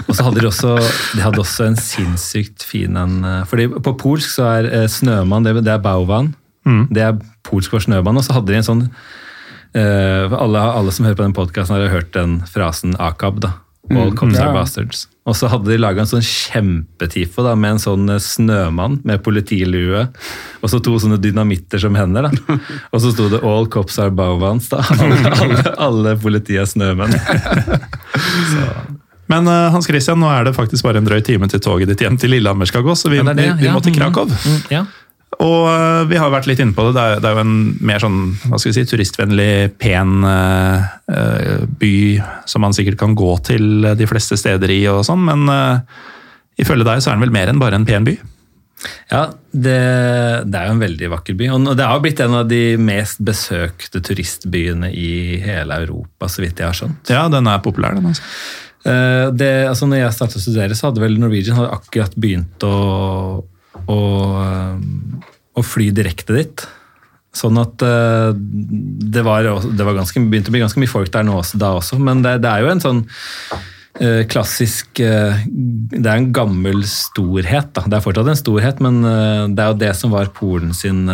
[0.08, 0.76] og så hadde de også,
[1.16, 5.44] de hadde også en sinnssykt fin en eh, fordi På polsk så er eh, snømann
[5.44, 6.34] det, det er bauvan.
[6.90, 8.18] Det er polsk for snømann.
[8.18, 11.94] Og så hadde de en sånn uh, alle, alle som hører på den podkasten, har
[11.94, 13.40] hørt den frasen akab.
[13.44, 13.54] da.
[13.90, 14.48] All cops yeah.
[14.48, 15.06] are bastards.
[15.26, 19.22] Og så hadde de laga en sånn kjempetifo da, med en sånn eh, snømann med
[19.26, 20.06] politilue
[20.60, 22.26] og så to sånne dynamitter som hender.
[22.26, 22.58] da.
[22.92, 24.70] Og så sto det 'All cops are bowvans'.
[24.70, 24.82] da.
[24.96, 27.14] Alle, alle, alle politiet er snømenn.
[29.30, 32.02] Men eh, Hans Christian, nå er det faktisk bare en drøy time til toget ditt
[32.02, 33.74] hjem til Lillehammer skal gå, så vi, Ja, det det, vi, vi ja.
[33.74, 34.30] må til Krakow.
[34.30, 34.54] Krakow.
[34.54, 34.86] Mm, ja.
[35.36, 36.94] Og øh, vi har vært litt inne på det.
[36.96, 39.50] Det er, det er jo en mer sånn hva skal vi si, turistvennlig,
[39.82, 41.96] pen øh, by
[42.48, 45.82] som man sikkert kan gå til de fleste steder i og sånn, men uh,
[46.56, 48.14] ifølge deg så er den vel mer enn bare en pen by?
[49.10, 49.76] Ja, det,
[50.46, 51.48] det er jo en veldig vakker by.
[51.54, 56.60] Og det har blitt en av de mest besøkte turistbyene i hele Europa, så vidt
[56.60, 57.12] jeg har skjønt.
[57.12, 58.10] Ja, den er populær, den.
[58.12, 58.24] altså.
[58.86, 62.66] Eh, Det, altså når jeg startet å studere, så hadde vel Norwegian hadde akkurat begynt
[62.68, 62.74] å,
[63.90, 64.00] å,
[64.42, 65.20] eh,
[65.56, 66.66] å fly direkte dit.
[67.36, 71.26] Sånn at eh, det var, det var ganske, begynte å bli ganske mye folk der
[71.26, 71.98] nå også, da også.
[72.00, 73.02] Men det, det er jo en sånn
[74.00, 77.74] eh, klassisk eh, Det er en gammel storhet.
[77.76, 77.84] Da.
[77.84, 81.04] Det er fortsatt en storhet, men eh, det er jo det som var Polen sin,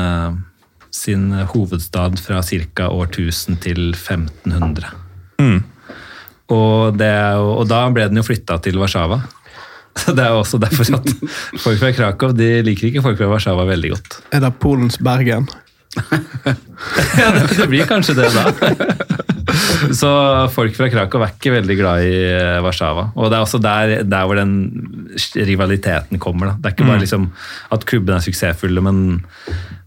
[0.95, 2.89] sin hovedstad fra ca.
[2.91, 4.99] årtusen til 1500.
[6.53, 9.23] Og, det, og da ble den jo flytta til Warszawa.
[9.93, 11.11] Det er jo også derfor at
[11.61, 14.17] folk fra Krakow de liker ikke folk fra Warszawa veldig godt.
[14.33, 15.49] Er det Polens Bergen?
[17.19, 18.47] Ja, det, det blir kanskje det da.
[19.95, 20.09] Så
[20.55, 23.09] folk fra Krakow er ikke veldig glad i eh, Warszawa.
[23.15, 24.55] Og det er også der, der hvor den
[25.37, 26.53] rivaliteten kommer.
[26.53, 26.55] Da.
[26.57, 27.29] Det er ikke bare liksom
[27.77, 29.03] at klubbene er suksessfulle, men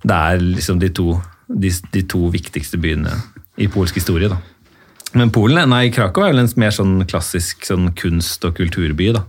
[0.06, 1.18] det er liksom de to,
[1.50, 3.16] de, de to viktigste byene
[3.58, 4.30] i polsk historie.
[4.32, 4.38] Da.
[5.16, 9.12] Men Polen, nei, Krakow er vel en mer sånn klassisk sånn kunst- og kulturby.
[9.16, 9.26] da.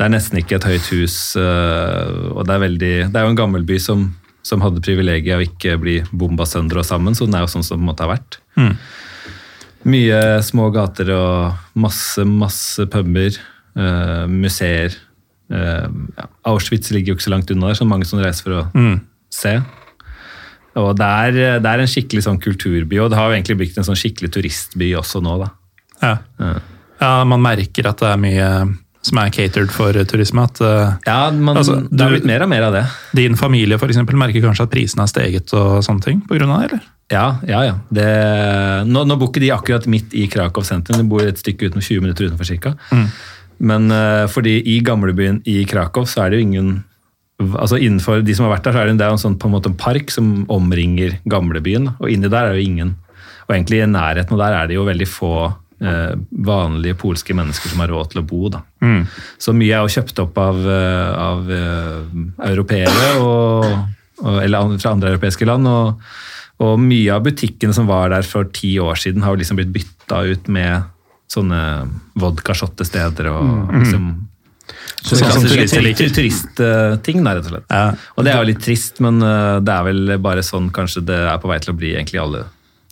[0.00, 3.32] Det er nesten ikke et høyt hus, øh, og det er, veldig, det er jo
[3.34, 4.06] en gammel by som,
[4.40, 7.66] som hadde privilegiet av ikke bli bomba sønder og sammen, så den er jo sånn
[7.66, 8.38] som den måtte ha vært.
[9.84, 13.36] Mye små gater og masse, masse puber,
[13.76, 14.96] uh, museer.
[15.52, 15.84] Uh,
[16.16, 18.90] ja, Auschwitz ligger jo ikke så langt unna der, så mange som reiser for å
[19.28, 19.56] se.
[20.80, 23.76] Og det er, det er en skikkelig sånn kulturby, og det har jo egentlig blitt
[23.76, 25.56] en sånn skikkelig turistby også nå, da.
[26.00, 26.14] Ja.
[26.40, 28.46] ja, man merker at det er mye
[29.02, 30.42] som er catered for turisme.
[30.44, 32.84] At øh, Ja, man, Altså, det har du- blitt mer og mer av det.
[33.16, 36.70] din familie for eksempel, merker kanskje at prisene har steget og sånne ting av det,
[36.70, 36.80] eller?
[37.10, 37.62] Ja, ja.
[37.64, 37.74] ja.
[37.90, 38.06] Det,
[38.86, 41.82] nå, nå bor ikke de akkurat midt i Krakow sentrum, de bor et stykke utenom
[41.82, 42.74] 20 minutter utenfor cirka.
[43.60, 46.70] Men eh, fordi i gamlebyen i Krakow så er det jo ingen
[47.40, 49.48] altså Innenfor de som har vært der, så er det, det er en sånn, på
[49.48, 51.86] en måte en park som omringer gamlebyen.
[51.98, 52.90] Og inni der er det jo ingen.
[53.48, 55.30] Og egentlig i nærheten og der er det jo veldig få
[55.80, 58.48] eh, vanlige polske mennesker som har råd til å bo.
[58.52, 58.62] da.
[59.38, 61.98] Så mye er jo kjøpt opp av, eh, av eh,
[62.50, 63.10] europeere
[64.20, 65.68] eller fra andre europeiske land.
[65.68, 66.00] Og,
[66.60, 69.72] og mye av butikkene som var der for ti år siden, har jo liksom blitt
[69.74, 70.90] bytta ut med
[71.30, 71.60] sånne
[72.18, 74.10] vodkashottesteder og og liksom
[75.00, 77.64] Sånn som turister turist, uh, da, rett og slett.
[77.72, 77.86] Ja.
[78.14, 81.16] Og det er jo litt trist, men uh, det er vel bare sånn kanskje det
[81.32, 82.44] er på vei til å bli egentlig alle.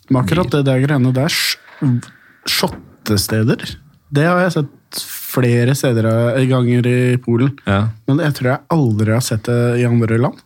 [0.08, 1.36] Men akkurat det der greiene der,
[2.48, 3.64] shottesteder,
[4.10, 6.06] det har jeg sett flere steder
[6.40, 7.52] I ganger i Polen.
[7.68, 7.88] Ja.
[8.08, 10.38] Men jeg tror jeg aldri har sett det i andre land.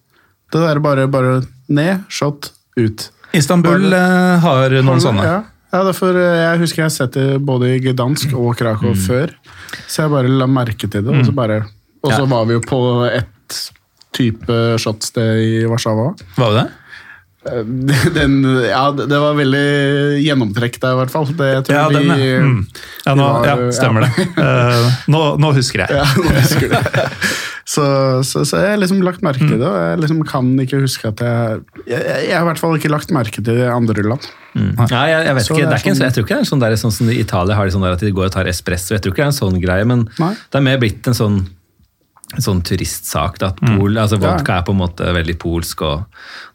[0.53, 1.37] Det der bare, bare
[1.73, 3.07] ned, shot, ut.
[3.33, 5.25] Istanbul øh, har noen sånne.
[5.25, 5.39] Ja,
[5.73, 9.33] ja derfor, eh, jeg husker jeg har sett det både i Gdansk og Krakow før.
[9.87, 11.15] Så jeg bare la merke til det.
[11.15, 11.63] Og så, bare,
[12.03, 12.29] og så Ja.
[12.35, 13.61] var vi jo på et
[14.13, 16.11] type shotsted i Warszawa.
[16.37, 16.67] Var det det?
[16.69, 16.79] Eh,
[18.17, 18.37] Den,
[18.69, 19.63] ja, det var veldig
[20.23, 21.27] gjennomtrekk der, i hvert fall.
[21.35, 22.43] Det, jeg tror Ja, den, vi, ja.
[22.47, 22.61] Mm.
[23.07, 24.27] Ja, nå, var- ja, stemmer det.
[24.37, 25.97] Uh, nå, nå husker jeg.
[25.99, 27.09] Ja, nå husker du det.
[27.73, 27.81] Så,
[28.27, 31.07] så, så jeg har liksom lagt merke til det, og jeg liksom kan ikke huske
[31.13, 34.27] at jeg Jeg, har i hvert fall ikke lagt merke til det i andre land.
[34.91, 36.43] Ja, jeg, jeg vet Så ikke, det er ikke en, sånn- jeg tror ikke det
[36.43, 38.35] er sånn der, sånn som i Italia har de sånn der at de går og
[38.35, 38.93] tar espresso.
[38.97, 40.33] Jeg tror ikke det er en sånn greie, men Nei.
[40.35, 41.39] det er mer blitt en sånn,
[42.41, 43.41] sånn turistsak.
[43.43, 46.07] Da, at Pol, altså Vodka er på en måte veldig polsk, og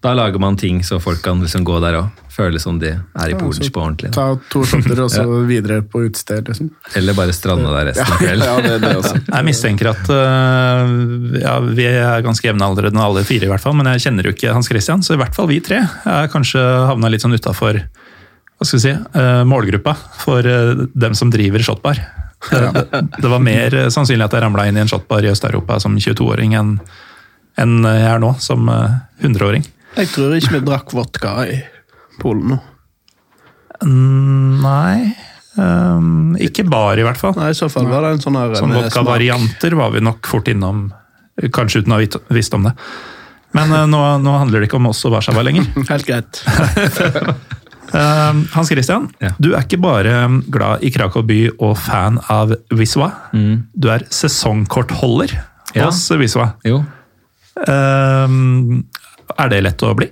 [0.05, 3.31] da lager man ting så folk kan liksom gå der og føle som de er
[3.33, 4.11] i Polen på ordentlig.
[4.13, 4.27] Da.
[4.35, 6.69] Ta to shotter og så videre på utested, liksom.
[6.99, 8.45] Eller bare strande der resten av kvelden.
[8.47, 9.15] Ja, det, det også.
[9.37, 13.89] Jeg mistenker at uh, ja, vi er ganske jevnaldrende alle fire, i hvert fall, men
[13.93, 17.09] jeg kjenner jo ikke Hans Christian, så i hvert fall vi tre er kanskje havna
[17.11, 17.81] litt sånn utafor
[18.57, 19.93] hva skal vi si, uh, målgruppa
[20.23, 22.01] for uh, dem som driver shotbar.
[23.21, 25.97] Det, var mer øh, sannsynlig at jeg ramla inn i en shotbar i Øst-Europa som
[25.97, 26.77] 22-åring enn
[27.57, 29.65] en jeg er nå som øh, 100-åring.
[29.97, 31.57] Jeg tror ikke vi drakk vodka i
[32.21, 32.59] Polen nå.
[33.85, 35.13] Mm, Nei
[35.57, 37.35] um, Ikke bar, i hvert fall.
[37.37, 40.49] Nei, I så fall var det en sånn her Sånn vodka-varianter var vi nok fort
[40.49, 40.87] innom,
[41.53, 42.73] kanskje uten å ha visst om det.
[43.57, 45.69] Men uh, nå, nå handler det ikke om oss og Warszawa lenger.
[45.89, 46.41] Helt greit.
[47.93, 49.29] Uh, Hans Christian, Ja.
[49.39, 53.11] du er ikke bare glad i Krakow by og fan av Wiswa.
[53.31, 55.31] Du er sesongkortholder
[55.75, 55.85] Ja.
[55.85, 56.53] hos Wiswa.
[56.65, 56.83] Jo,
[57.57, 58.29] Uh,
[59.41, 60.11] er det lett å bli?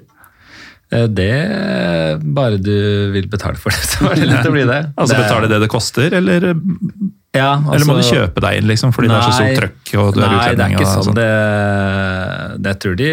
[0.92, 4.80] eh, det bare du vil betale for det, så er det lett å bli det.
[4.98, 6.48] Altså det, Betale det det koster, eller,
[7.36, 9.38] Ja, altså, eller må du kjøpe deg inn liksom, fordi det er så Nei.
[9.54, 9.94] stort trøkk?
[10.02, 11.08] og du er Nei, det er ikke og sånn.
[11.10, 11.18] sånn?
[11.20, 13.12] Det, det jeg tror de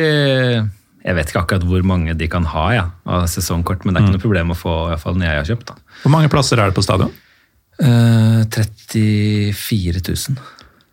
[1.02, 4.06] Jeg vet ikke akkurat hvor mange de kan ha ja, av sesongkort, men det er
[4.06, 5.70] ikke noe problem å få i hvert fall når jeg har kjøpt.
[5.72, 5.94] da.
[6.04, 7.14] Hvor mange plasser er det på stadion?
[7.82, 10.36] Uh, 34 000.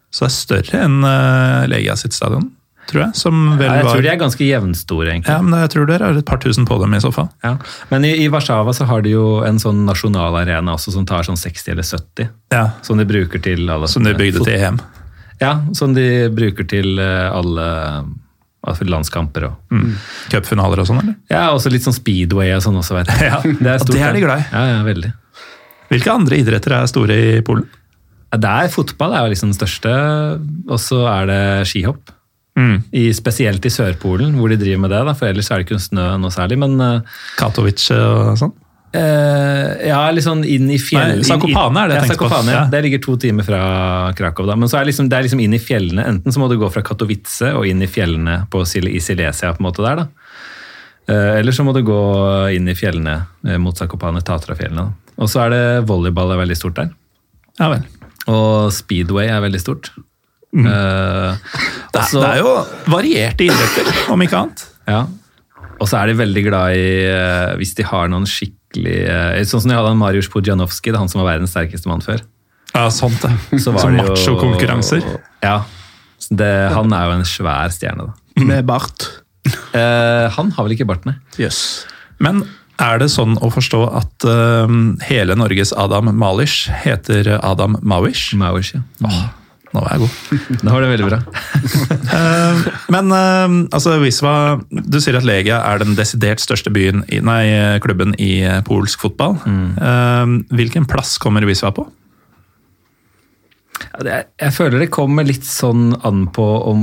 [0.09, 2.47] Så det er større enn uh, Legia sitt stadion,
[2.89, 3.13] tror jeg.
[3.13, 3.91] Ja, jeg var...
[3.91, 5.35] tror de er ganske jevnstore, egentlig.
[5.35, 7.29] Ja, men jeg tror dere har et par tusen på dem i så fall.
[7.45, 7.53] Ja.
[7.91, 11.37] Men i, i Warszawa så har de jo en sånn nasjonalarena også som tar sånn
[11.37, 12.31] 60 eller 70.
[12.55, 14.81] Ja, Som de bruker til alle Som de bygde til EM.
[15.39, 17.67] Ja, som de bruker til eh, alle
[18.77, 19.95] landskamper og Mm.
[20.31, 21.15] Cupfinaler og sånn, eller?
[21.29, 23.19] Ja, også litt sånn speedway og sånn også, vet jeg.
[23.29, 24.45] Ja, det er, stort, det er de glad i.
[24.53, 25.11] Ja, ja, veldig.
[25.89, 27.65] Hvilke andre idretter er store i Polen?
[28.29, 29.91] Det er fotball er jo liksom den største,
[30.69, 32.11] og så er det skihopp.
[32.59, 32.83] Mm.
[32.91, 35.79] I, spesielt i Sørpolen, hvor de driver med det, da, for ellers er det ikke
[35.81, 36.57] snø noe særlig.
[36.59, 38.53] Men eh, Katowice og sånn?
[38.89, 41.19] Eh, ja, litt sånn inn i fjell...
[41.19, 42.39] Nei, Zakopane er det jeg ja, tenkte på.
[42.49, 42.61] Ja.
[42.71, 43.59] Det ligger to timer fra
[44.17, 44.47] Krakow.
[44.49, 44.55] da.
[44.57, 46.05] Men så er det liksom, det er liksom inn i fjellene.
[46.09, 49.61] Enten så må du gå fra Katowice og inn i fjellene på, i Silesia, på
[49.61, 50.03] en måte der.
[50.03, 50.35] da.
[51.09, 52.01] Uh, eller så må du gå
[52.53, 54.89] inn i fjellene uh, mot Sakopane, Tatrafjellene.
[55.19, 56.91] Og så er det volleyball er veldig stort der.
[57.59, 57.85] Ja vel.
[58.29, 59.89] Og speedway er veldig stort.
[60.53, 60.65] Mm.
[60.65, 62.53] Det, også- det er jo
[62.89, 64.63] varierte idretter, om ikke annet.
[64.89, 65.03] Ja.
[65.79, 66.87] Og så er de veldig glad i
[67.59, 68.25] hvis de har noen
[68.69, 72.01] skikkelig eh, Sånn som de hadde han Mariusz Podjanovskij, han som var verdens sterkeste mann
[72.01, 72.21] før.
[72.73, 73.59] Ja, sånt det.
[73.59, 75.01] Så var Som machokonkurranser.
[75.41, 75.63] Ja.
[76.29, 78.43] Det, han er jo en svær stjerne, da.
[78.45, 79.07] Med bart.
[79.73, 81.15] Eh, han har vel ikke bart, nei.
[81.41, 81.85] Yes.
[82.19, 82.43] Men
[82.79, 84.69] er det sånn å forstå at uh,
[85.09, 88.35] hele Norges Adam Malish heter Adam Mawish?
[88.37, 88.83] Mawish, ja.
[89.69, 90.39] Nå var jeg god.
[90.65, 91.21] Nå var det veldig bra.
[92.09, 94.31] Eh, men eh, altså, Wiswa,
[94.73, 99.37] du sier at Legia er den desidert største byen i, nei, klubben i polsk fotball.
[99.45, 101.85] Eh, hvilken plass kommer Wiswa på?
[103.99, 106.81] Jeg føler det kommer litt sånn an på om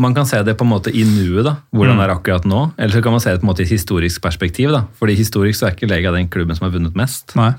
[0.00, 2.62] Man kan se det på en måte i nuet, da, hvordan det er akkurat nå.
[2.76, 4.72] Eller så kan man se det på en måte i et historisk perspektiv.
[4.74, 4.84] da.
[5.00, 7.34] Fordi historisk så er ikke Legia den klubben som har vunnet mest.
[7.38, 7.54] Nei.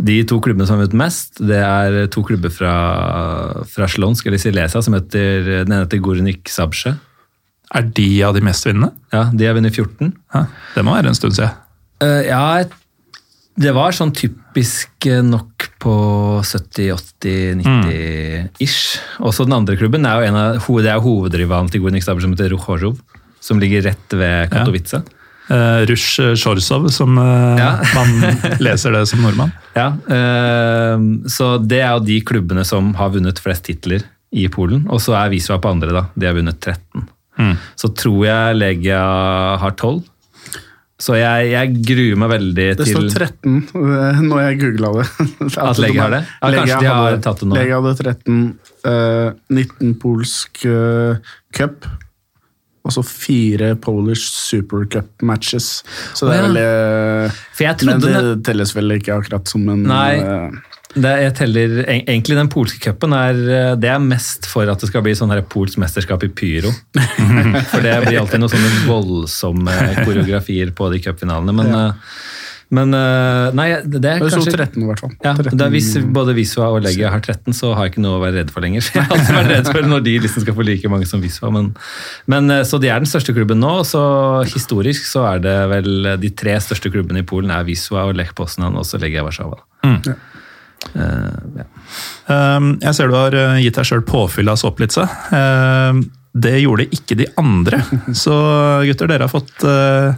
[0.00, 2.74] De to klubbene som har vunnet mest, det er to klubber fra,
[3.68, 6.94] fra Slonsk, eller Silesia, som heter, den ene heter Gornik Sabsje.
[7.70, 8.90] Er de av de mest vinnende?
[9.12, 10.14] Ja, de har vunnet 14.
[10.34, 11.52] Ja, det må være en stund siden.
[12.00, 12.44] Uh, ja,
[13.60, 15.94] det var sånn typisk eh, nok på
[16.46, 18.98] 70, 80, 90-ish.
[19.26, 22.24] Også den andre klubben er jo en av, det er jo hovedrivalen til Gornik Sabsje,
[22.24, 23.00] som heter Rukhorov.
[23.40, 25.02] som ligger rett ved Katowice.
[25.50, 27.72] Uh, Rush Sjorsov, som uh, Ja.
[27.96, 29.50] man leser det som nordmann.
[29.74, 34.86] Ja, uh, så det er jo de klubbene som har vunnet flest titler i Polen.
[34.90, 36.04] Og så er Wisła på andre, da.
[36.14, 37.08] De har vunnet 13.
[37.40, 37.54] Mm.
[37.78, 39.02] Så tror jeg Legia
[39.60, 40.02] har 12.
[41.00, 45.06] Så jeg, jeg gruer meg veldig Det til står 13 eh, når jeg googla det.
[45.70, 46.20] At Legia har det?
[46.28, 47.56] Ja, kanskje de har tatt det nå.
[47.56, 48.42] Legia hadde 13,
[48.92, 51.88] eh, 19 polsk uh, cup,
[52.90, 55.70] og så fire Polish supercup-matches.
[56.18, 57.30] Så det er ja.
[57.54, 60.18] For jeg Men det telles vel ikke akkurat som en Nei.
[60.18, 60.58] eh,
[60.90, 64.88] det jeg teller, Egentlig den polske cupen er, eh, det er mest for at det
[64.90, 66.72] skal bli sånn her polsk mesterskap i pyro.
[67.70, 71.54] For det blir alltid noen sånne voldsomme koreografier på de cupfinalene.
[71.54, 72.16] Men, eh,
[72.70, 75.12] men eh, Nei, det er Det sto kanskje 13 i hvert fall.
[75.24, 78.20] Ja, det er hvis både Visva og Legia har 13, så har jeg ikke noe
[78.20, 78.86] å være redd for lenger.
[78.94, 81.50] Jeg har alltid vært redd for når de liksom skal få like mange som Visva.
[81.54, 81.72] Men,
[82.30, 83.72] men, eh, så de er den største klubben nå.
[83.88, 84.02] Så
[84.52, 88.34] historisk så er det vel de tre største klubbene i Polen er Visva og Lech
[88.38, 89.58] Poznan og så Legia Warszawa.
[89.86, 90.00] Mm.
[90.94, 91.66] Eh, ja.
[92.30, 95.04] Um, jeg ser du har uh, gitt deg sjøl påfyll av såpelitse.
[95.34, 97.82] Um, det gjorde ikke de andre.
[98.22, 98.34] Så
[98.86, 100.14] gutter, dere har fått uh,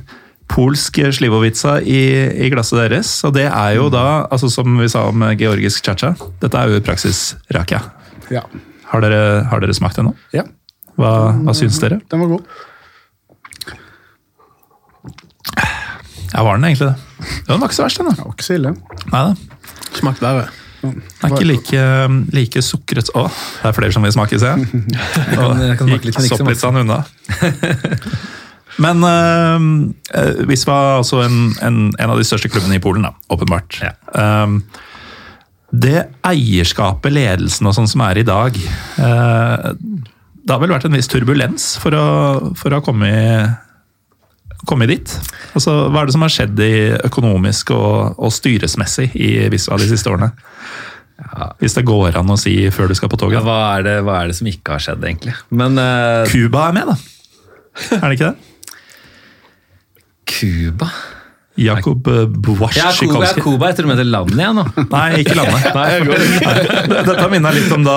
[0.52, 2.00] polsk slivovitsa i,
[2.44, 3.12] i glasset deres.
[3.26, 6.12] Og det er jo da, altså som vi sa om georgisk cha-cha,
[6.42, 7.80] dette er jo i praksis rakia.
[8.32, 8.44] Ja.
[8.92, 10.12] Har dere, har dere smakt det nå?
[10.36, 10.44] ja,
[11.00, 12.02] Hva, hva syns dere?
[12.12, 12.44] den var god.
[16.32, 16.96] Ja, var den egentlig det?
[17.46, 18.08] Ja, den var ikke så verst, den.
[18.08, 18.16] da.
[18.16, 18.74] Det var ikke så ille.
[19.12, 20.12] Nei da.
[20.20, 20.50] der verre.
[20.82, 21.82] Den er ikke like,
[22.34, 24.84] like sukret Å, det er flere som vil smake, ser jeg.
[25.38, 27.02] Og kan smake litt, sånn unna.
[28.80, 33.12] Men uh, Wiswa er altså en, en, en av de største klubbene i Polen, da,
[33.34, 33.80] åpenbart.
[33.84, 33.92] Ja.
[34.16, 34.62] Um,
[35.72, 38.56] det eierskapet, ledelsen og sånn som er i dag
[39.00, 42.06] uh, Det har vel vært en viss turbulens for å,
[42.60, 45.14] for å komme, i, komme dit?
[45.56, 46.72] Altså, hva er det som har skjedd i
[47.08, 50.32] økonomisk og, og styresmessig i Visva de siste årene?
[51.62, 53.44] Hvis det går an å si før du skal på Ja, toget.
[53.46, 55.36] hva, er det, hva er det som ikke har skjedd, egentlig?
[55.54, 56.96] Men eh, Cuba er med, da.
[58.00, 58.51] Er det ikke det?
[60.32, 60.88] Cuba
[61.54, 62.14] Jakob eh,
[62.76, 63.32] Ja, Cuba, ja.
[63.42, 63.66] Cuba.
[63.68, 64.64] Jeg tror du mente landet igjen nå.
[64.94, 65.66] Nei, ikke landet.
[65.76, 65.88] Nei,
[67.10, 67.96] Dette minner litt om da,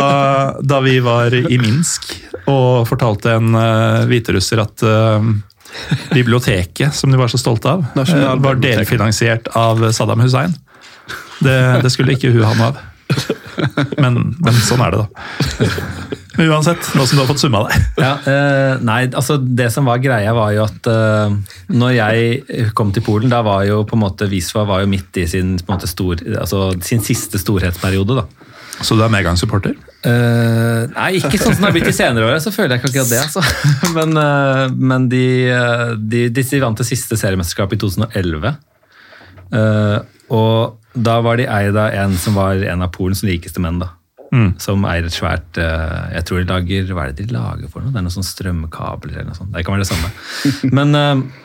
[0.59, 2.11] da vi var i Minsk
[2.51, 5.23] og fortalte en uh, hviterusser at uh,
[6.11, 10.53] biblioteket som de var så stolte av, uh, var delfinansiert av Saddam Hussein.
[11.39, 12.83] Det, det skulle ikke hun ha noe av.
[13.97, 16.19] Men, men sånn er det, da.
[16.35, 17.85] Men uansett, nå som du har fått summa deg.
[18.05, 21.35] Ja, eh, nei, altså det som var greia var jo at eh,
[21.73, 25.21] når jeg kom til Polen, da var jo på en måte Wisła var jo midt
[25.21, 28.19] i sin, måte stor, altså sin siste storhetsperiode.
[28.21, 28.45] da.
[28.83, 29.75] Så du er medgangssupporter?
[30.05, 32.39] Uh, nei, ikke sånn som det har blitt de senere åra.
[32.43, 33.21] så føler jeg ikke akkurat det.
[33.23, 33.43] altså.
[33.97, 38.57] Men, uh, men de, eh, de, de, de vant det siste seriemesterskapet i 2011.
[39.55, 39.99] Uh,
[40.35, 43.79] og da var de eid av en som var en av Polens rikeste menn.
[43.81, 43.93] da.
[44.61, 47.83] Som eier et svært eh, Jeg tror de lager Hva er det de lager for
[47.83, 47.93] noe?
[47.93, 49.53] Det er noen sånn strømkabler eller noe sånt.
[49.53, 50.11] Det kan være det samme.
[50.77, 51.41] Men, eh,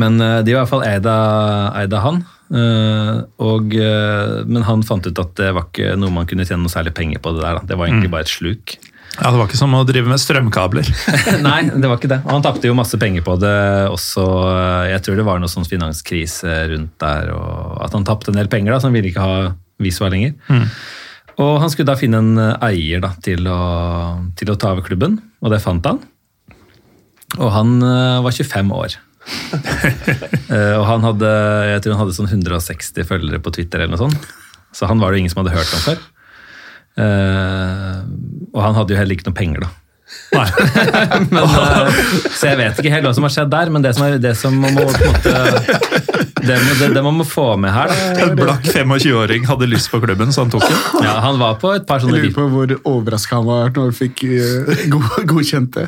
[0.00, 2.22] men eh, de var i hvert fall eid av, han.
[3.44, 3.74] Og,
[4.48, 7.20] men han fant ut at det var ikke noe man kunne tjene noe særlig penger
[7.20, 7.34] på.
[7.36, 7.60] Det der.
[7.68, 8.76] Det var egentlig bare et sluk.
[9.18, 10.88] Ja, Det var ikke som å drive med strømkabler.
[11.44, 12.20] Nei, det var ikke det.
[12.24, 13.54] Og han tapte jo masse penger på det
[13.92, 14.24] også.
[14.90, 18.50] Jeg tror det var noe sånn finanskrise rundt der, og at han tapte en del
[18.50, 19.36] penger, da, så han ville ikke ha
[19.84, 20.34] Wisła lenger.
[21.42, 23.60] Og han skulle da finne en eier da, til, å,
[24.38, 25.98] til å ta over klubben, og det fant han.
[27.40, 29.00] Og han eh, var 25 år.
[30.54, 31.28] Eh, og han hadde,
[31.66, 34.26] jeg tror han hadde sånn 160 følgere på Twitter eller noe sånt.
[34.76, 36.02] Så han var det jo ingen som hadde hørt om før.
[37.00, 37.96] Eh,
[38.52, 39.72] og han hadde jo heller ikke noe penger, da.
[41.32, 42.02] Men, eh,
[42.36, 44.34] så jeg vet ikke helt hva som har skjedd der, men det som, er, det
[44.38, 46.13] som må på en måte
[46.48, 49.90] det, må- det, det man må få med her, da En blakk 25-åring hadde lyst
[49.92, 51.04] på klubben, så han tok den.
[51.06, 53.96] ja, Han var på et par Jeg lurer på hvor overraska han var når han
[53.98, 54.98] fikk uh,
[55.30, 55.86] godkjent det.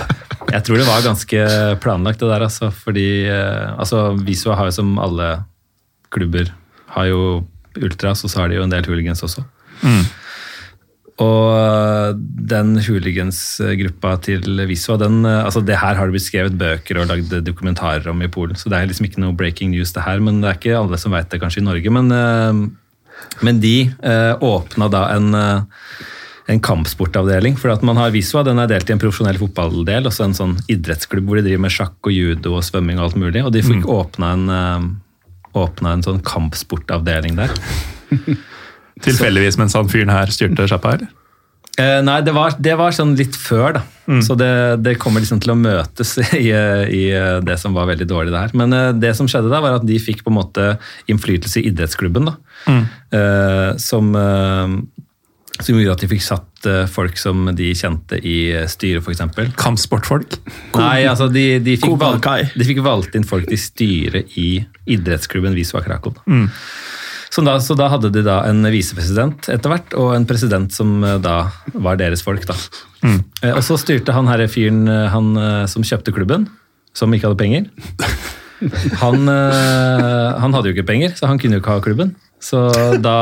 [0.54, 1.44] Jeg tror det var ganske
[1.82, 2.44] planlagt, det der.
[2.46, 5.30] Altså, fordi uh, altså, Wisła har jo som alle
[6.14, 6.52] klubber
[6.94, 7.22] har jo
[7.76, 9.42] ultras, og så har de jo en del hooligans også.
[11.22, 12.10] Og eh,
[12.50, 17.08] den hooligansgruppa til Visua den, eh, altså det her har det blitt skrevet bøker og
[17.08, 20.20] lagd dokumentarer om i Polen, så det er liksom ikke noe breaking news det her,
[20.20, 21.94] men det er ikke alle som vet det kanskje i Norge.
[21.96, 23.78] Men, eh, men de
[24.44, 25.32] åpna da en
[26.46, 27.56] en kampsportavdeling.
[27.58, 30.36] for at man har Visua, den er delt i en profesjonell fotballdel og så en
[30.36, 33.42] sånn idrettsklubb hvor de driver med sjakk og judo og svømming og alt mulig.
[33.42, 34.92] Og de fikk åpna en,
[35.58, 37.50] åpna en sånn kampsportavdeling der.
[39.04, 41.12] Tilfeldigvis mens han fyren her styrte sjappa, eller?
[41.76, 43.82] Eh, nei, det var, det var sånn litt før, da.
[44.24, 44.48] Så det,
[44.86, 47.02] det kommer liksom til å møtes i, i
[47.44, 48.54] det som var veldig dårlig der.
[48.56, 50.68] Men eh, det som skjedde da, var at de fikk på en måte
[51.12, 52.30] innflytelse i idrettsklubben.
[52.30, 52.36] da.
[53.12, 54.72] Eh, som, eh,
[55.60, 58.38] som gjorde at de fikk satt eh, folk som de kjente i
[58.72, 59.52] styret, f.eks.
[59.60, 60.40] Kampsportfolk.
[60.80, 64.62] Nei, altså de, de, fikk valgt, de fikk valgt inn folk til styret i
[64.96, 66.16] idrettsklubben Wisła Krakow.
[66.16, 66.40] da.
[67.36, 71.02] Så, da, så da hadde de da en visepresident etter hvert, og en president som
[71.04, 72.46] eh, da var deres folk.
[72.48, 72.56] da.
[73.04, 73.18] Mm.
[73.50, 76.48] Og så styrte han her fyren eh, han, eh, som kjøpte klubben,
[76.96, 77.68] som ikke hadde penger.
[79.02, 82.14] Han, eh, han hadde jo ikke penger, så han kunne jo ikke ha klubben.
[82.40, 82.62] Så
[83.04, 83.18] da,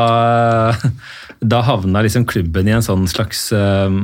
[1.42, 3.98] da havna liksom klubben i en sånn slags eh,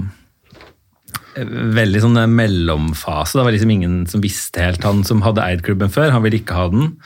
[1.78, 3.38] veldig sånn mellomfase.
[3.38, 4.82] Det var liksom ingen som visste helt.
[4.86, 6.96] Han som hadde eid klubben før, han ville ikke ha den.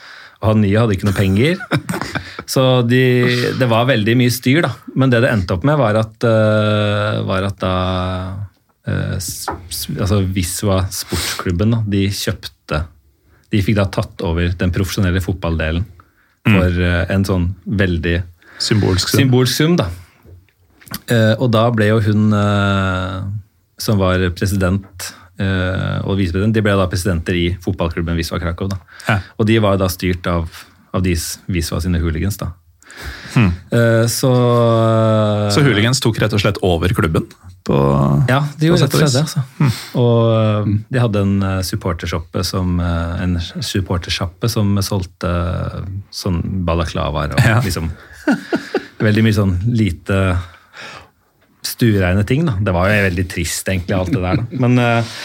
[0.45, 1.59] Han nye hadde ikke noe penger.
[2.45, 3.01] Så de,
[3.57, 4.71] det var veldig mye styr, da.
[4.97, 7.73] Men det det endte opp med, var at, uh, var at da
[8.85, 12.83] uh, altså Visua sportsklubben, da, de kjøpte
[13.53, 15.85] De fikk da tatt over den profesjonelle fotballdelen
[16.45, 18.19] for uh, en sånn veldig
[18.61, 19.09] Symbolsk.
[19.09, 19.19] sum.
[19.19, 19.89] Symbolsk sum, da.
[21.41, 22.29] Og da ble jo hun
[23.81, 25.09] som var president
[25.39, 28.69] og visepresident, de ble da presidenter i fotballklubben Visva Krakow.
[28.71, 29.19] Da.
[29.39, 30.47] Og de var da styrt av,
[30.95, 31.15] av de
[31.51, 32.37] Visva sine hooligans.
[32.39, 32.53] da.
[33.35, 34.31] Eh, så
[35.51, 37.25] Så hooligans tok rett og slett over klubben?
[37.65, 37.75] På,
[38.29, 39.23] Ja, de gjorde rett og slett det.
[39.25, 39.43] Altså.
[39.57, 39.71] Hmm.
[39.99, 45.79] Og eh, de hadde en supportersjappe supportershoppe som eh, en supportersjappe som solgte eh,
[46.13, 47.59] sånn balaklavaer og Ja.
[47.65, 47.91] liksom
[49.01, 50.17] Veldig mye sånn lite
[51.75, 52.45] stuereine ting.
[52.47, 52.55] da.
[52.61, 54.39] Det var jo veldig trist, egentlig, alt det der.
[54.41, 54.61] da.
[54.63, 55.17] Men eh,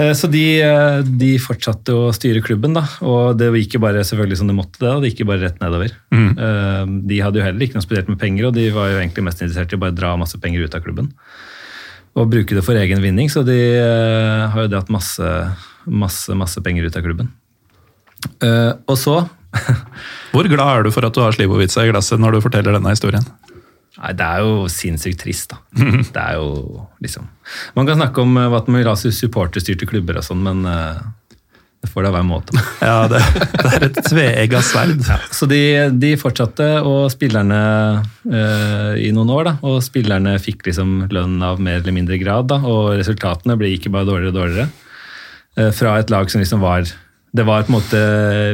[0.00, 2.86] eh, Så de, eh, de fortsatte å styre klubben, da.
[3.04, 4.78] Og det gikk jo bare selvfølgelig som det måtte.
[4.80, 4.96] det, da.
[5.02, 5.94] Det gikk jo bare rett nedover.
[6.14, 6.32] Mm.
[7.10, 9.44] De hadde jo heller ikke noe spesielt med penger, og de var jo egentlig mest
[9.44, 11.12] interessert i å bare dra masse penger ut av klubben
[12.18, 15.22] og bruke det for egen vinning, så de har jo dratt masse,
[15.86, 17.28] masse, masse penger ut av klubben.
[18.90, 19.20] Og så
[20.32, 22.90] Hvor glad er du for at du har Slivovitsa i glasset når du forteller denne
[22.90, 23.22] historien?
[23.98, 25.58] Nei, det er jo sinnssykt trist, da.
[26.14, 27.26] Det er jo liksom
[27.74, 31.00] Man kan snakke om eh, man vil ha supporterstyrte klubber og sånn, men eh,
[31.78, 32.58] det får da være måte.
[32.88, 33.20] Ja, det,
[33.54, 35.04] det er et tveegga sverd.
[35.34, 35.60] Så de,
[35.94, 37.60] de fortsatte, og spillerne
[38.26, 39.54] eh, i noen år, da.
[39.66, 42.58] Og spillerne fikk liksom lønn av mer eller mindre grad, da.
[42.66, 44.68] Og resultatene ble ikke bare dårligere og dårligere.
[45.58, 46.86] Eh, fra et lag som liksom var
[47.34, 47.98] Det var på en måte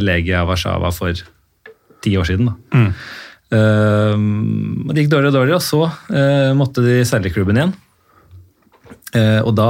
[0.03, 1.17] Legia Warszawa for
[2.05, 2.53] ti år siden.
[2.53, 2.55] da.
[2.77, 3.13] Eh,
[3.53, 7.75] og det gikk dårligere og dårligere, og så uh, måtte de selge klubben igjen.
[9.15, 9.69] Uh, og da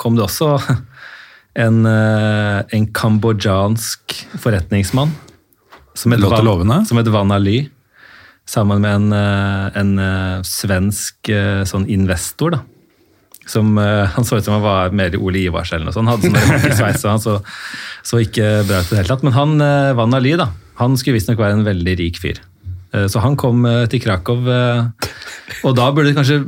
[0.00, 0.54] kom det også
[1.64, 5.12] en, en kambodsjansk forretningsmann
[5.98, 7.64] som het, Van- som het Van Ali,
[8.48, 9.12] sammen med en,
[9.76, 11.28] en svensk
[11.68, 12.54] sånn investor.
[12.54, 12.62] da.
[13.50, 16.08] Som, han så ut som han var mer Ole Ivars eller noe sånt.
[16.08, 17.36] Han hadde sånn rockesveis, så han så,
[18.06, 19.26] så ikke bra ut i det hele tatt.
[19.26, 19.54] Men han,
[19.98, 20.48] Van Ali, da,
[20.80, 22.40] han skulle visstnok være en veldig rik fyr.
[22.94, 25.10] Eh, Så han kom eh, til Krakow, eh,
[25.66, 26.40] og da burde det kanskje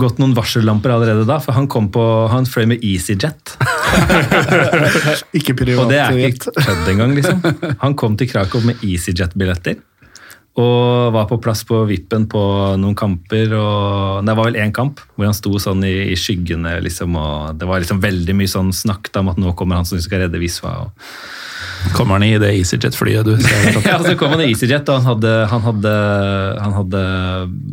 [0.00, 3.54] gått noen varsellamper allerede da, for han kom på, han fløy med EasyJet.
[5.38, 5.84] Ikke privat.
[5.84, 7.40] Og det er ikke kødd engang, liksom.
[7.82, 9.80] Han kom til Krakow med EasyJet-billetter.
[10.60, 12.40] Og var på plass på vippen på
[12.80, 13.52] noen kamper.
[13.56, 16.74] og Det var vel én kamp hvor han sto sånn i, i skyggene.
[16.84, 20.00] liksom, og Det var liksom veldig mye sånn snakk om at nå kommer han som
[20.02, 20.74] skal redde Visva.
[20.84, 20.90] og
[21.94, 23.80] Kommer han i det EasyJet-flyet du ser?
[23.88, 25.94] ja, Så kom han i EasyJet, og han hadde, han hadde,
[26.60, 27.02] han hadde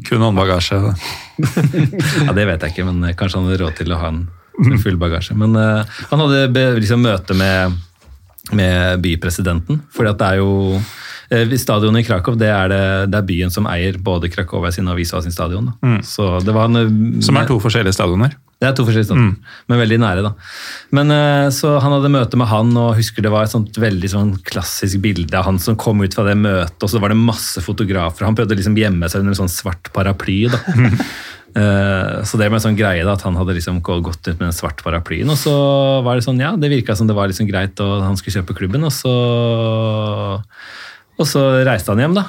[0.07, 0.81] Kun håndbagasje.
[2.27, 4.97] Ja, Det vet jeg ikke, men kanskje han hadde råd til å ha en full
[5.01, 5.37] bagasje.
[5.37, 7.77] Men uh, han hadde liksom møte med,
[8.57, 10.95] med bypresidenten, fordi at det er jo eh,
[11.29, 12.81] Stadionet i Krakow det er, det,
[13.11, 15.71] det er byen som eier både Krakowia sin og Wisła sin stadion.
[15.81, 15.97] Da.
[16.07, 17.21] Så det var en, Mm.
[17.25, 18.35] Som er to forskjellige stadioner.
[18.57, 19.35] Det er to forskjellige steder,
[19.69, 20.21] men veldig nære.
[20.25, 20.31] da.
[20.97, 24.09] Men eh, Så han hadde møte med han, og husker det var et sånt veldig
[24.09, 27.19] sånn klassisk bilde av han som kom ut fra det møtet, og så var det
[27.21, 28.25] masse fotografer.
[28.25, 30.47] Han prøvde liksom gjemme seg under en sånn svart paraply.
[30.53, 30.61] da.
[31.57, 34.49] Eh, så det med en sånn greie da, at han hadde liksom gått ut med
[34.51, 35.29] en svart paraplyen.
[35.33, 35.53] Og så
[36.05, 38.53] var det sånn, ja, det virka som det var liksom greit, og han skulle kjøpe
[38.59, 38.83] klubben.
[38.85, 39.13] Og så,
[41.17, 42.27] og så reiste han hjem, da.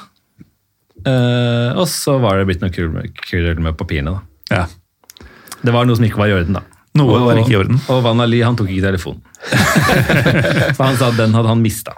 [1.07, 4.17] Eh, og så var det blitt noe krøll krøll med papirene.
[4.17, 4.59] da.
[4.59, 5.25] Ja.
[5.61, 6.65] Det var noe som ikke var i orden, da.
[6.99, 7.79] Noe var ikke i orden.
[7.93, 9.21] Og Van Ali han tok ikke telefonen.
[10.75, 11.93] For han sa at den hadde han mista.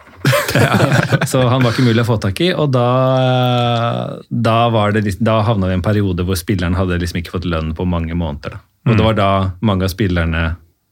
[1.30, 2.88] Så han var ikke mulig å få tak i, og da,
[4.30, 7.48] da, var det, da havna vi i en periode hvor spilleren hadde liksom ikke fått
[7.50, 8.58] lønn på mange måneder.
[8.58, 8.92] Da.
[8.92, 9.30] Og det var da
[9.66, 10.44] mange av spillerne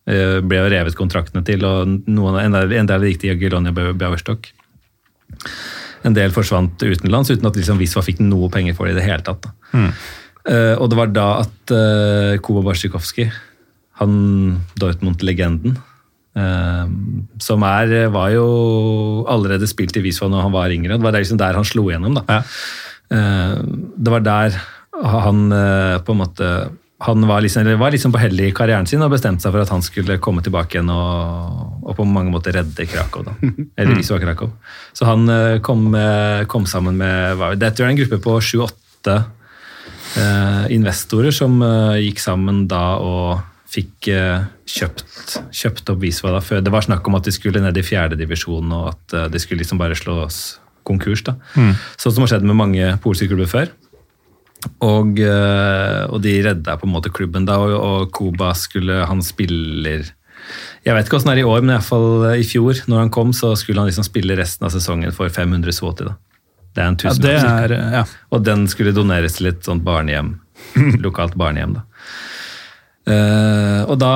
[0.10, 4.52] eh, ble revet kontraktene til, og noen, en del en del gikk til Jagiellonia Białystok.
[6.08, 9.06] En del forsvant utenlands uten at liksom Visva fikk noe penger for det i det
[9.08, 9.46] hele tatt.
[9.46, 9.86] Da.
[10.50, 13.28] Uh, og det var da at uh, Kuba Barsjikovskij,
[14.00, 14.14] han
[14.80, 15.76] Dortmund-legenden,
[16.40, 16.86] uh,
[17.44, 18.46] som er, var jo
[19.28, 20.96] allerede spilt i Visva når han var yngre.
[20.96, 22.22] Det var liksom der han slo gjennom.
[22.22, 22.40] da.
[22.40, 22.44] Ja.
[23.10, 23.56] Eh,
[23.98, 24.58] det var der
[25.00, 26.50] han eh, på en måte
[27.02, 29.64] han var liksom, eller var liksom på hell i karrieren sin og bestemte seg for
[29.64, 33.24] at han skulle komme tilbake igjen og, og på mange måter redde Krakow.
[33.24, 33.36] da.
[33.80, 34.52] Eller Wisła Krakow.
[34.92, 39.16] Så han eh, kom, eh, kom sammen med Dette er en gruppe på sju-åtte
[40.20, 46.44] eh, investorer som eh, gikk sammen da og fikk eh, kjøpt, kjøpt opp Wisła da
[46.44, 46.66] før.
[46.66, 49.64] Det var snakk om at de skulle ned i fjerdedivisjon og at eh, det skulle
[49.64, 51.24] liksom bare slås konkurs.
[51.24, 51.38] da.
[51.96, 53.72] Sånn som har skjedd med mange polske klubber før.
[54.84, 59.22] Og, eh, og de redda på en måte klubben da, og, og Koba skulle Han
[59.24, 60.10] spiller
[60.84, 63.14] Jeg vet ikke åssen det er i år, men i, fall i fjor, når han
[63.14, 66.10] kom, så skulle han liksom spille resten av sesongen for 500 swati.
[66.10, 66.18] da.
[66.76, 68.04] Det er en Ja, tusen det er, ja.
[68.32, 70.36] og den skulle doneres til et sånt barnehjem.
[71.06, 71.86] Lokalt barnehjem, da.
[73.10, 74.10] Eh, og da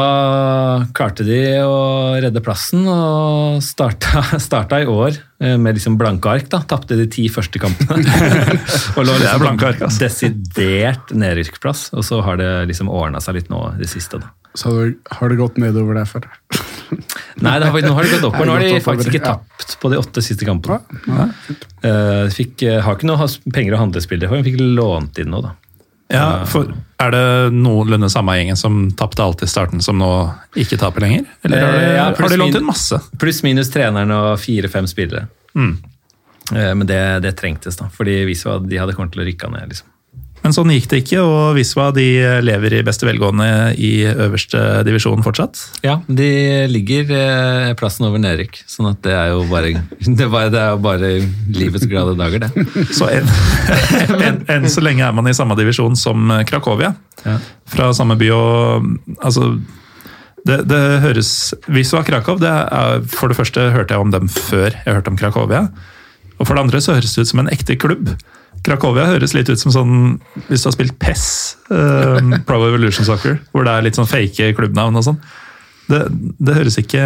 [0.93, 1.77] klarte de å
[2.21, 6.49] redde plassen, og starta, starta i år eh, med liksom blanke ark.
[6.51, 8.03] da, Tapte de ti første kampene.
[8.97, 10.05] og lå liksom blanke ark, altså.
[10.05, 11.87] Desidert nedrykksplass.
[11.97, 14.21] Og så har det liksom ordna seg litt nå i det siste.
[14.21, 14.29] da.
[14.53, 16.27] Så har det- har det gått nedover derfor.
[17.41, 18.45] Nei, det har, nå har det gått oppover.
[18.45, 20.77] Nå har de faktisk ikke tapt på de åtte siste kampene.
[21.09, 21.25] Ja.
[21.81, 25.41] Eh, fikk, har ikke noe penger å handle spillere for, men fikk lånt inn nå,
[25.41, 25.55] da.
[26.13, 26.69] Ja, for
[27.03, 30.09] Er det noenlunde samme gjengen som tapte alt i starten, som nå
[30.55, 31.25] ikke taper lenger?
[31.43, 32.99] Eller har de, Eh, ja, har de lånt inn masse?
[33.19, 35.27] Pluss minus treneren og fire-fem spillere.
[35.57, 35.73] Mm.
[36.55, 37.89] Eh, Men det, det trengtes, da.
[37.91, 39.73] Fordi at de hadde kommet til å rykke ned.
[39.73, 39.87] liksom.
[40.43, 42.05] Men sånn gikk det ikke, og Visva de
[42.43, 43.47] lever i beste velgående
[43.79, 45.61] i øverste divisjon fortsatt.
[45.85, 46.27] Ja, de
[46.67, 49.71] ligger eh, plassen over nedrykk, sånn at det er jo bare,
[50.03, 51.13] det er bare, det er jo bare
[51.55, 52.67] livets glade dager, det.
[52.91, 53.31] Så enn
[54.27, 56.93] en, en så lenge er man i samme divisjon som Krakovia,
[57.23, 57.37] Ja.
[57.71, 58.87] Fra samme by og
[59.23, 59.45] Altså
[60.43, 64.73] det, det høres Visva Krakow, det er, for det første hørte jeg om dem før
[64.73, 65.61] jeg hørte om Krakovia.
[66.35, 68.11] Og for det andre så høres det ut som en ekte klubb.
[68.63, 69.93] Krakowia høres litt ut som sånn
[70.47, 71.23] hvis du har spilt PES,
[71.69, 75.19] um, Pro Evolution Soccer, hvor det er litt sånn fake klubbnavn og sånn.
[75.91, 75.99] Det,
[76.39, 77.03] det høres, ikke,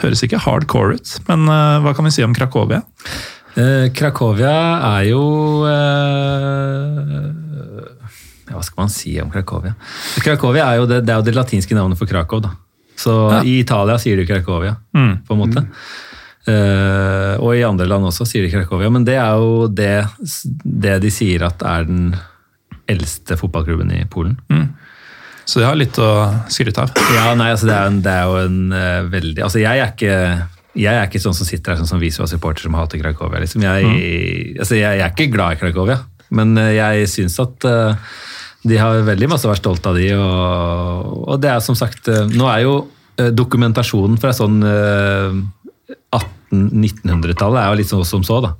[0.00, 2.80] høres ikke hardcore ut, men uh, hva kan vi si om Krakowia?
[3.54, 4.54] Eh, Krakowia
[4.98, 5.20] er jo
[5.68, 7.28] eh,
[8.50, 9.74] Hva skal man si om Krakowia?
[10.24, 12.40] Krakowia er jo det, det, er jo det latinske navnet for Krakow.
[12.42, 12.50] da.
[12.98, 13.42] Så Ja.
[13.46, 15.22] i Italia sier du Krakovia, Mm.
[15.26, 15.66] på en måte.
[16.44, 20.04] Eh, og i andre land også sier de Cracovia, men det er jo det,
[20.64, 22.08] det de sier at er den
[22.90, 24.36] eldste fotballklubben i Polen.
[25.44, 26.10] Så de har litt å
[26.52, 26.92] skryte av.
[27.16, 29.92] Ja, nei, altså det er, en, det er jo en uh, veldig Altså jeg er
[29.92, 30.14] ikke
[30.74, 33.38] jeg er ikke sånn som sitter her sånn som Visva supporter som hater Cracovia.
[33.44, 33.62] Liksom.
[33.62, 33.90] Jeg,
[34.58, 36.00] altså jeg, jeg er ikke glad i Cracovia,
[36.34, 38.16] men eh, jeg syns at uh,
[38.66, 42.08] de har veldig masse å være stolt av de, og, og det er som sagt
[42.32, 42.74] Nå er jo
[43.14, 44.56] dokumentasjonen fra sånn
[46.54, 48.54] eh, 1800-1900-tallet er jo litt sånn som så, da.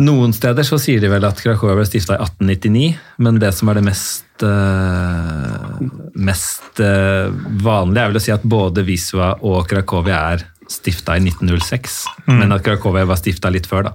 [0.00, 2.86] Noen steder så sier de vel at Krakow ble stifta i 1899,
[3.22, 5.76] men det som er det mest, uh,
[6.16, 7.28] mest uh,
[7.62, 12.00] vanlige, er vel å si at både Visua og Krakowia er stifta i 1906,
[12.32, 13.94] men at Krakowia var stifta litt før, da.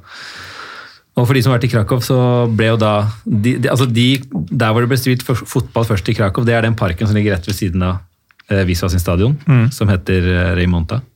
[1.20, 2.20] Og for de som har vært i Krakow, så
[2.56, 2.94] ble jo da
[3.26, 6.64] de, de, altså de, Der hvor det ble stilt fotball først i Krakow, det er
[6.64, 7.98] den parken som ligger rett ved siden av
[8.48, 9.36] eh, Wisła sin stadion,
[9.76, 11.02] som heter Reymonta.
[11.02, 11.09] Eh,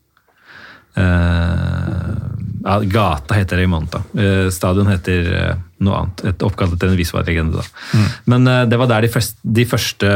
[2.64, 4.04] ja, gata heter Reimonta.
[4.16, 6.26] Eh, stadion heter eh, noe annet.
[6.32, 7.64] Et oppkalt etter en Wisła-legende.
[7.94, 8.12] Mm.
[8.32, 10.12] Men eh, det var der de første, de første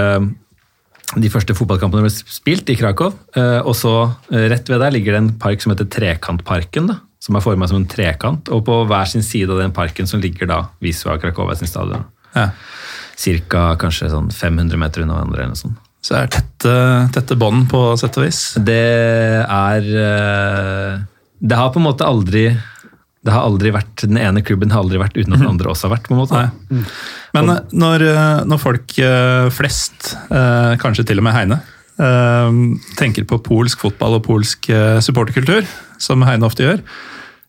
[1.16, 3.14] de første fotballkampene ble spilt, i Krakow.
[3.38, 3.94] Eh, og så
[4.32, 7.72] eh, rett ved der ligger det en park som heter Trekantparken, da, som er formet
[7.72, 8.52] som en trekant.
[8.52, 12.04] Og på hver sin side av den parken som ligger da Visva Krakow sin stadion.
[12.36, 12.50] Ja.
[13.18, 15.42] Cirka kanskje sånn 500 meter unna hverandre.
[15.42, 15.87] eller noe sånt.
[16.08, 16.74] Så det er tette,
[17.18, 18.40] tette bånd på sett og vis.
[18.64, 18.80] Det
[19.44, 20.94] er eh,
[21.38, 22.48] Det har på en måte aldri
[23.28, 25.90] det har aldri vært, Den ene klubben har aldri vært uten at den andre også
[25.90, 26.06] har vært.
[26.08, 26.46] på en måte.
[26.46, 26.84] Nei.
[27.36, 28.96] Men eh, når, eh, når folk
[29.52, 30.14] flest,
[30.80, 31.60] kanskje til og med Heine,
[32.96, 34.70] tenker på polsk fotball og polsk
[35.04, 35.68] supporterkultur,
[36.00, 36.84] som Heine ofte gjør,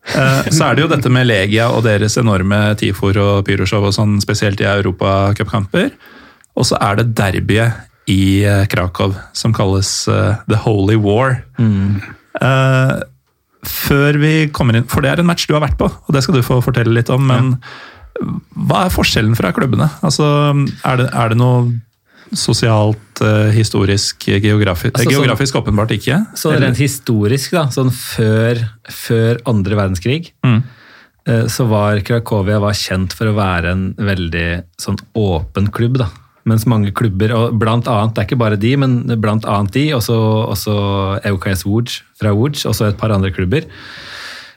[0.09, 4.17] så er det jo dette med Legia og deres enorme tifor og pyroshow og sånn,
[4.25, 5.93] spesielt i europacupkamper.
[6.59, 11.43] Og så er det derbyet i eh, Krakow som kalles eh, The Holy War.
[11.59, 12.95] Eh,
[13.69, 16.23] før vi kommer inn, for det er en match du har vært på, og det
[16.25, 17.27] skal du få fortelle litt om.
[17.29, 17.57] men
[18.69, 19.91] hva er forskjellen fra klubbene?
[20.03, 20.25] Altså,
[20.87, 21.69] er, det, er det noe
[22.35, 23.21] sosialt,
[23.55, 26.19] historisk, geografisk Altså, sånn- åpenbart ikke.
[26.37, 28.61] Så Eller- rent historisk, da, sånn før,
[28.91, 30.63] før andre verdenskrig, Mm.
[31.49, 35.99] så var Krakowia var kjent for å være en veldig sånn åpen klubb.
[35.99, 36.09] da.
[36.49, 39.85] Mens mange klubber, og blant annet, det er ikke bare de, men blant annet de,
[39.97, 40.17] også,
[40.55, 40.75] også
[41.29, 43.69] EUKS Woods fra Woods, også et par andre klubber.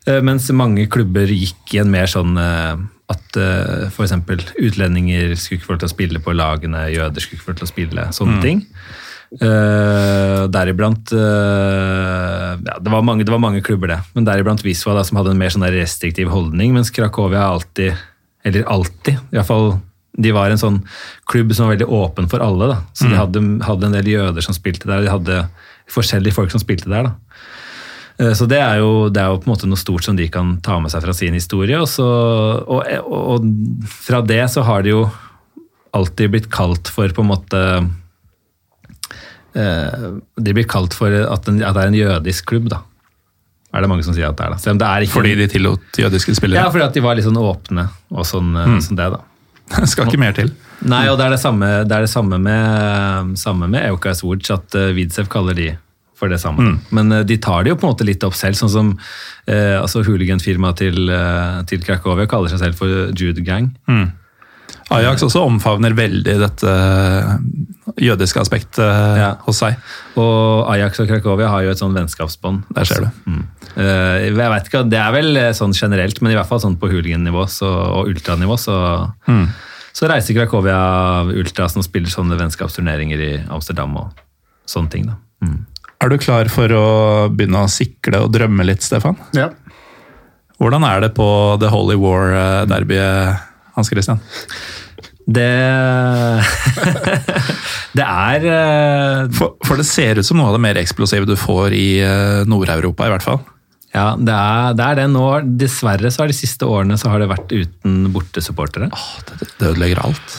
[0.07, 2.81] Eh, Mens mange klubber gikk i en mer sånn eh,
[3.11, 3.93] at f.eks.
[3.97, 7.49] for eksempel utlendinger skulle ikke få lov til å spille på lagene, jøder skulle ikke
[7.49, 8.65] få lov til å spille, sånne ting.
[9.31, 13.99] Uh, deriblant uh, ja, det, var mange, det var mange klubber, det.
[14.15, 16.73] Men deriblant Visva, da, som hadde en mer sånn restriktiv holdning.
[16.75, 17.95] Mens Krakowia alltid,
[18.43, 19.69] eller alltid, i hvert fall
[20.17, 20.81] de var en sånn
[21.31, 22.67] klubb som var veldig åpen for alle.
[22.73, 22.77] da.
[22.93, 25.45] Så de hadde, hadde en del jøder som spilte der, de hadde
[25.91, 27.09] forskjellige folk som spilte der.
[27.09, 27.13] da.
[28.19, 30.27] Eh, Så det er, jo, det er jo på en måte noe stort som de
[30.31, 31.79] kan ta med seg fra sin historie.
[31.79, 35.05] Og, så, og, og, og fra det så har det jo
[35.95, 37.61] alltid blitt kalt for på en måte
[39.55, 40.05] eh,
[40.39, 42.83] De blir kalt for at, den, at det er en jødisk klubb, da.
[43.71, 44.59] Er det mange som sier at det er da.
[44.59, 46.59] Det er ikke Fordi de tillot jødiske spillere?
[46.59, 48.79] Ja, fordi at de var litt sånn åpne og sånn, mm.
[48.83, 49.21] sånn det, da.
[49.91, 50.51] Skal ikke mer til.
[50.81, 54.49] Nei, og det er det samme, det er det samme med, samme med EOKS Woods,
[54.53, 55.71] at Widzew kaller de
[56.21, 56.75] for det samme.
[56.93, 58.89] Men eh, de tar det jo på en måte litt opp selv, sånn som
[59.49, 63.71] eh, altså hooliganfirmaet til, eh, til Cracovia kaller seg selv for Jude Gang.
[64.91, 66.71] Ajax også omfavner veldig dette
[68.01, 69.35] jødiske aspektet Ja.
[69.45, 69.77] hos seg.
[70.19, 72.63] Og Ajax og Krakowia har jo et sånn vennskapsbånd.
[72.75, 73.09] Der ser du.
[73.29, 73.43] Mm.
[73.77, 76.77] Eh, jeg vet ikke, Det er vel eh, sånn generelt, men i hvert fall sånn
[76.77, 79.13] på hooligan-nivå og ultranivå, så,
[79.93, 84.11] så reiser Cracovia ultrasen og spiller sånne vennskapsturneringer i Amsterdam og
[84.67, 85.05] sånne ting.
[85.07, 85.15] da.
[85.43, 85.65] Mm.
[86.01, 89.17] Er du klar for å begynne å sikle og drømme litt, Stefan?
[89.37, 89.49] Ja.
[90.61, 91.25] Hvordan er det på
[91.59, 93.39] The Holy War-derbyet,
[93.77, 94.21] Hans Christian?
[95.31, 95.47] Det
[97.97, 101.35] Det er eh, For, for det ser ut som noe av det mer eksplosive du
[101.39, 103.41] får i eh, Nord-Europa, i hvert fall.
[103.91, 105.25] Ja, det er, det er det nå.
[105.59, 108.87] Dessverre så har de siste årene så har det vært uten bortesupportere.
[109.27, 110.37] Det, det ødelegger alt.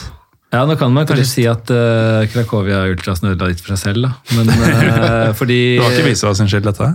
[0.53, 4.05] Ja, nå kan man kanskje si at uh, Cracovia Ultrasen ødela litt for seg selv,
[4.05, 4.37] da.
[4.37, 6.89] Men uh, fordi Du har ikke Visa sin skyld, dette?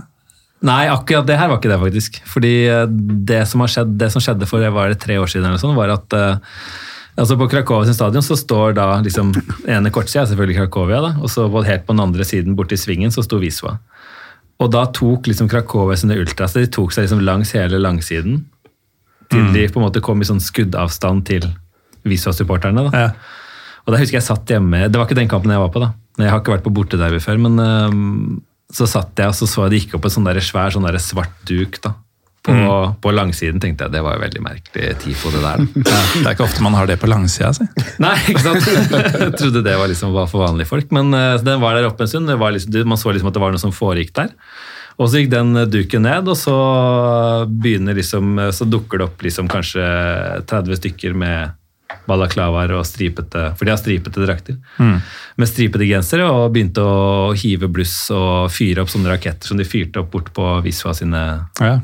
[0.65, 2.19] Nei, akkurat det her var ikke det, faktisk.
[2.27, 2.85] Fordi eh,
[3.29, 5.77] det som, har skjedd, det som skjedde for var det tre år siden, eller sånn,
[5.77, 6.59] var at uh,
[7.15, 9.31] altså på Krakow sin stadion så står da liksom
[9.75, 13.15] ene kortsida er selvfølgelig Krakowia, da, og så helt på den andre siden borti svingen
[13.15, 13.77] så sto Visua.
[14.59, 18.43] Og da tok liksom Cracovia sine ultras de tok seg liksom langs hele langsiden
[19.29, 21.45] til de på en måte kom i sånn skuddavstand til
[22.07, 22.89] Visua-supporterne.
[22.89, 23.03] da.
[23.05, 23.39] Ja.
[23.85, 25.93] Og da husker jeg satt hjemme Det var ikke den kampen jeg var på, da.
[26.19, 29.65] Jeg har ikke vært på bortederby før, men, øhm, så satt jeg og så så
[29.69, 31.95] det gikk opp en sånn der svær sånn der svart duk da.
[32.49, 35.59] På, på langsiden tenkte jeg det var jo veldig merkelig tifo det der.
[35.89, 37.67] Ja, det er ikke ofte man har det på langsida si.
[38.05, 38.69] Nei, ikke sant?
[38.69, 40.89] Jeg trodde det var, liksom, var for vanlige folk.
[40.95, 42.31] Men uh, den var der oppe en stund.
[42.31, 44.31] Det var liksom, man så liksom at det var noe som foregikk der.
[44.99, 46.55] Og så gikk den eh, duken ned, og så
[47.47, 49.85] begynner liksom, eh, så dukker det opp liksom kanskje
[50.49, 51.55] 30 stykker med
[52.09, 54.57] balaklavaer og stripete For de har stripete drakter.
[54.79, 59.65] Med stripete gensere, og begynte å hive bluss og fyre opp sånne raketter som de
[59.67, 61.23] fyrte opp bort på Visva sine
[61.59, 61.79] Ja.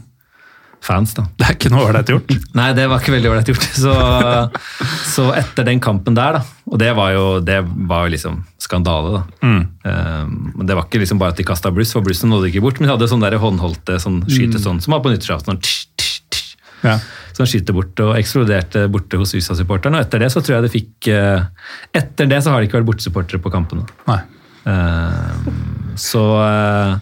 [0.86, 1.16] fans.
[1.18, 1.24] da.
[1.38, 2.30] Det er ikke noe ålreit gjort.
[2.60, 3.64] Nei, det var ikke veldig ålreit gjort.
[3.74, 3.94] Så,
[5.16, 7.58] så etter den kampen der, da, og det var jo, det
[7.90, 9.24] var jo liksom skandale, da.
[9.42, 9.64] Mm.
[10.60, 12.78] Men det var ikke liksom bare at de kasta bluss, for blussen nådde ikke bort,
[12.80, 15.58] men de hadde sånn håndholdte sånn skyte sånn, som var på nyttårsaften.
[15.58, 15.92] Sånn,
[16.86, 17.00] Ja.
[17.36, 20.00] Som skyter bort og eksploderte borte hos USA-supporterne.
[20.00, 21.44] Og etter det så tror jeg det fikk eh,
[22.00, 23.84] Etter det så har det ikke vært bortesupportere på kampene.
[24.08, 24.22] Nei.
[24.66, 25.52] Eh,
[26.00, 26.96] Så, eh,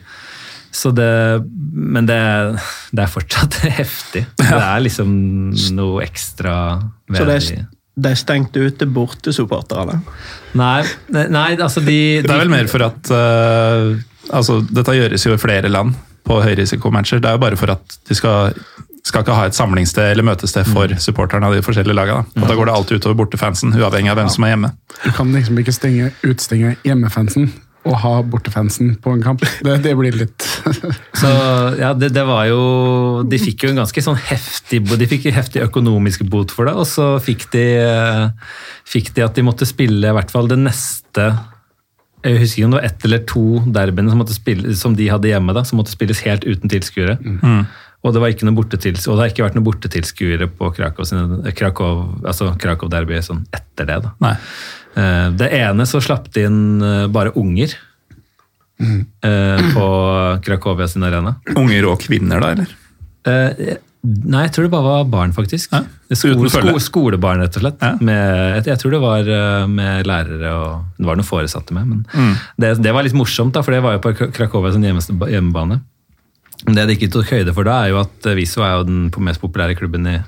[0.73, 1.43] så det
[1.73, 2.17] Men det,
[2.91, 4.25] det er fortsatt heftig.
[4.41, 5.13] Det er liksom
[5.77, 6.55] noe ekstra
[7.07, 9.99] ved Så det de- er, det er ute bortesupporterne?
[10.57, 10.81] Nei,
[11.13, 13.93] nei, altså de, Det er vel mer for at uh,
[14.33, 15.93] altså, Dette gjøres jo i flere land
[16.23, 17.19] på høyrisikomatcher.
[17.21, 18.53] Det er jo bare for at de skal,
[19.03, 22.23] skal ikke ha et samlingssted eller møtested for supporterne av de forskjellige lagene.
[22.33, 22.45] Da.
[22.45, 24.71] Og da går det alltid utover bortefansen, uavhengig av hvem som er hjemme.
[25.03, 27.51] Du kan liksom ikke stenge, utstenge hjemmefansen
[27.83, 29.43] og ha bortefansen på en kamp.
[29.63, 30.45] Det, det blir litt
[31.21, 31.31] Så
[31.79, 32.61] ja, det, det var jo
[33.27, 36.87] De fikk jo en ganske sånn heftig De fikk heftig økonomisk bot for det, og
[36.87, 38.53] så fikk de, eh,
[38.87, 41.27] fikk de at de måtte spille i hvert fall det neste
[42.23, 44.23] Jeg husker ikke om det var ett eller to derbyene som,
[44.79, 47.17] som de hadde hjemme, da, som måtte spilles helt uten tilskuere.
[48.03, 51.07] Og det var ikke noe bortetils, og det har ikke vært noen bortetilskuere på Krakow,
[51.55, 54.01] Krakow, altså Krakow Derby sånn etter det.
[54.03, 54.11] da.
[54.25, 54.33] Nei.
[54.99, 57.71] Eh, Det ene så slapp de inn eh, bare unger
[58.81, 58.99] mm.
[59.73, 59.87] på
[60.43, 61.35] Krakowia sin arena.
[61.55, 62.77] Unger og kvinner, da, eller?
[63.23, 65.71] Eh, Nei, jeg tror det bare var barn, faktisk.
[65.71, 67.79] Ja, Skole, sko, skolebarn, rett og slett.
[67.79, 67.93] Ja.
[68.03, 72.01] Med, jeg, tror det var eh, med lærere og Det var noen foresatte med, men
[72.11, 72.33] Mm.
[72.59, 75.79] det, det var litt morsomt, da, for det var jo på Kra- Krakowia sin hjemmebane.
[76.63, 79.41] Det de ikke tok høyde for da, er jo at Viso er jo den mest
[79.43, 80.19] populære klubben i,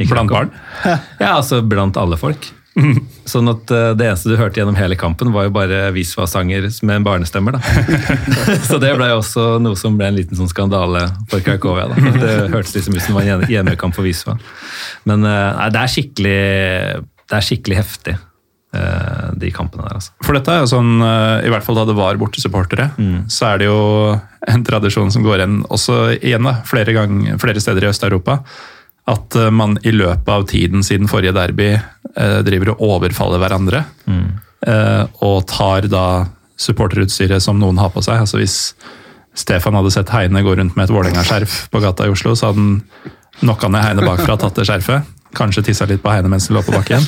[0.00, 0.54] i Blant barn?
[1.22, 2.48] Ja, altså blant alle folk.
[3.32, 7.00] Sånn at eh, Det eneste du hørte gjennom hele kampen, var jo bare Visva-sanger med
[7.00, 7.56] en barnestemmer.
[7.56, 7.60] da.
[8.68, 11.82] Så det ble også noe som ble en liten sånn skandale for KKV.
[11.92, 12.14] da.
[12.20, 14.36] Det hørtes liksom ut som det var en hjemmekamp for Visva.
[15.08, 18.12] Men eh, nei, det er det er skikkelig heftig,
[19.40, 19.98] de kampene der.
[19.98, 20.12] altså.
[20.24, 22.90] For dette er jo sånn, eh, i hvert fall da det var bortesupportere,
[23.32, 23.80] så er det jo
[24.46, 28.40] en tradisjon som går igjen også igjen da, flere, gang, flere steder i Øst-Europa.
[29.06, 33.84] At eh, man i løpet av tiden siden forrige derby eh, driver og overfaller hverandre.
[34.66, 36.06] eh, og tar da
[36.58, 38.22] supporterutstyret som noen har på seg.
[38.24, 38.74] Altså Hvis
[39.36, 42.62] Stefan hadde sett Heine gå rundt med et Vålerenga-skjerf på gata i Oslo, så hadde
[42.62, 42.80] han
[43.42, 45.12] knocka ned Heine bakfra, tatt det skjerfet.
[45.36, 47.04] Kanskje tissa litt på Heine mens de lå på bakken.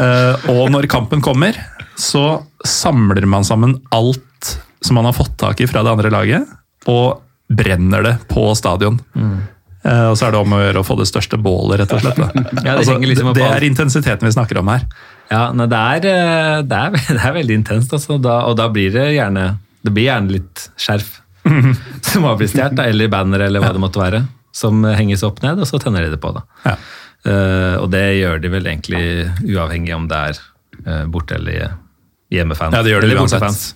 [0.00, 1.58] uh, og når kampen kommer,
[2.00, 4.54] så samler man sammen alt
[4.84, 6.48] som man har fått tak i fra det andre laget,
[6.90, 8.98] og brenner det på stadion.
[9.84, 12.00] Eh, og så er det om å gjøre å få det største bålet, rett og
[12.04, 12.20] slett.
[12.64, 14.86] Ja, det altså, liksom det, er intensiteten vi snakker om her.
[15.28, 18.16] Ja, nei, det, er, eh, det, er, det er veldig intenst, altså.
[18.22, 19.54] Da, og da blir det gjerne
[19.84, 21.18] det blir gjerne litt skjerf
[22.08, 24.22] som har blitt stjålet, eller banner eller hva det måtte være,
[24.56, 26.30] som henges opp ned, og så tenner de det på.
[26.32, 26.44] da.
[26.64, 26.78] Ja.
[27.24, 29.04] Eh, og det gjør de vel egentlig
[29.48, 30.40] uavhengig om det er
[30.84, 31.70] uh, borte- eller
[32.34, 32.74] hjemmefans.
[32.76, 33.74] Ja, det gjør det uansett.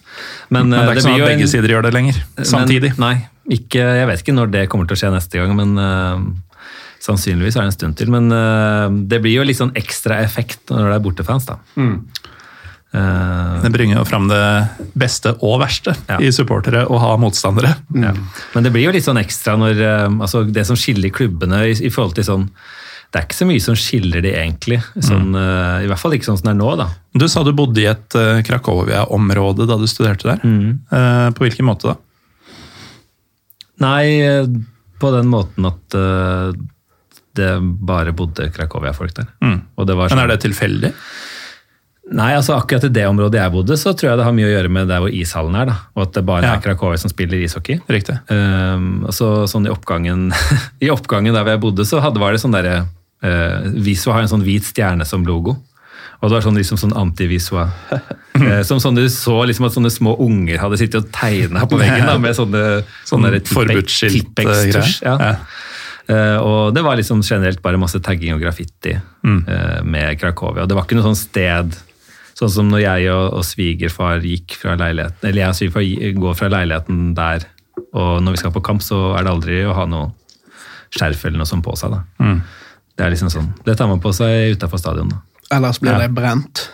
[0.51, 2.93] Men, Men eh, det er ikke sånn at begge en- sider gjør det lenger, samtidig.
[2.99, 5.79] Men, nei, ikke, jeg vet ikke når det kommer til å skje neste gang, men
[5.81, 6.21] uh,
[7.01, 8.11] sannsynligvis er det en stund til.
[8.13, 11.57] Men uh, det blir jo litt sånn ekstra effekt når det er bortefans, da.
[12.89, 14.41] Eh, Det bringer jo fram det
[14.97, 16.17] beste og verste Ja.
[16.25, 17.75] i supportere å ha motstandere.
[17.95, 18.15] ja.
[18.55, 21.75] Men det blir jo litt sånn ekstra når eh, altså Det som skiller klubbene i,
[21.85, 22.47] i forhold til sånn
[23.09, 24.83] Det er ikke så mye som skiller de egentlig.
[25.01, 26.89] Sånn, eh, I hvert fall ikke sånn som det er nå, da.
[27.17, 30.43] Du sa du bodde i et uh, Krakowia-område da du studerte der.
[30.45, 31.97] Eh, på hvilken måte da?
[33.81, 34.45] Nei, eh,
[35.01, 36.51] på den måten at uh,
[37.39, 37.51] det
[37.87, 39.29] bare bodde Krakowia-folk der.
[39.45, 39.59] Mm.
[39.79, 40.93] Og det var Men sånn- er det tilfeldig?
[42.19, 44.53] Nei, altså akkurat i det området jeg bodde, så tror jeg det har mye å
[44.55, 45.67] gjøre med der hvor ishallen er.
[45.69, 46.55] da, Og at det bare Ja.
[46.57, 47.81] er Krakowia som spiller ishockey.
[47.89, 48.17] Riktig.
[48.33, 50.33] Um, så sånn I oppgangen
[50.81, 52.87] i oppgangen der hvor jeg bodde, så hadde, var det sånn derre
[53.25, 55.57] uh, Visua har en sånn hvit stjerne som logo.
[56.19, 57.69] Og det var sånn, liksom sånn anti-Visua.
[57.95, 61.79] uh, som sånn du så liksom at sånne små unger hadde sittet og tegna på
[61.79, 65.03] veggen da, med sånne, Sånn sånne forbudsskilt, eh, Tipex-tusj.
[65.05, 65.21] greier.
[65.23, 65.35] Ja.
[66.09, 70.65] Eh, og det var liksom generelt bare masse tagging og graffiti eh, med Krakowia.
[70.65, 71.77] Og det var ikke noe sånn sted
[72.39, 76.37] Sånn som når jeg og, og svigerfar gikk fra leiligheten, eller jeg og svigerfar går
[76.39, 77.47] fra leiligheten der,
[77.99, 80.13] og når vi skal på kamp, så er det aldri å ha noe
[80.95, 81.97] skjerf eller noe sånt på seg.
[81.97, 82.05] da.
[82.99, 85.09] Det er liksom sånn, det tar man på seg utafor stadion.
[85.13, 85.21] da.
[85.55, 85.99] Ellers blir Ja.
[86.03, 86.65] det brent.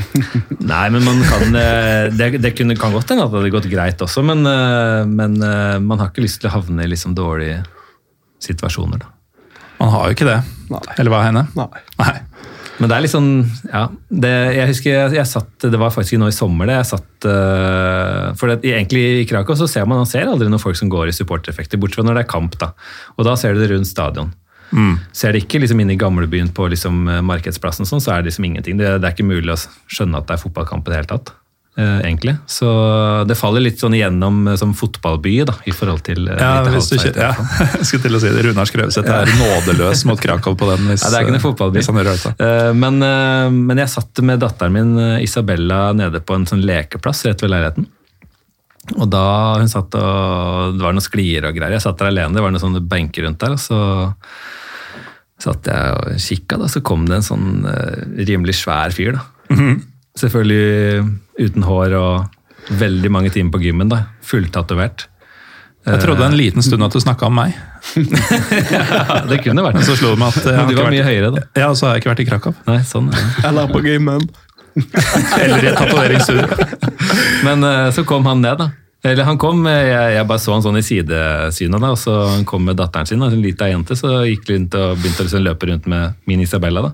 [0.60, 3.68] Nei, men man kan eh, Det, det kunne, kan godt hende at det hadde gått
[3.72, 7.14] greit også, men, eh, men eh, man har ikke lyst til å havne i liksom
[7.18, 7.62] dårlige
[8.44, 9.02] situasjoner.
[9.02, 9.10] da.
[9.80, 10.38] Man har jo ikke det.
[10.70, 10.80] Nei.
[11.00, 11.46] Eller hva, Henne?
[11.56, 11.68] Nei.
[11.98, 12.14] Nei.
[12.80, 13.30] Men det er litt sånn
[13.68, 16.78] Ja, det, jeg husker jeg, jeg satt Det var faktisk nå i sommer det.
[16.78, 20.62] Jeg satt uh, For det, egentlig i Krakow så ser man, man ser aldri noen
[20.62, 22.56] folk som går i supportereffekter, bortsett fra når det er kamp.
[22.62, 22.70] da.
[23.18, 24.32] Og da ser du det rundt stadion.
[25.12, 28.30] Ser det ikke liksom inn i gamlebyen på liksom eh, Markedsplassen, sånn, så er det
[28.30, 28.76] liksom ingenting.
[28.78, 29.60] Det, det er ikke mulig å
[29.90, 31.32] skjønne at det er fotballkamp i det hele tatt.
[31.78, 32.34] eh, egentlig.
[32.50, 32.66] Så
[33.30, 36.90] det faller litt sånn igjennom eh, som fotballby da, i forhold til eh, Ja, hvis
[36.90, 37.30] du ikke, ja,
[37.78, 38.42] jeg skulle til å si det.
[38.48, 40.90] Runar Skrøvseth er nådeløs mot Krakow på den.
[40.90, 41.82] Hvis, Ja, det er ikke noen fotballby.
[42.42, 42.98] Eh, Men,
[43.70, 44.92] men jeg satt med datteren min
[45.24, 47.86] Isabella nede på en sånn lekeplass rett ved leiligheten.
[48.96, 51.76] Og da hun satt og Det var noen sklier og greier.
[51.76, 53.54] Jeg satt der alene, det var noen sånne benker rundt der.
[53.54, 53.78] og så
[55.40, 59.16] satt jeg og kikka, da, så kom det en sånn uh, rimelig svær fyr.
[59.16, 59.70] da.
[60.20, 61.06] Selvfølgelig
[61.40, 63.88] uten hår og veldig mange timer på gymmen.
[63.92, 65.06] da, Fulltatovert.
[65.88, 67.54] Jeg trodde en liten stund at du snakka om meg,
[67.96, 71.08] Ja, det kunne vært men så slo det meg at jeg du var mye vært,
[71.08, 71.44] høyere, da.
[71.56, 72.54] ja, og så har jeg ikke vært i Krakow.
[72.68, 73.08] Nei, sånn.
[73.08, 73.44] er det.
[73.48, 74.26] Eller på gymmen.
[75.40, 76.68] Eller i et tatoveringsstudio.
[77.46, 78.68] Men uh, så kom han ned, da.
[79.02, 82.18] Eller han kom, eh, jeg, jeg bare så han sånn i sidesynet, da, og så
[82.34, 85.46] han kom med datteren sin, en liten jente, så gikk rundt og begynte å liksom
[85.46, 86.82] løpe rundt med min Isabella.
[86.90, 86.92] da.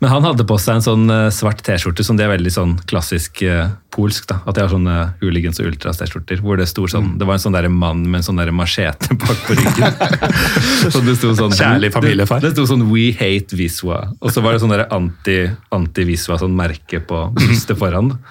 [0.00, 2.72] Men han hadde på seg en sånn eh, svart T-skjorte, som det er veldig sånn
[2.88, 4.28] klassisk eh, polsk.
[4.30, 7.42] da, At de har sånne hooligans og ultras-T-skjorter, hvor det stod sånn, det var en
[7.44, 9.98] sånn der mann med en sånn der machete bak på ryggen.
[10.94, 12.40] så det sto sånn, Kjærlig familiefar.
[12.40, 16.38] Det, det sto sånn 'We hate Viswa', og så var det sånn der anti- anti-Viswa,
[16.40, 18.14] sånn merke på brystet foran.
[18.14, 18.22] da.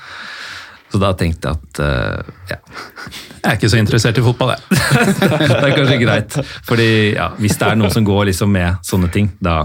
[0.98, 4.78] Så da tenkte jeg at uh, ja, Jeg er ikke så interessert i fotball, jeg.
[5.46, 6.38] det er kanskje greit.
[6.66, 9.60] Fordi ja, hvis det er noen som går liksom med sånne ting, da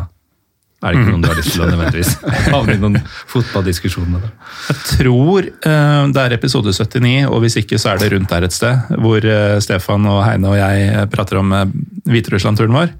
[0.82, 2.10] er det ikke noen du har lyst til å nødvendigvis
[2.52, 2.98] havne i noen
[3.30, 4.26] fotballdiskusjoner.
[4.26, 4.50] da.
[4.66, 8.48] Jeg tror uh, det er episode 79, og hvis ikke så er det rundt der
[8.50, 11.64] et sted, hvor uh, Stefan og Heine og jeg prater om uh,
[12.12, 12.92] Hviterussland-turen vår.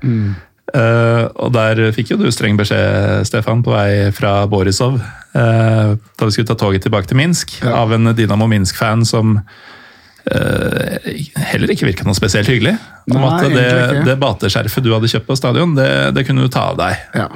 [0.73, 6.28] Eh, og der fikk jo du streng beskjed, Stefan, på vei fra Borisov, uh, da
[6.28, 11.11] vi skulle ta toget tilbake til Minsk, av en Dynamo Minsk-fan som uh,
[11.53, 12.73] heller ikke virka noe spesielt hyggelig.
[13.11, 16.53] Om Nei, at det, det bateskjerfet du hadde kjøpt på stadion, det, det kunne du
[16.53, 17.28] ta av deg Ja.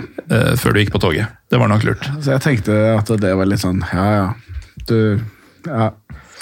[0.56, 1.36] før du gikk på toget.
[1.52, 2.08] Det var nok lurt.
[2.22, 4.26] Så jeg tenkte at det var litt sånn Ja, ja.
[4.88, 5.20] Du
[5.66, 5.90] Ja.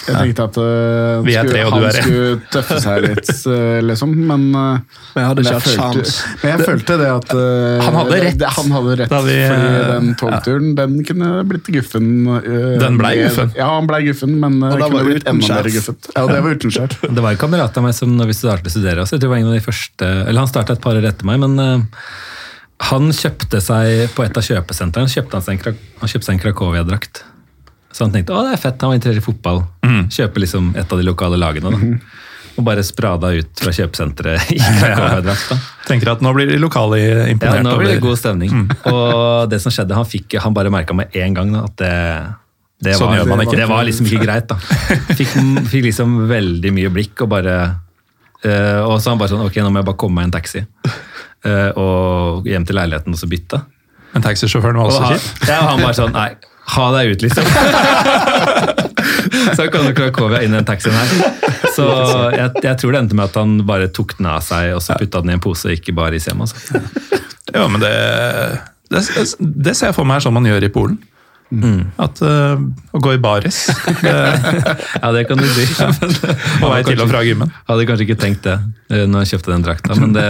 [0.05, 4.11] Jeg tenkte at uh, skulle- tre, han skulle tøffe seg litt, uh, liksom.
[4.29, 6.15] Men, uh, Men jeg hadde ikke hatt sjans.
[6.43, 7.33] men jeg følte det at
[7.85, 8.37] Han hadde rett.
[8.43, 12.09] Det, han hadde rett, vi, fordi den togturen den kunne blitt guffen.
[12.85, 13.53] Den ble guffen?
[13.57, 16.11] Ja, han ble guffen, men uh, kunne blitt enda mer guffet.
[16.15, 16.99] Ja, det var uten skjerf.
[17.15, 19.29] Det var en kamerat av meg som når vi startet å studere også, jeg tror
[19.29, 21.81] det var en av de første, eller han startet et par år etter meg, men
[22.91, 26.41] han kjøpte seg på et av kjøpesentrene, kjøpte han, seg en, Krak- han kjøpte en
[26.43, 27.21] Krakowia-drakt.
[27.95, 29.61] Så han tenkte å det er fett, han var interessert i fotball.
[30.11, 31.71] Kjøpe liksom et av de lokale lagene.
[31.71, 32.23] da.
[32.55, 35.49] Og bare sprada ut fra kjøpesenteret i Krakowia-drakt.
[35.51, 35.57] da.
[35.87, 36.99] Tenker at nå blir de lokale
[37.31, 37.61] imponert.
[37.61, 38.65] Ja, nå blir det god stemning.
[38.91, 41.91] Og det som skjedde, han, fikk, han bare merka med en gang da, at det,
[42.89, 43.59] det, Sånn var, ikke.
[43.59, 44.47] det var liksom ikke greit.
[44.51, 44.59] da.
[45.19, 45.35] Fikk,
[45.71, 47.55] fikk liksom veldig mye blikk og bare
[48.43, 50.63] øh, Og så han bare sånn Ok, nå må jeg bare komme meg en taxi.
[51.45, 53.61] Øh, og hjem til leiligheten og så bytte.
[54.15, 55.47] Men taxisjåføren var også kjip.
[55.51, 56.29] ja, han bare sånn Nei,
[56.73, 57.45] ha deg ut, liksom.
[59.57, 61.07] så kom Krakowia inn i den taxien her.
[61.75, 61.87] Så
[62.35, 64.97] jeg, jeg tror det endte med at han bare tok den av seg og så
[64.99, 66.39] putta den i en pose, ikke bare i sem.
[66.41, 66.79] Altså.
[67.53, 67.95] Ja, men det,
[68.93, 69.03] det,
[69.39, 70.97] det ser jeg for meg er sånn man gjør i Polen.
[72.01, 73.59] At uh, Å gå i baris
[74.01, 75.67] Ja, det kan du si.
[75.77, 77.53] på vei til og fra gymmen.
[77.69, 78.55] Hadde kanskje ikke tenkt det
[78.89, 80.25] eh, når jeg kjøpte den drakta, men det,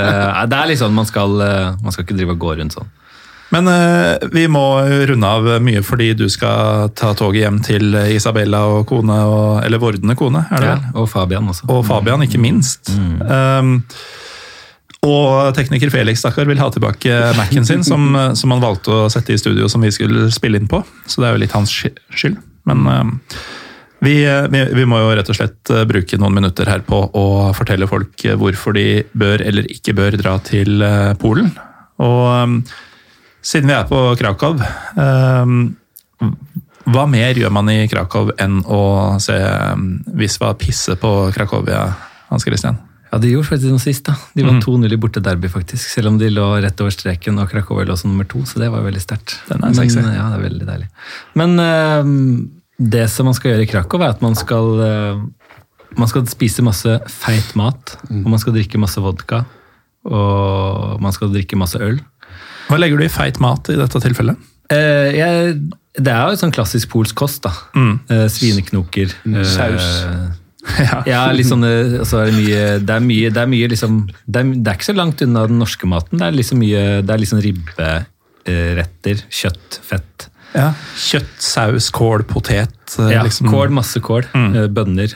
[0.52, 2.92] det er litt sånn man skal, eh, man skal ikke drive og gå rundt sånn.
[3.56, 4.66] Men uh, vi må
[5.08, 9.80] runde av mye fordi du skal ta toget hjem til Isabella og kone, og, eller
[9.80, 11.70] vordende kone, er det Ja, og Fabian også.
[11.72, 12.92] Og Fabian, ikke minst.
[12.92, 13.78] Um,
[15.06, 19.36] og tekniker Felix stakkar, vil ha tilbake Mac-en sin, som, som han valgte å sette
[19.36, 20.82] i studio som vi skulle spille inn på.
[21.06, 22.40] Så det er jo litt hans skyld.
[22.66, 23.14] Men um,
[24.06, 24.16] vi,
[24.52, 27.28] vi, vi må jo rett og slett uh, bruke noen minutter her på å
[27.58, 31.54] fortelle folk uh, hvorfor de bør eller ikke bør dra til uh, Polen.
[32.02, 32.58] Og um,
[33.46, 34.58] siden vi er på Krakow
[34.98, 35.56] um,
[36.86, 38.82] hva mer gjør man i Krakow enn å
[39.24, 39.36] se
[39.74, 39.88] um,
[40.20, 41.88] Visva pisse på Krakowia,
[42.30, 42.78] Hans Christian?
[43.10, 44.14] Ja, de gjorde faktisk noe sist, da.
[44.36, 44.50] De Mm.
[44.52, 45.88] var 2-0 i bortederby, faktisk.
[45.90, 48.70] Selv om de lå rett over streken, og Krakow lå som nummer to, så det
[48.74, 49.38] var veldig sterkt.
[49.50, 49.74] Er Men.
[50.14, 50.90] Ja, det er veldig deilig.
[51.34, 52.48] Men uh,
[52.78, 55.24] det som man skal gjøre i Krakow, er at man skal, uh,
[55.98, 59.46] man skal spise masse feit mat, og man skal drikke masse vodka,
[60.06, 61.98] og man skal drikke masse øl.
[62.70, 64.40] Hva legger du i feit mat i dette tilfellet?
[64.72, 65.58] Uh, jeg,
[66.02, 67.52] det er jo sånn klassisk polsk kost, da.
[67.78, 67.94] Mm.
[68.10, 69.14] Uh, svineknoker.
[69.30, 69.86] eh, Saus.
[70.82, 71.04] Ja.
[71.06, 74.00] Ja, litt sånn, altså, så er det mye Det er mye, det er mye liksom
[74.10, 76.18] det er, det er ikke så langt unna den norske maten.
[76.18, 80.26] Det er liksom mye Det er liksom ribberetter, kjøtt, fett.
[80.56, 80.72] Ja.
[80.98, 82.98] Kjøtt, saus, kål, potet.
[82.98, 83.52] Ja, liksom.
[83.54, 84.26] Kål, masse kål.
[84.34, 84.58] Mm.
[84.74, 85.14] Bønner.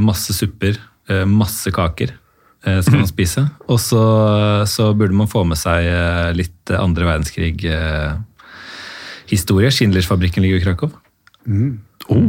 [0.00, 0.80] Masse supper.
[1.28, 2.16] Masse kaker
[2.62, 3.12] skal man Mm.
[3.12, 3.46] spise.
[3.68, 4.02] Og så,
[4.68, 9.70] så burde man få med seg eh, litt andre verdenskrig-historie.
[9.72, 10.90] Schindlersfabrikken ligger i Krakow.
[12.10, 12.26] Oh.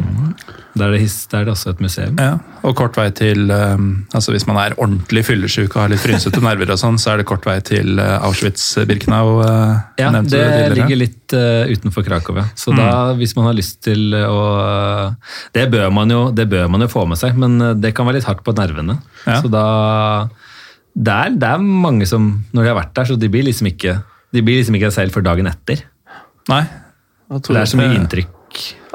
[0.78, 2.16] Der er, det, der er det også et museum.
[2.22, 6.00] Ja, og kort vei til um, altså Hvis man er ordentlig fyllesyk og har litt
[6.04, 9.34] frynsete nerver, og sånn, så er det kort vei til uh, Auschwitz-Birkenau.
[9.42, 10.76] Uh, Ja, det tidligere.
[10.78, 12.46] ligger litt eh, utenfor Krakow, ja.
[12.56, 12.78] Så Mm.
[12.80, 12.88] da,
[13.20, 15.16] hvis man har lyst til å
[15.54, 18.08] det bør, man jo, det bør man jo få med seg, men eh, det kan
[18.08, 18.96] være litt hardt på nervene.
[19.28, 19.42] Ja.
[19.44, 19.66] Så da
[20.96, 23.68] det er, det er mange som, når de har vært der, så de blir liksom
[23.72, 23.98] ikke
[24.32, 25.84] de blir liksom ikke seg selv for dagen etter.
[26.52, 26.64] Nei.
[27.32, 28.38] Det er så mye inntrykk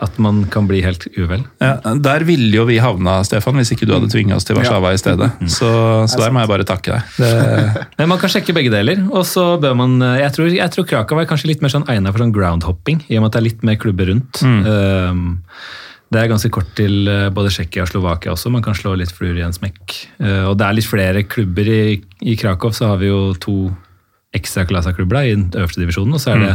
[0.02, 1.46] at man kan bli helt uvel.
[1.62, 4.92] Ja, der ville jo vi havna, Stefan, hvis ikke du hadde tvinga oss til Warszawa
[4.92, 5.30] i stedet.
[5.48, 5.70] Så,
[6.10, 7.16] så der må jeg bare takke deg.
[7.16, 9.00] Det, Men man kan sjekke begge deler.
[9.08, 12.12] Og så bør man Jeg tror, jeg tror Krakow er kanskje litt mer sånn egnet
[12.12, 14.44] for sånn groundhopping, i og med at det er litt mer klubber rundt.
[14.44, 15.40] Um,
[16.12, 18.52] det er ganske kort til eh, både Tsjekkia og Slovakia også.
[18.54, 19.96] Man kan slå litt fluer i en smekk.
[20.22, 22.70] Eh, og det er litt flere klubber i, i Krakow.
[22.74, 23.56] Så har vi jo to
[24.36, 26.52] ekstra klubber i den øverste divisjonen, og så er det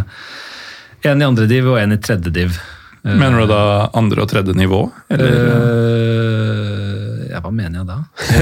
[1.10, 2.60] en i andre div og en i tredje div.
[3.02, 3.62] Eh, mener du da
[3.98, 4.84] andre og tredje nivå?
[5.10, 5.32] Eller?
[6.02, 7.96] Uh, ja, hva mener jeg da?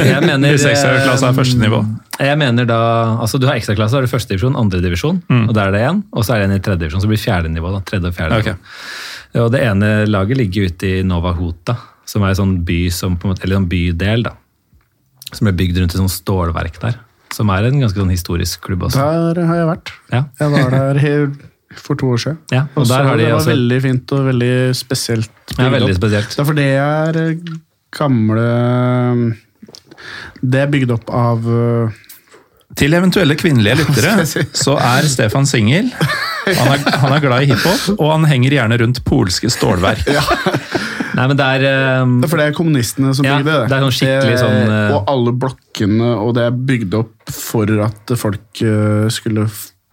[0.04, 1.80] Jeg mener, Hvis ekstraklasse er første nivå.
[2.20, 2.80] Jeg mener da,
[3.24, 5.84] altså Du har ekstraklasse, så er det første divisjon, andre divisjon, og der er det
[5.88, 6.02] én.
[6.12, 7.72] Og så er det en i tredje divisjon, så blir det fjerde nivå.
[7.78, 8.58] da, tredje og fjerde okay.
[8.58, 9.46] nivå.
[9.46, 11.78] Og Det ene laget ligger ute i Nova Hota,
[12.10, 14.34] som er en sånn by som, på en måte, eller en bydel da,
[15.30, 16.98] som ble bygd rundt et sånt stålverk der.
[17.32, 19.00] Som er en ganske sånn historisk klubb også.
[19.38, 19.92] Der har jeg vært.
[20.12, 21.48] Ja, Jeg var der he-
[21.82, 22.38] for to år siden.
[22.54, 23.52] ja og Også, der har de det var altså...
[23.56, 25.32] veldig fint og veldig spesielt.
[25.58, 26.30] ja, veldig spesielt.
[26.36, 27.58] Det er fordi det er eh,
[28.00, 28.46] gamle
[30.42, 31.98] Det er bygd opp av eh,
[32.80, 34.14] Til eventuelle kvinnelige lyttere
[34.56, 35.90] så er Stefan singel.
[36.50, 40.06] Han, er- han er glad i hiphop, og han henger gjerne rundt polske stålverk.
[41.18, 41.64] Nei, men det er
[42.06, 43.66] um, Det er fordi det er kommunistene som Ja, bygde det.
[43.72, 44.94] det er sånn skikkelig Det- sånn, Uh...
[44.96, 49.48] Og alle blokkene, og det er bygd opp for at folk uh, skulle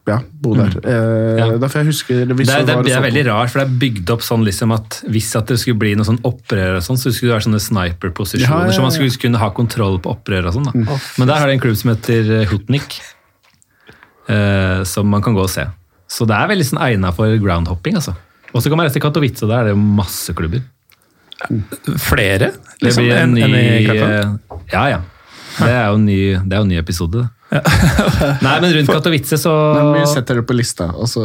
[0.06, 0.76] ja, bo der.
[0.84, 0.92] Eh,
[1.36, 1.38] Mm.
[1.38, 1.46] Ja.
[1.58, 4.22] Derfor jeg husker det, Det det, det er veldig rart, for det er bygd opp
[4.22, 7.32] sånn liksom at hvis at det skulle bli noe sånn opprør og sånn, så skulle
[7.32, 8.76] det være sånne sniper-posisjoner, Ja, ja, ja.
[8.76, 10.70] så man skulle kunne ha kontroll på opprør og sånn.
[10.70, 10.98] da.
[11.18, 13.00] Men der har de en klubb som heter eh, Hutnik,
[14.28, 15.66] eh, som man kan gå og se.
[16.08, 18.14] Så det er veldig sånn egnet for groundhopping, altså.
[18.54, 20.62] Og så kan man reise til Katowice, og der er det jo masse klubber.
[22.00, 24.30] Flere Det liksom, blir en ny en eh,
[24.72, 25.00] Ja, ja.
[25.58, 27.26] Det er jo en ny, det er jo en ny episode.
[28.42, 30.88] Nei, men rundt Katowice så Men vi setter det på lista.
[30.90, 31.22] Altså,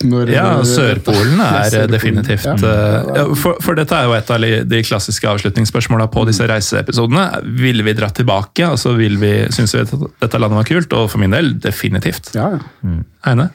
[0.00, 2.54] når, Ja, Sørpolen er Sørpolen, definitivt ja.
[2.56, 7.26] eh, ja, for, for dette er jo et av de- klassiske avslutningsspørsmåla på disse reiseepisodene.
[7.60, 8.64] Ville vi dratt tilbake?
[8.64, 9.92] Altså, vil vi, Syns vi at
[10.24, 10.96] dette landet var kult?
[10.96, 12.32] Og for min del, definitivt.
[12.38, 12.96] Ja, ja.
[13.28, 13.50] Eine?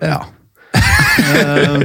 [0.00, 0.22] Ja.
[0.72, 1.84] uh,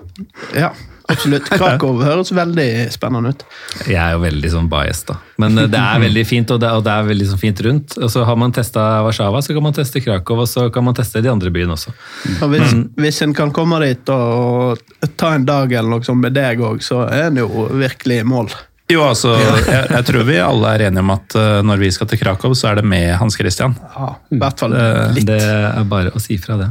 [0.62, 0.70] ja,
[1.12, 1.48] absolutt.
[1.60, 3.44] Krakow høres veldig spennende ut.
[3.86, 5.16] Jeg er jo veldig sånn bias, da.
[5.42, 7.96] Men eh, det er veldig fint, og det, og det er veldig sånn fint rundt.
[8.02, 10.96] Og så har man testa Warszawa, så kan man teste Krakow, og så kan man
[10.98, 11.94] teste de andre byene også.
[12.40, 14.80] Og hvis, hvis en kan komme dit og
[15.20, 18.26] ta en dag eller noe sånt med deg òg, så er en jo virkelig i
[18.26, 18.50] mål.
[18.86, 19.32] Jo, altså,
[19.66, 22.52] jeg, jeg tror vi alle er enige om at eh, når vi skal til Krakow,
[22.54, 23.74] så er det med Hans Christian.
[23.96, 25.26] Ja, I hvert fall Det- litt.
[25.26, 26.68] Det er bare å si fra det.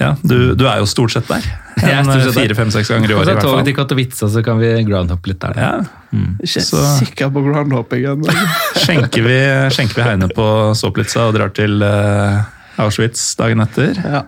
[0.00, 1.44] Ja, du, du er jo stort sett der.
[1.82, 2.30] Er der.
[2.34, 5.58] Fire-fem-seks ganger i året, hvert toget til Katowice, så kan vi groundhoppe litt der.
[5.58, 5.72] Ja,
[6.12, 6.36] Mm.
[6.44, 8.24] så- sikker på groundhoppingen.
[8.82, 9.36] skjenker vi,
[9.72, 10.44] skjenker vi Heine på
[10.76, 12.42] Soplitza og drar til uh,
[12.82, 13.94] Auschwitz dagen etter.
[13.96, 14.24] Ja.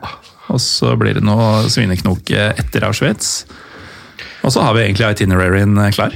[0.48, 3.44] Og så blir det noe svineknoke etter Auschwitz.
[4.44, 6.14] Og så har vi egentlig itineraryen eh, klar.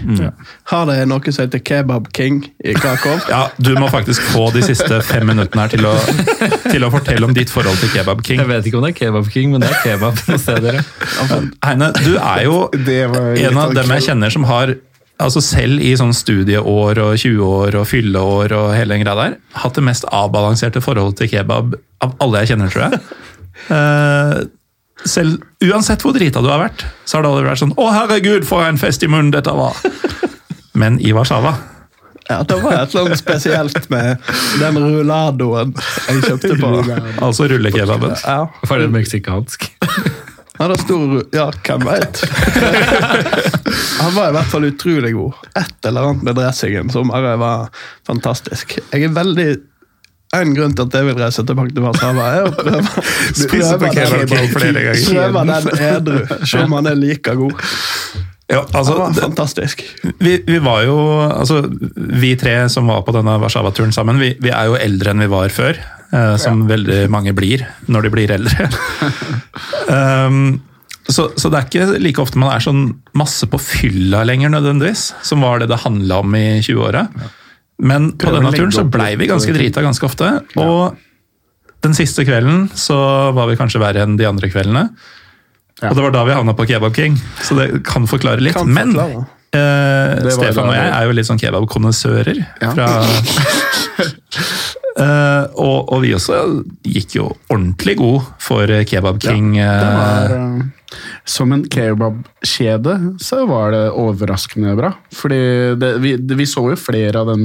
[0.72, 3.16] Har dere noe som heter Kebab King i Krakow?
[3.32, 5.94] Ja, Du må faktisk få de siste fem minuttene her til å,
[6.68, 8.42] til å fortelle om ditt forhold til Kebab King.
[8.42, 10.82] Jeg vet ikke om det er Kebab King, men det er kebab noen steder.
[11.64, 12.60] Heine, du er jo
[13.48, 14.76] en av dem jeg kjenner som har
[15.18, 19.74] altså selv i sånn studieår og 20-år og fylleår og hele den greia der, hatt
[19.78, 21.74] det mest avbalanserte forholdet til kebab
[22.04, 23.00] av alle jeg kjenner, tror jeg.
[23.74, 24.34] Eh,
[25.10, 28.46] selv, uansett hvor drita du har vært, så har det aldri vært sånn 'Å, herregud,
[28.48, 29.76] for en fest i munnen dette var'.
[30.78, 31.54] Men i Warszawa
[32.28, 34.18] Ja, Det var et eller annet spesielt med
[34.60, 35.72] den rulladoen
[36.06, 36.70] jeg kjøpte på.
[37.24, 38.14] Altså rullekebaben.
[38.24, 39.70] Ja, Var den meksikansk?
[40.58, 42.22] Han har stor Ja, hvem veit?
[44.02, 45.32] Han var i hvert fall utrolig god.
[45.58, 47.68] Et eller annet med dressingen som bare var
[48.06, 48.78] fantastisk.
[48.92, 49.48] Jeg er veldig
[50.36, 53.04] en grunn til at jeg vil reise tilbake til Warszawa, er å prøve,
[53.42, 55.04] Spise på prøve flere ganger.
[55.08, 57.62] Prøve den edru, se om han er like god.
[58.48, 59.82] Ja, altså, det var fantastisk.
[60.24, 61.58] vi, vi var jo Altså,
[61.94, 65.32] vi tre som var på denne Warszawa-turen sammen, vi, vi er jo eldre enn vi
[65.32, 65.80] var før.
[66.12, 68.68] eh, som veldig mange blir når de blir eldre.
[70.28, 70.60] um,
[71.08, 72.86] så, så det er ikke like ofte man er sånn
[73.16, 75.10] masse på fylla lenger, nødvendigvis.
[75.24, 77.06] Som var det det handla om i 20-åra.
[77.78, 80.32] Men på denne turen så blei vi ganske drita ganske ofte.
[80.58, 80.98] Og
[81.86, 82.98] den siste kvelden så
[83.36, 84.88] var vi kanskje verre enn de andre kveldene.
[85.78, 85.92] Ja.
[85.92, 87.14] Og det var da vi havna på Kebab King,
[87.46, 88.56] så det kan forklare litt.
[88.56, 92.42] Kan Men eh, Stefan og jeg er jo litt sånn kebabkonnissører.
[92.64, 92.74] Ja.
[94.98, 96.38] Eh, og, og vi også
[96.82, 99.52] gikk jo ordentlig god for Kebab King.
[99.54, 100.96] Det eh, var, eh,
[101.28, 104.94] som en kebabkjede så var det overraskende bra.
[105.12, 105.38] Fordi
[105.76, 107.42] det, vi, det, vi så jo flere av den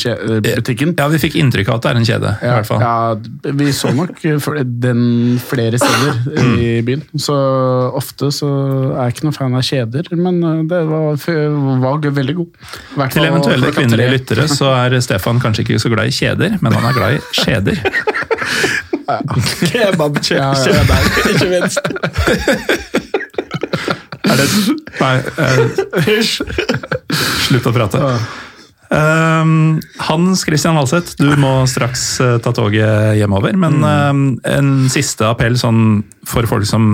[0.00, 0.96] kje- eh, butikken.
[0.98, 2.32] ja, vi fikk inntrykk av at det er en kjede.
[2.42, 2.82] i hvert fall.
[2.82, 4.18] Ja, vi så nok
[4.82, 5.04] den
[5.46, 6.18] flere steder
[6.66, 7.04] i byen.
[7.22, 7.36] Så
[8.00, 8.50] ofte så
[8.96, 11.22] er jeg ikke noen fan av kjeder, men eh, det var,
[11.86, 12.50] var veldig god.
[12.96, 16.58] I hvert Til eventuelle kvinnelige lyttere så er Stefan kanskje ikke så glad i kjeder,
[16.60, 17.78] men han er glad i skjeder.
[19.70, 23.06] Kebabkjeder, ikke minst.
[24.30, 24.46] Er det
[25.00, 25.16] Nei.
[25.42, 26.30] eh,
[27.48, 28.00] slutt å prate.
[28.90, 33.54] Um, Hans Christian Valseth, du må straks uh, ta toget hjemover.
[33.58, 36.92] Men um, en siste appell sånn for folk som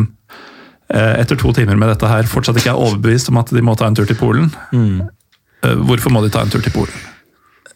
[0.92, 3.76] uh, etter to timer med dette her fortsatt ikke er overbevist om at de må
[3.76, 4.50] ta en tur til Polen.
[5.64, 7.04] Eh, hvorfor må de ta en tur til Polen?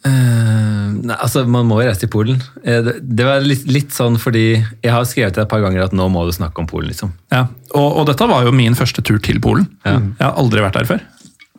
[0.00, 2.40] Eh, nei, altså Man må jo reise til Polen.
[2.64, 5.84] Eh, det, det var litt, litt sånn fordi jeg har skrevet det et par ganger
[5.84, 6.88] at nå må du snakke om Polen.
[6.92, 7.12] liksom.
[7.32, 9.68] Ja, og, og dette var jo min første tur til Polen.
[9.84, 9.98] Ja.
[10.00, 11.08] Jeg har aldri vært der før.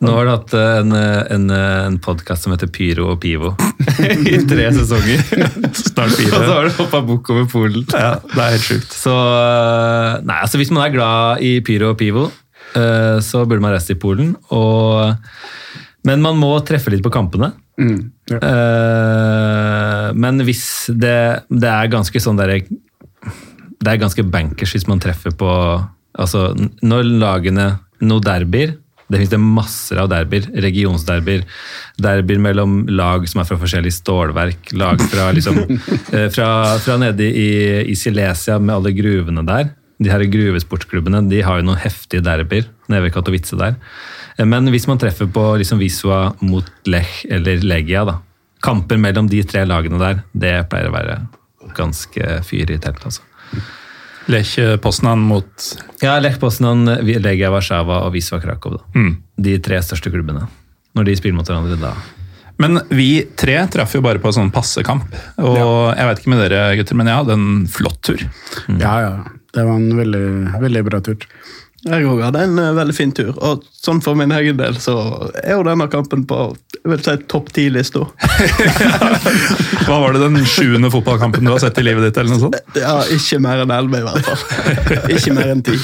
[0.02, 0.94] Nå har du hatt eh, en,
[1.36, 3.52] en, en podkast som heter Pyro og Pivo
[4.32, 5.22] i tre sesonger.
[5.78, 7.86] Snart Og så har du hoppa bukk over Polen.
[7.94, 8.96] Ja, det er helt sjukt.
[8.98, 9.14] Så
[10.26, 12.26] Nei, altså hvis man er glad i Pyro og Pivo,
[12.74, 14.34] uh, så burde man reise til Polen.
[14.50, 15.14] Og,
[16.08, 17.52] men man må treffe litt på kampene.
[17.80, 18.00] Mm,
[18.32, 18.40] ja.
[18.50, 21.16] Eh, men hvis det,
[21.48, 25.50] det er ganske sånn derre Det er ganske bankers hvis man treffer på
[26.12, 26.50] Altså,
[26.84, 27.66] når lagene
[28.04, 28.74] Noe derbyer
[29.08, 30.46] Det finnes det masser av derbyer.
[30.64, 31.42] Regionsderbyer.
[32.00, 34.70] Derbyer mellom lag som er fra forskjellige stålverk.
[34.80, 35.58] Lag fra, liksom,
[36.16, 36.48] eh, fra,
[36.80, 37.50] fra nede i,
[37.92, 39.68] i Silesia med alle gruvene der.
[40.00, 43.76] De her gruvesportsklubbene de har jo noen heftige derbyer nede ved Katowice der.
[44.38, 48.18] Eh, Men hvis man treffer på liksom Visua mot Lech eller Legia, da,
[48.62, 51.20] kamper mellom de tre lagene der, det pleier å være
[51.76, 53.02] ganske fyr i telt.
[53.04, 53.22] altså.
[54.30, 55.50] Lech Poznan mot
[56.02, 58.78] Ja, Lech Poznan, Legia Warszawa og Visua Krakow.
[58.78, 58.84] Da.
[58.94, 59.12] mm.
[59.42, 60.46] De tre største klubbene.
[60.94, 61.94] Når de spiller mot hverandre da.
[62.62, 65.08] Men vi tre traff jo bare på sånn passekamp.
[65.42, 68.22] Og jeg vet ikke med dere gutter, men jeg hadde en flott tur.
[68.78, 69.14] ja, ja.
[69.52, 70.26] Det var en veldig,
[70.62, 71.26] veldig bra tur.
[71.82, 73.32] Jeg òg hadde en eh, veldig fin tur.
[73.42, 74.94] Og sånn for min egen del så
[75.42, 76.44] er jo denne kampen på
[76.82, 78.04] jeg vil si topp ti-lista.
[79.86, 82.18] Hva var det den sjuende fotballkampen du har sett i livet ditt?
[82.18, 82.78] eller noe sånt?
[82.78, 85.10] Ja, ikke mer enn elleve, i hvert fall.
[85.16, 85.78] Ikke mer enn ti.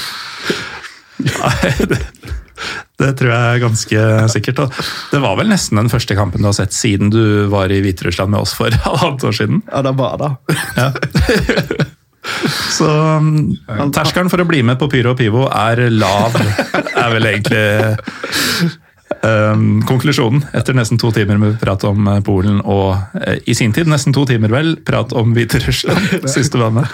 [1.23, 2.01] Nei, det,
[3.03, 4.65] det tror jeg er ganske sikkert.
[4.65, 4.81] Og
[5.12, 7.23] det var vel nesten den første kampen du har sett siden du
[7.53, 9.62] var i Hviterussland med oss for halvannet år siden.
[9.70, 10.59] Ja, det var det.
[10.79, 11.95] Ja.
[12.78, 16.36] Så um, terskelen for å bli med på Pyro og Pivo er lav,
[17.02, 17.64] er vel egentlig
[19.22, 20.44] um, konklusjonen.
[20.56, 24.14] Etter nesten to timer med prat om eh, Polen og uh, i sin tid nesten
[24.16, 26.92] to timer vel, prat om Hviterussland, siste bandet.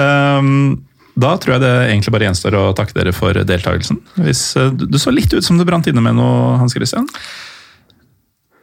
[0.00, 0.80] Um,
[1.20, 4.00] da tror jeg det egentlig bare gjenstår å takke dere for deltakelsen.
[4.24, 7.08] Hvis, uh, du så litt ut som du brant inne med noe, Hans Christian.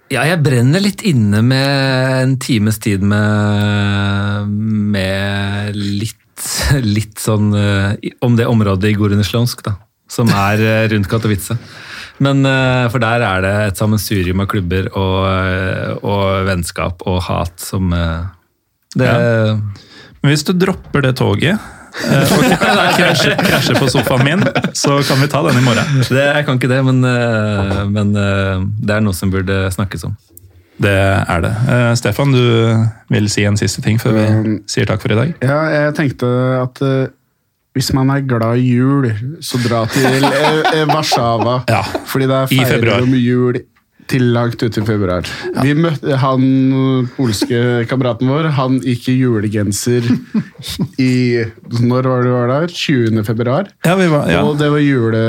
[0.07, 4.53] Ja, jeg brenner litt inne med en times tid med,
[4.93, 6.45] med litt,
[6.85, 9.75] litt sånn eh, om det området i Gorunislonsk, da.
[10.07, 11.57] Som er eh, rundt Katowice.
[12.23, 17.59] Men eh, For der er det et sammensurium av klubber og, og vennskap og hat
[17.61, 19.57] som det, ja.
[20.23, 21.59] Men hvis du dropper det toget
[21.97, 24.45] og krasjer, krasjer på sofaen min,
[24.77, 25.99] så kan vi ta den i morgen.
[26.05, 30.07] det Jeg kan ikke det, men, eh, men eh, det er noe som burde snakkes
[30.09, 30.15] om.
[30.77, 31.53] Det er det.
[31.65, 32.43] Uh, Stefan, du
[33.09, 35.31] vil si en siste ting før vi sier takk for i dag?
[35.41, 36.29] Ja, jeg tenkte
[36.61, 37.07] at uh,
[37.77, 39.05] hvis man er glad i jul,
[39.41, 41.59] så dra til eh, eh, Warszawa.
[41.69, 43.05] Ja, Fordi der i feirer februar.
[43.05, 43.59] de jul
[44.07, 45.27] til langt ut i februar.
[45.63, 46.43] Vi møtte han
[47.17, 47.59] polske
[47.89, 48.49] kameraten vår.
[48.57, 50.07] Han gikk i julegenser
[51.09, 51.13] i
[51.81, 52.67] Når var det du var der?
[52.71, 53.23] 20.
[53.27, 53.71] februar.
[53.85, 54.43] Ja, vi var, ja.
[54.47, 55.23] Og det var jule,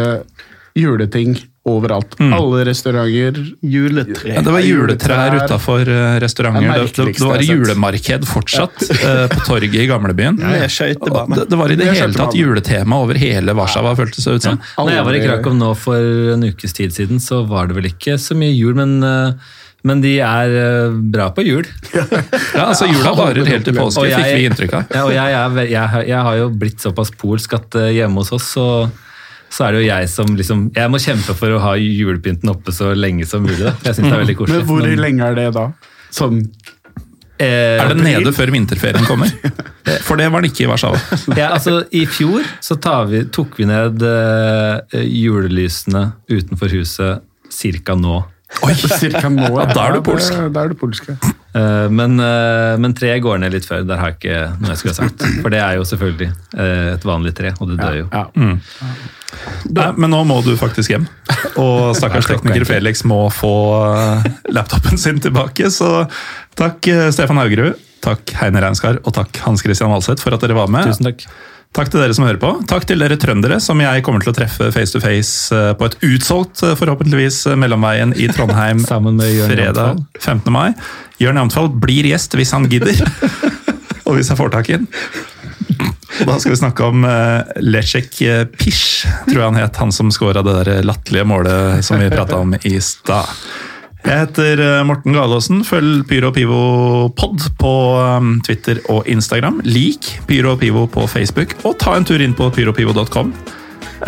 [0.78, 1.36] juleting
[1.68, 2.16] overalt.
[2.20, 3.38] Alle restauranter.
[3.62, 4.32] Juletre.
[4.34, 5.46] Ja, det var juletrær juletrær.
[5.46, 5.92] utafor
[6.24, 6.66] restauranter.
[6.68, 9.14] Det Det, det, var julemarked fortsatt ja.
[9.32, 10.38] på torget i gamlebyen.
[10.42, 10.66] Ja.
[10.68, 14.58] Det, det var i det hele tatt juletema over hele Warszawa, føltes det ut som.
[14.78, 17.88] Når jeg var i Krakow nå for en ukes tid siden, så var det vel
[17.92, 19.56] ikke så mye jul, men, eh,
[19.88, 21.66] men de er eh, bra på jul.
[22.58, 24.88] Ja, altså Jula varer helt til påske, fikk vi inntrykk av.
[24.94, 28.24] Ja, og jeg, jeg, jeg, har- jeg har jo blitt såpass polsk at eh, hjemme
[28.24, 28.64] hos oss så,
[29.52, 32.74] så er det jo jeg som liksom Jeg må kjempe for å ha julepynten oppe
[32.74, 33.62] så lenge som mulig.
[33.64, 33.74] Da.
[33.86, 34.58] Jeg synes det er veldig koselig.
[34.58, 35.64] Men hvor Men, lenge er det da?
[36.14, 36.42] Sånn
[37.40, 39.32] eh, Er det nede før vinterferien kommer?
[40.06, 40.98] For det var det ikke i Warszawa.
[41.32, 47.96] Ja, altså I fjor så tar vi, tok vi ned eh, julelysene utenfor huset cirka
[47.96, 48.20] nå.
[48.98, 49.48] Cirka nå?
[49.58, 50.32] Ja, da er du Ja, polsk.
[50.32, 51.14] det- Da er du polsk, ja.
[51.54, 53.86] Eh, men, eh, men treet går ned litt før.
[53.86, 55.22] Der har jeg ikke noe jeg skulle ha sagt.
[55.42, 58.08] For det er jo selvfølgelig eh, et vanlig tre, og det dør jo.
[58.12, 58.26] ja.
[59.68, 61.06] Nei, men nå må du faktisk hjem.
[61.60, 63.52] Og stakkars tekniker Felix må få
[64.54, 65.68] laptopen sin tilbake.
[65.70, 66.08] Så
[66.56, 70.68] takk Stefan Haugerud, takk Heine Reinskar og takk Hans Christian Valseth for at dere var
[70.72, 70.88] med.
[70.88, 71.26] Tusen takk.
[71.78, 72.48] Takk til dere som hører på.
[72.66, 75.86] Takk til dere trøndere, som jeg kommer til å treffe face to face eh, på
[75.86, 80.50] et utsolgt, eh, forhåpentligvis, eh, Mellomveien i Trondheim Sammen med Jørn fredag 15.
[80.50, 80.72] mai.
[81.22, 82.98] Jørn Jamtfall blir gjest hvis han gidder.
[84.08, 84.90] Og hvis jeg får tak i ham.
[86.26, 88.16] Da skal vi snakke om uh, Leszek
[88.58, 89.78] Pish, tror jeg han het.
[89.78, 93.28] Han som scora det der latterlige målet som vi prata om i stad.
[94.08, 95.60] Jeg heter eh, Morten Galaasen.
[95.68, 96.60] Følg Pyro Pivo
[97.18, 99.60] Pod på um, Twitter og Instagram.
[99.68, 103.34] Lik Pyro Pivo på Facebook, og ta en tur inn på pyropivo.com.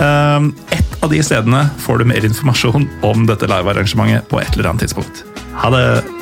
[0.00, 4.72] Um, et av de stedene får du mer informasjon om dette livearrangementet på et eller
[4.72, 5.26] annet tidspunkt.
[5.60, 6.19] Ha det!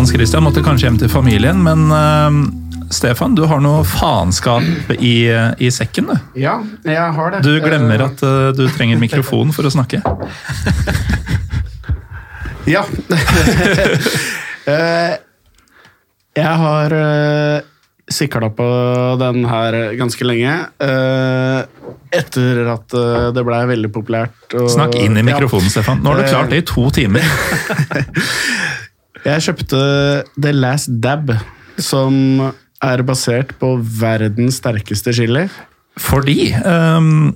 [0.00, 2.32] Hans Christian måtte kanskje hjem til familien, men uh,
[2.88, 5.28] Stefan, du har noe faenskap i,
[5.60, 6.14] i sekken, du.
[6.40, 6.54] ja,
[6.88, 7.42] jeg har det.
[7.44, 10.00] Du glemmer at uh, du trenger mikrofon for å snakke.
[12.70, 12.86] Ja.
[14.70, 15.14] Eh,
[16.36, 16.92] jeg har
[18.12, 18.66] sikla på
[19.18, 20.52] den her ganske lenge.
[22.20, 22.94] etter at
[23.34, 24.54] det blei veldig populært.
[24.54, 25.26] og- Snakk inn i Ja.
[25.32, 26.04] mikrofonen, Stefan.
[26.04, 27.24] Nå har du klart det i to timer.
[29.26, 29.80] Jeg kjøpte
[30.40, 31.32] The Last Dab,
[31.80, 32.14] som
[32.80, 35.46] er basert på verdens sterkeste chili.
[36.00, 37.34] Fordi um,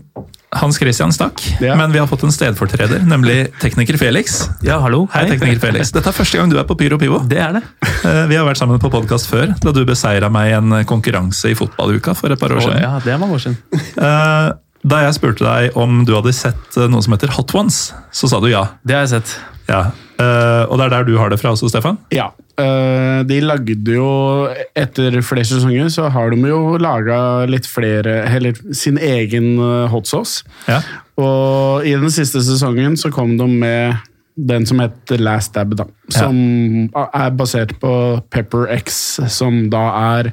[0.54, 1.74] Hans Christian stakk, Ja.
[1.76, 4.44] men vi har fått en stedfortreder, nemlig tekniker Felix.
[4.64, 5.02] Ja, hallo.
[5.12, 5.90] Hei, tekniker Felix.
[5.92, 7.18] Dette er første gang du er på Pyro Pivo.
[7.28, 7.64] Det er det.
[8.06, 11.50] Uh, Vi har vært sammen på podkast før, da du beseira meg i en konkurranse
[11.52, 12.80] i fotballuka for et par år siden.
[12.86, 13.58] ja, det er mange år siden.
[13.98, 14.54] Uh,
[14.84, 18.28] Da jeg spurte deg om du hadde sett eh, noe som heter Hot Ones, så
[18.28, 18.66] sa du ja.
[18.84, 19.30] Det har jeg sett.
[19.68, 19.82] Ja.
[20.14, 21.96] Uh, Og det er der du har det fra også, Stefan?
[22.14, 22.28] Ja.
[22.54, 24.46] Uh, de lagde jo
[24.78, 27.16] Etter flere sesonger så har de jo laga
[27.50, 30.44] litt flere Eller sin egen eh, hot sauce.
[30.70, 30.78] Ja.
[31.18, 33.96] Og i den siste sesongen så kom de med
[34.34, 35.84] den som heter Last Dab, da.
[36.10, 37.90] Som er basert på
[38.34, 39.84] Pepper X, som da
[40.18, 40.32] er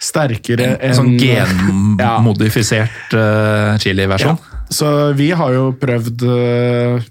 [0.00, 1.46] sterkere enn en Sånn Ja.
[1.46, 4.36] genmodifisert uh, chili-versjon.
[4.70, 7.08] Så vi har jo prøvd eh,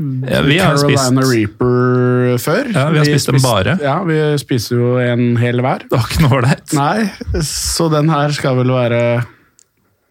[0.00, 2.70] Ja, vi har Carolina spist Reaper før.
[2.74, 3.74] Ja, vi har spist dem bare.
[3.84, 5.84] Ja, vi spiser jo en hel hver.
[5.84, 6.72] Det var ikke noe ålreit.
[6.78, 9.02] Nei, så den her skal vel være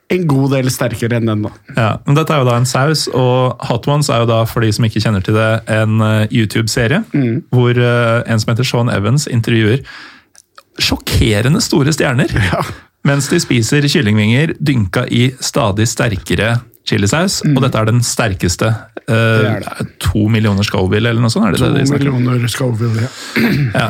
[0.09, 1.51] en god del sterkere enn den, da.
[1.77, 4.65] Ja, men dette er jo da en saus, og Hot Ones er jo da, for
[4.65, 7.43] de som ikke kjenner til det, en eh, YouTube-serie Mm.
[7.53, 9.83] hvor eh, en som heter Sean Evans intervjuer
[10.79, 12.31] sjokkerende store stjerner
[13.07, 16.55] mens de spiser kyllingvinger dynka i stadig sterkere
[16.89, 18.73] chilisaus, og dette er den sterkeste.
[19.09, 19.63] Uh, Mm.
[19.63, 21.47] Det er To millioner Scoville, eller noe sånt?
[21.47, 22.19] er det To det de snakker om?
[22.21, 23.07] millioner Scoville.
[23.41, 23.79] Ja.
[23.79, 23.87] Ja.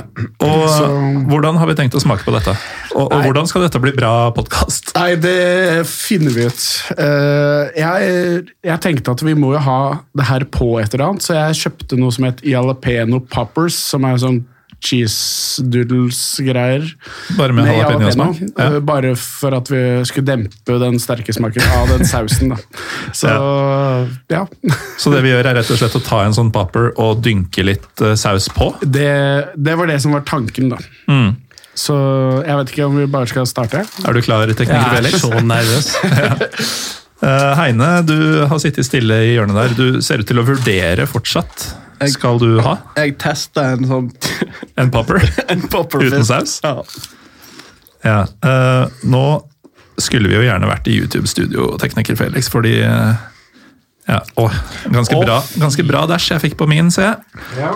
[0.47, 2.53] Og Så- hvordan har vi tenkt å smake på dette?
[2.95, 4.93] Og, og hvordan skal dette bli bra podkast?
[4.95, 6.63] Nei, det finner vi ut.
[6.95, 9.79] Uh, jeg, jeg tenkte at vi må jo ha
[10.15, 14.07] det her på et eller annet, så jeg kjøpte noe som het jalapeno poppers, som
[14.07, 14.45] er sånn
[14.83, 16.85] cheese doodles-greier.
[17.37, 18.39] Bare med jalapeño-smak?
[18.57, 18.65] Ja.
[18.65, 22.53] Eh, Bare for at vi skulle dempe den sterke smaken av den sausen.
[22.53, 22.59] Da.
[23.21, 23.33] Så
[24.31, 24.45] ja.
[24.97, 27.65] Så det vi gjør er rett og slett å ta en sånn popper og dynke
[27.67, 28.71] litt eh, saus på?
[28.81, 29.11] Det,
[29.55, 30.79] det var det som var tanken, da.
[31.11, 31.33] Mm.
[31.79, 31.95] Så
[32.43, 33.83] jeg vet ikke om vi bare skal starte.
[33.85, 35.93] Er du klar, tekniker Jeg er så nervøs.
[36.23, 36.33] ja.
[37.59, 38.15] Heine, du
[38.47, 39.75] har sittet stille i hjørnet der.
[39.75, 41.69] Du ser ut til å vurdere fortsatt.
[41.99, 44.11] Jeg- Skal du ha Jeg testa en sånn
[44.77, 45.23] en popper?
[45.51, 46.59] en popper Uten saus?
[46.63, 46.83] Ja.
[48.03, 48.19] Ja.
[48.43, 49.23] Uh, nå
[49.99, 53.17] skulle vi jo gjerne vært i YouTube-studio, tekniker Felix, fordi uh,
[54.07, 54.53] ja, oh,
[54.89, 55.25] ganske, oh.
[55.25, 57.41] bra, ganske bra dash jeg fikk på min, ser jeg.
[57.59, 57.73] Ja.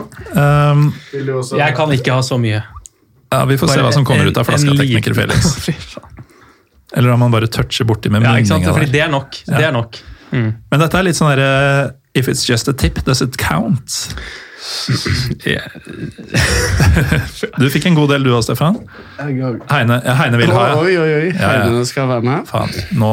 [0.72, 2.64] Um, Jeg kan ikke ha så mye.
[2.64, 5.52] ja, vi får se hva som kommer en- ut av flaska, tekniker Felix.
[6.96, 9.44] Eller om man bare toucher borti med Ja, munninga det er nok.
[9.46, 10.00] Det er nok.
[10.32, 10.50] Mm.
[10.72, 14.16] Men dette er litt sånn derre If it's just a tip, does it count?
[17.58, 18.78] Du fikk en god del du òg, Stefan.
[19.20, 20.76] Heine, ja, Heine vil ha, ja.
[20.80, 21.32] Oi, oi, oi.
[21.36, 22.40] Heine skal være med.
[22.48, 22.70] Faen,
[23.00, 23.10] nå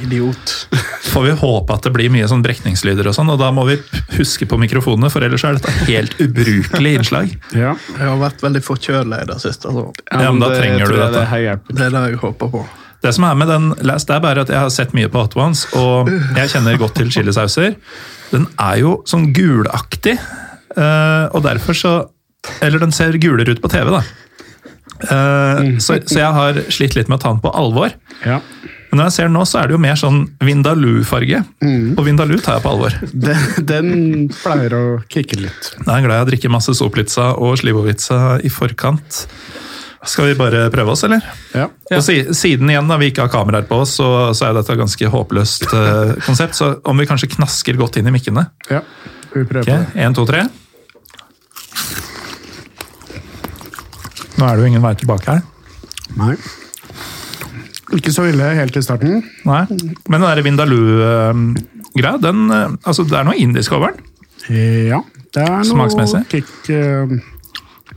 [0.00, 0.54] Idiot.
[1.12, 3.76] får vi håpe at det blir mye sånn brekningslyder og sånn, og da må vi
[4.16, 7.28] huske på mikrofonene, for ellers er dette helt ubrukelig innslag.
[7.64, 7.72] Ja.
[7.94, 9.68] Jeg har vært veldig forkjøla i det siste.
[9.70, 9.84] Altså.
[10.10, 11.22] Ja, men da det trenger du dette.
[11.30, 11.54] Det.
[11.70, 12.60] Det er det jeg håper på.
[13.04, 15.36] Det som er med den Last Dab, er at jeg har sett mye på Hot
[15.36, 17.74] Ones, og jeg kjenner godt til chilisauser.
[18.34, 21.94] Den er jo sånn gulaktig, eh, og derfor så
[22.60, 24.02] Eller den ser gulere ut på TV, da.
[25.08, 27.94] Eh, Så, så jeg har slitt litt med å ta den på alvor.
[28.24, 28.40] Ja.
[28.90, 31.40] Men når jeg ser den nå, så er det jo mer sånn Vindaloo-farge.
[31.98, 32.94] Og Vindaloo tar jeg på alvor.
[33.10, 33.88] Den, den
[34.36, 35.70] pleier å kicke litt.
[35.80, 39.24] Jeg er glad jeg drikker masse soplitza og slivovitza i forkant.
[40.04, 41.24] Skal vi bare prøve oss, eller?
[41.54, 41.68] Ja.
[41.96, 44.74] Og si, siden igjen da vi ikke har kameraer på oss, så, så er dette
[44.74, 46.58] et ganske håpløst uh, konsept.
[46.58, 48.48] Så om vi kanskje knasker godt inn i mikkene.
[48.72, 48.84] ja.
[49.34, 49.74] Vi prøver okay.
[49.74, 50.02] på det.
[50.04, 50.44] En, to, tre.
[54.38, 55.40] Nå er det jo ingen vei tilbake her.
[56.20, 56.36] Nei.
[57.98, 59.24] Ikke så ille helt i starten.
[59.46, 59.64] Nei.
[60.06, 64.06] Men den der Vindaloo-greia, den eh, Altså, det er noe indisk over den.
[64.90, 65.02] Ja.
[65.34, 67.14] Det er noe kick uh...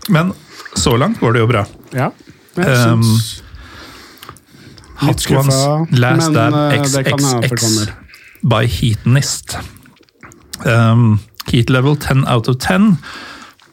[0.09, 0.31] Men
[0.77, 1.65] så langt går det jo bra.
[1.93, 2.09] Ja.
[2.57, 3.43] Jeg Um, syns
[4.97, 7.91] Hot skuffa, Ones Last Dab XXX
[8.49, 9.57] by Heatonist.
[10.65, 11.19] Um,
[11.51, 12.97] heat level 10 out of 10.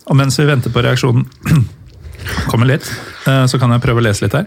[0.06, 1.24] Og mens vi venter på reaksjonen
[2.50, 2.84] kommer litt,
[3.26, 4.44] eh, så kan jeg prøve å lese litt her.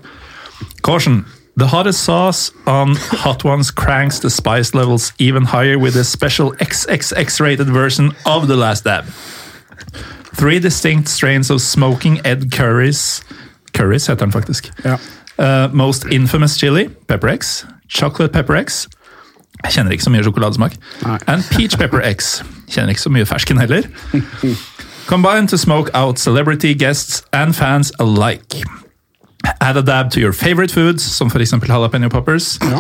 [0.86, 1.24] Caution.
[1.58, 2.94] The hottest sauce on
[3.24, 8.46] Hot Ones cranks the spice levels even higher with a special XXX rated version of
[8.48, 9.06] the last dab.
[10.38, 13.24] Three distinct strains of smoking Ed Curries
[13.78, 14.72] Curries heter den faktisk.
[14.84, 14.98] Ja.
[15.40, 17.66] Uh, most infamous chili, Pepper X.
[17.90, 18.88] Chocolate Pepper X.
[19.64, 20.76] Jeg kjenner ikke så mye sjokoladesmak.
[21.06, 21.18] Nei.
[21.28, 22.42] And Peach Pepper X.
[22.70, 23.82] Kjenner ikke så mye fersken heller.
[25.14, 28.62] Combined to smoke out celebrity guests and fans alike.
[29.62, 32.60] Add a dab to your favorite foods, som for eksempel jalapeno poppers.
[32.62, 32.80] Ja.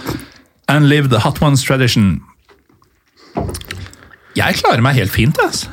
[0.68, 2.22] And live the hot ones tradition.
[4.36, 5.70] Jeg klarer meg helt fint, altså.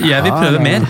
[0.00, 0.86] Jeg vil prøve mer.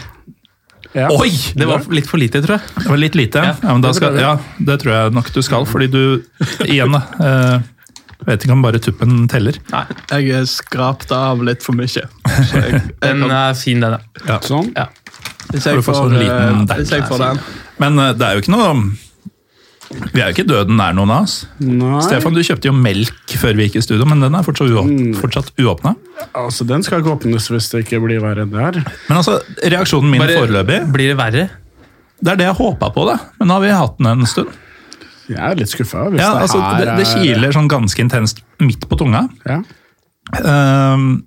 [0.97, 1.09] Ja.
[1.15, 1.31] Oi!
[1.55, 2.71] Det var litt for lite, tror jeg.
[2.83, 3.43] Det var litt lite.
[3.47, 6.01] Ja, Ja, men skal, ja, det tror jeg nok du skal, fordi du
[6.67, 7.03] Igjen, da.
[7.23, 7.69] Eh,
[8.27, 9.57] vet ikke om bare tuppen teller.
[9.71, 11.87] Nei, Jeg er skrapt av litt for mye.
[11.89, 13.97] Så jeg, jeg Den er fin, den.
[14.27, 14.41] ja.
[14.43, 14.73] Sånn.
[14.77, 14.89] Ja.
[15.53, 17.41] hvis jeg får, sånn liten den, hvis jeg får den
[17.83, 18.75] Men eh, det er jo ikke noe
[19.91, 21.47] Vi er jo ikke døden nær noen av oss.
[21.59, 24.71] Nei, Stefan, du kjøpte jo melk før vi gikk i studio, men den er fortsatt,
[24.71, 25.15] uåp Mm.
[25.19, 25.97] fortsatt uåpna.
[26.35, 28.85] altså den skal ikke åpnes hvis det ikke blir verre enn det her.
[29.09, 31.51] Men altså, reaksjonen min Bare- foreløpig, Blir det verre?
[32.23, 33.19] det er det jeg håpa på, da.
[33.41, 34.49] Men nå har vi hatt den en stund.
[35.29, 36.05] Jeg er litt skuffa.
[36.19, 39.29] Ja, det altså, det, det er- kiler sånn ganske intenst midt på tunga.
[39.47, 39.63] Ja.
[40.45, 41.25] Um,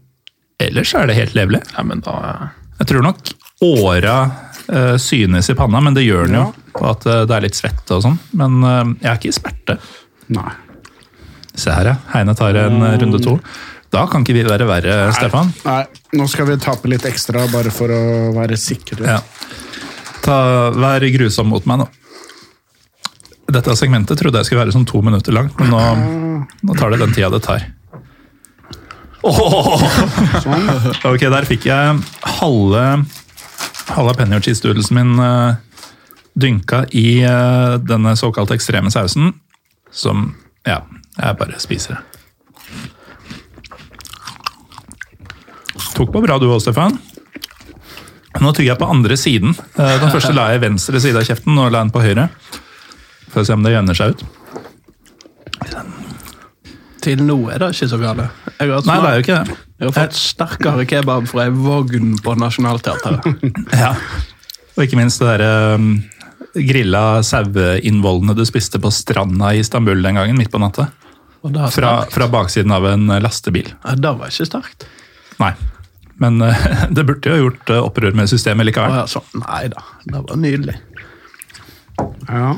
[0.59, 1.61] ellers er det helt levelig.
[1.77, 3.17] Ja, men da Jeg tror nok
[3.61, 4.31] åra
[4.69, 6.53] uh, synes i panna, men det gjør den jo.
[6.79, 8.19] Og at eh, det er litt svette og sånn.
[8.39, 9.77] Men eh, jeg er ikke i smerte.
[10.33, 10.51] Nei.
[11.53, 11.95] Se her, ja.
[12.15, 13.37] Heine tar en eh, runde to.
[13.93, 15.51] Da kan ikke vi være verre, Stefan.
[15.67, 15.83] Nei,
[16.17, 19.05] nå skal vi tape litt ekstra bare for å være sikre.
[19.05, 19.19] Ja.
[20.23, 20.37] Ta,
[20.73, 21.89] vær grusom mot meg nå.
[23.53, 25.81] Dette segmentet trodde jeg skulle være sånn to minutter langt, men nå,
[26.65, 27.67] nå tar det den tida det tar.
[29.23, 29.83] Åh!
[31.11, 31.99] Ok, der fikk jeg
[32.39, 32.83] halve
[33.93, 35.59] jalapeno cheese-doodlesen min eh,
[36.39, 39.33] dynka i eh, denne såkalte ekstreme sausen,
[39.91, 40.31] som
[40.65, 40.79] Ja,
[41.19, 42.03] jeg bare spiser det.
[45.93, 46.95] Tok på bra du òg, Stefan.
[48.41, 49.53] Nå tygger jeg på andre siden.
[49.77, 52.01] Eh, Den første la jeg i venstre side av kjeften, nå la jeg den på
[52.05, 52.29] høyre.
[53.33, 54.23] For å se om det jevner seg ut.
[57.03, 59.55] Til nå er det ikke så har, Nei, det er jo ikke det.
[59.81, 63.27] jeg har fått sterkere kebab fra ei vogn på Nationaltheatret.
[63.83, 63.93] Ja.
[64.73, 65.89] Og ikke minst det derre um,
[66.53, 70.89] grilla saueinnvollene du spiste på stranda i Istanbul den gangen, midt på natta.
[71.43, 73.73] Og det, Fra, fra baksiden av en eh, lastebil.
[73.83, 74.85] ja, det var ikke sterkt.
[75.41, 75.51] Nei.
[76.21, 76.61] Men eh,
[76.95, 78.95] det burde jo gjort eh, opprør med systemet likevel.
[79.01, 80.77] ja, så, Nei da, det var nydelig.
[82.29, 82.53] Ja.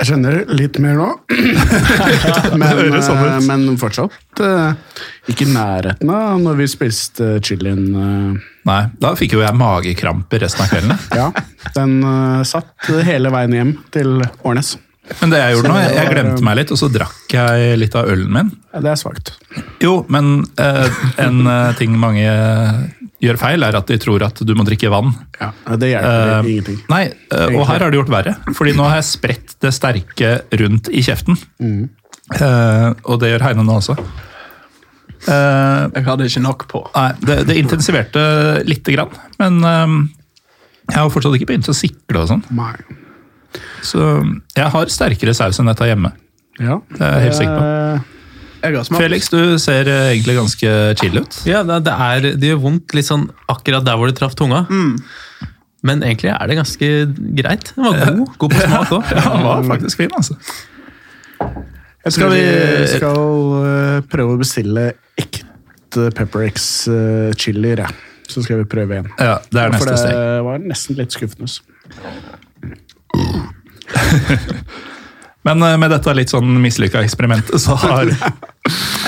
[0.00, 1.06] Jeg skjønner litt mer nå.
[2.60, 7.82] men, sånn men fortsatt eh, ikke i nærheten av når vi spiste chilien.
[7.92, 8.38] eh,
[8.70, 11.02] Nei, da fikk jo jeg magekramper resten av kvelden.
[11.20, 11.26] ja,
[11.76, 11.98] den
[12.48, 14.78] satt hele veien hjem til Årnes.
[15.20, 18.08] Men det jeg gjorde nå, jeg, glemte meg litt, og så drakk jeg litt av
[18.08, 18.50] ølen min.
[18.72, 19.34] Det er svakt.
[19.82, 21.40] Jo, men en
[21.76, 22.30] ting mange
[23.20, 25.10] gjør feil, er at de tror at du må drikke vann.
[25.40, 26.78] Ja, det hjelper Eh, ingenting.
[26.88, 27.02] Nei,
[27.34, 28.34] uh, og her har det gjort verre.
[28.56, 30.30] Fordi nå har jeg spredt det sterke
[30.60, 31.36] rundt i kjeften.
[31.60, 31.88] Mm.
[32.40, 33.96] Uh, og det gjør Heine nå også.
[35.28, 36.80] Eh, Jeg hadde ikke nok på.
[36.94, 38.22] nei, det, det intensiverte
[38.64, 39.10] lite grann,
[39.42, 39.58] men
[40.88, 42.40] jeg har fortsatt ikke begynt å sikle og sånn.
[42.56, 42.72] Nei.
[43.84, 44.00] Så
[44.56, 46.14] jeg har sterkere saus enn dette hjemme.
[46.60, 48.16] Ja, Det er jeg helt sikker på.
[48.62, 49.00] Eh, Jeg har smakt.
[49.02, 50.68] Felix, du ser eh, egentlig ganske
[51.00, 51.38] chill ut.
[51.48, 54.60] Ja, det, er, det gjør vondt litt sånn akkurat der hvor det traff tunga.
[54.68, 54.98] Mm.
[55.88, 56.86] Men egentlig er det ganske
[57.40, 57.66] greit.
[57.76, 58.30] Den var god.
[58.42, 59.04] God på smak òg.
[59.16, 60.34] Ja, den var faktisk fin, altså.
[62.04, 63.20] Jeg Skal vi vi- skal
[63.64, 64.84] eh, prøve å bestille
[65.20, 67.88] ekte Pepper X uh, chilier, ja.
[68.30, 69.08] Så skal vi prøve igjen.
[69.18, 70.14] Ja, det er For neste det steg.
[70.46, 71.50] var nesten litt skuffende.
[75.48, 78.12] Men eh, med dette litt sånn mislykka eksperimentet, så har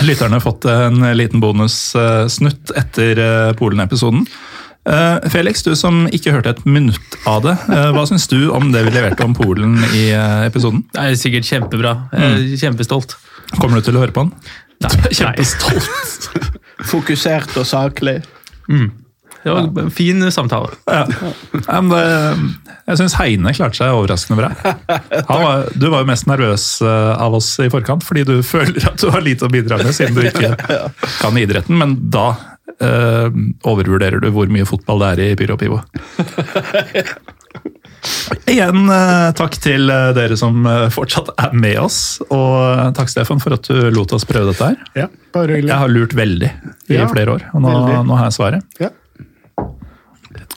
[0.07, 4.25] lytterne fått en liten bonussnutt etter eh, Polen-episoden.
[4.89, 8.73] Eh, Felix, du som ikke hørte et minutt av det, eh, hva syns du om
[8.75, 10.83] det vi leverte om Polen i eh, episoden?
[10.91, 11.95] Det er sikkert kjempebra.
[12.17, 13.15] Er kjempestolt.
[13.61, 14.35] Kommer du til å høre på den?
[14.83, 16.31] Nei, Kjempestolt.
[16.91, 18.19] Fokusert og saklig.
[19.43, 20.71] Det var en fin samtale.
[20.87, 21.07] Ja.
[21.81, 21.93] Men
[22.83, 24.51] jeg syns Heine klarte seg overraskende bra.
[25.29, 28.89] Han var, du var jo mest nervøs eh, av oss i forkant, fordi du føler
[28.91, 30.55] at du har lite å bidra med siden du ikke
[31.23, 32.33] kan idretten, men da
[32.83, 33.29] eh,
[33.69, 35.83] overvurderer du hvor mye fotball det er i Pyro Pivo.
[38.51, 42.01] Igjen eh, takk til eh, dere som eh, fortsatt er med oss,
[42.35, 45.05] og takk Stefan for at du lot oss prøve dette her.
[45.05, 45.07] Ja,
[45.37, 45.71] bare hyggelig.
[45.71, 46.51] Jeg har lurt veldig
[46.91, 47.77] i Ja, flere år, og nå,
[48.11, 48.67] nå har jeg svaret.
[48.83, 48.91] Ja.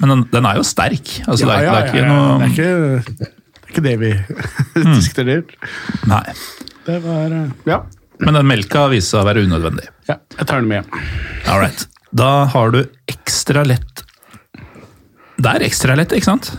[0.02, 1.12] Men den, den er jo sterk.
[1.26, 2.42] Altså, det, er, det er ikke ja, noe Mm.
[2.42, 2.70] Det er ikke
[3.20, 3.28] det,
[3.66, 4.12] er ikke det vi
[4.98, 5.44] diskuterer.
[6.12, 6.24] Nei.
[6.86, 7.82] Det var eh, Ja.
[8.24, 9.90] Men den melka viser seg å være unødvendig.
[10.08, 11.02] ja jeg tar den med hjem.
[11.52, 11.82] All right.
[12.16, 12.78] Da har du
[13.12, 14.06] ekstra lett
[15.36, 16.54] Det er ekstra lett, ikke sant?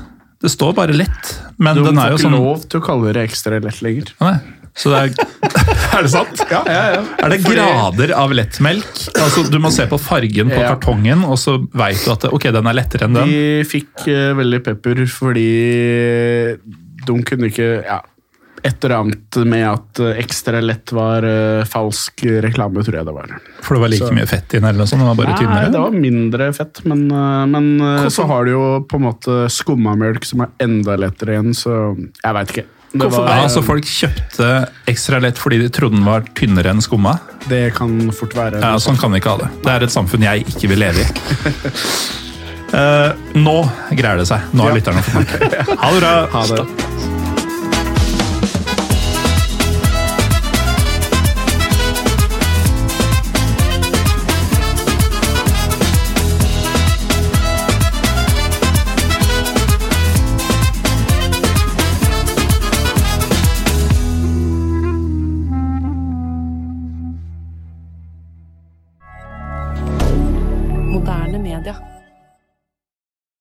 [0.45, 3.15] Det står bare lett, men Du den er jo ikke sånn lov til å kalle
[3.17, 4.11] det ekstra lett lenger.
[4.21, 4.35] Nei.
[4.77, 5.13] Så det er
[5.97, 6.41] Er det sant?
[6.53, 7.03] Ja, ja, ja.
[7.25, 8.89] Er det grader av lettmelk?
[9.17, 10.75] Altså, Du må se på fargen på Ja.
[10.75, 13.31] kartongen, og så veit du at det, ok, den er lettere enn den.
[13.33, 15.47] De fikk uh, veldig pepper fordi
[17.07, 18.01] de kunne ikke ja,
[18.67, 23.15] Et eller annet med at eh, ekstra lett var uh, falsk reklame, tror jeg det
[23.15, 23.35] var.
[23.63, 25.05] For det var like Så- mye fett i den, eller noe sånt?
[25.05, 25.73] det var bare Nei, tynnere?
[25.73, 27.69] det var mindre fett, men, uh, men
[28.11, 32.35] så har du jo på en måte skummamelk som er enda lettere igjen, så jeg
[32.41, 32.67] veit ikke.
[32.93, 34.47] Det, Ja, så Folk kjøpte
[34.89, 37.19] ekstra lett fordi de trodde den var tynnere enn skumma?
[37.51, 38.61] det kan fort være.
[38.63, 39.51] Ja, Sånn kan vi ikke ha det.
[39.65, 41.07] Det er et samfunn jeg ikke vil leve i.
[42.73, 43.13] uh,
[43.47, 43.59] nå
[43.93, 44.41] greier det seg.
[44.53, 44.81] Nå har Ja.
[44.81, 45.79] lytterne fått nok.
[45.83, 46.15] Ha det bra.
[46.33, 47.16] Ha det.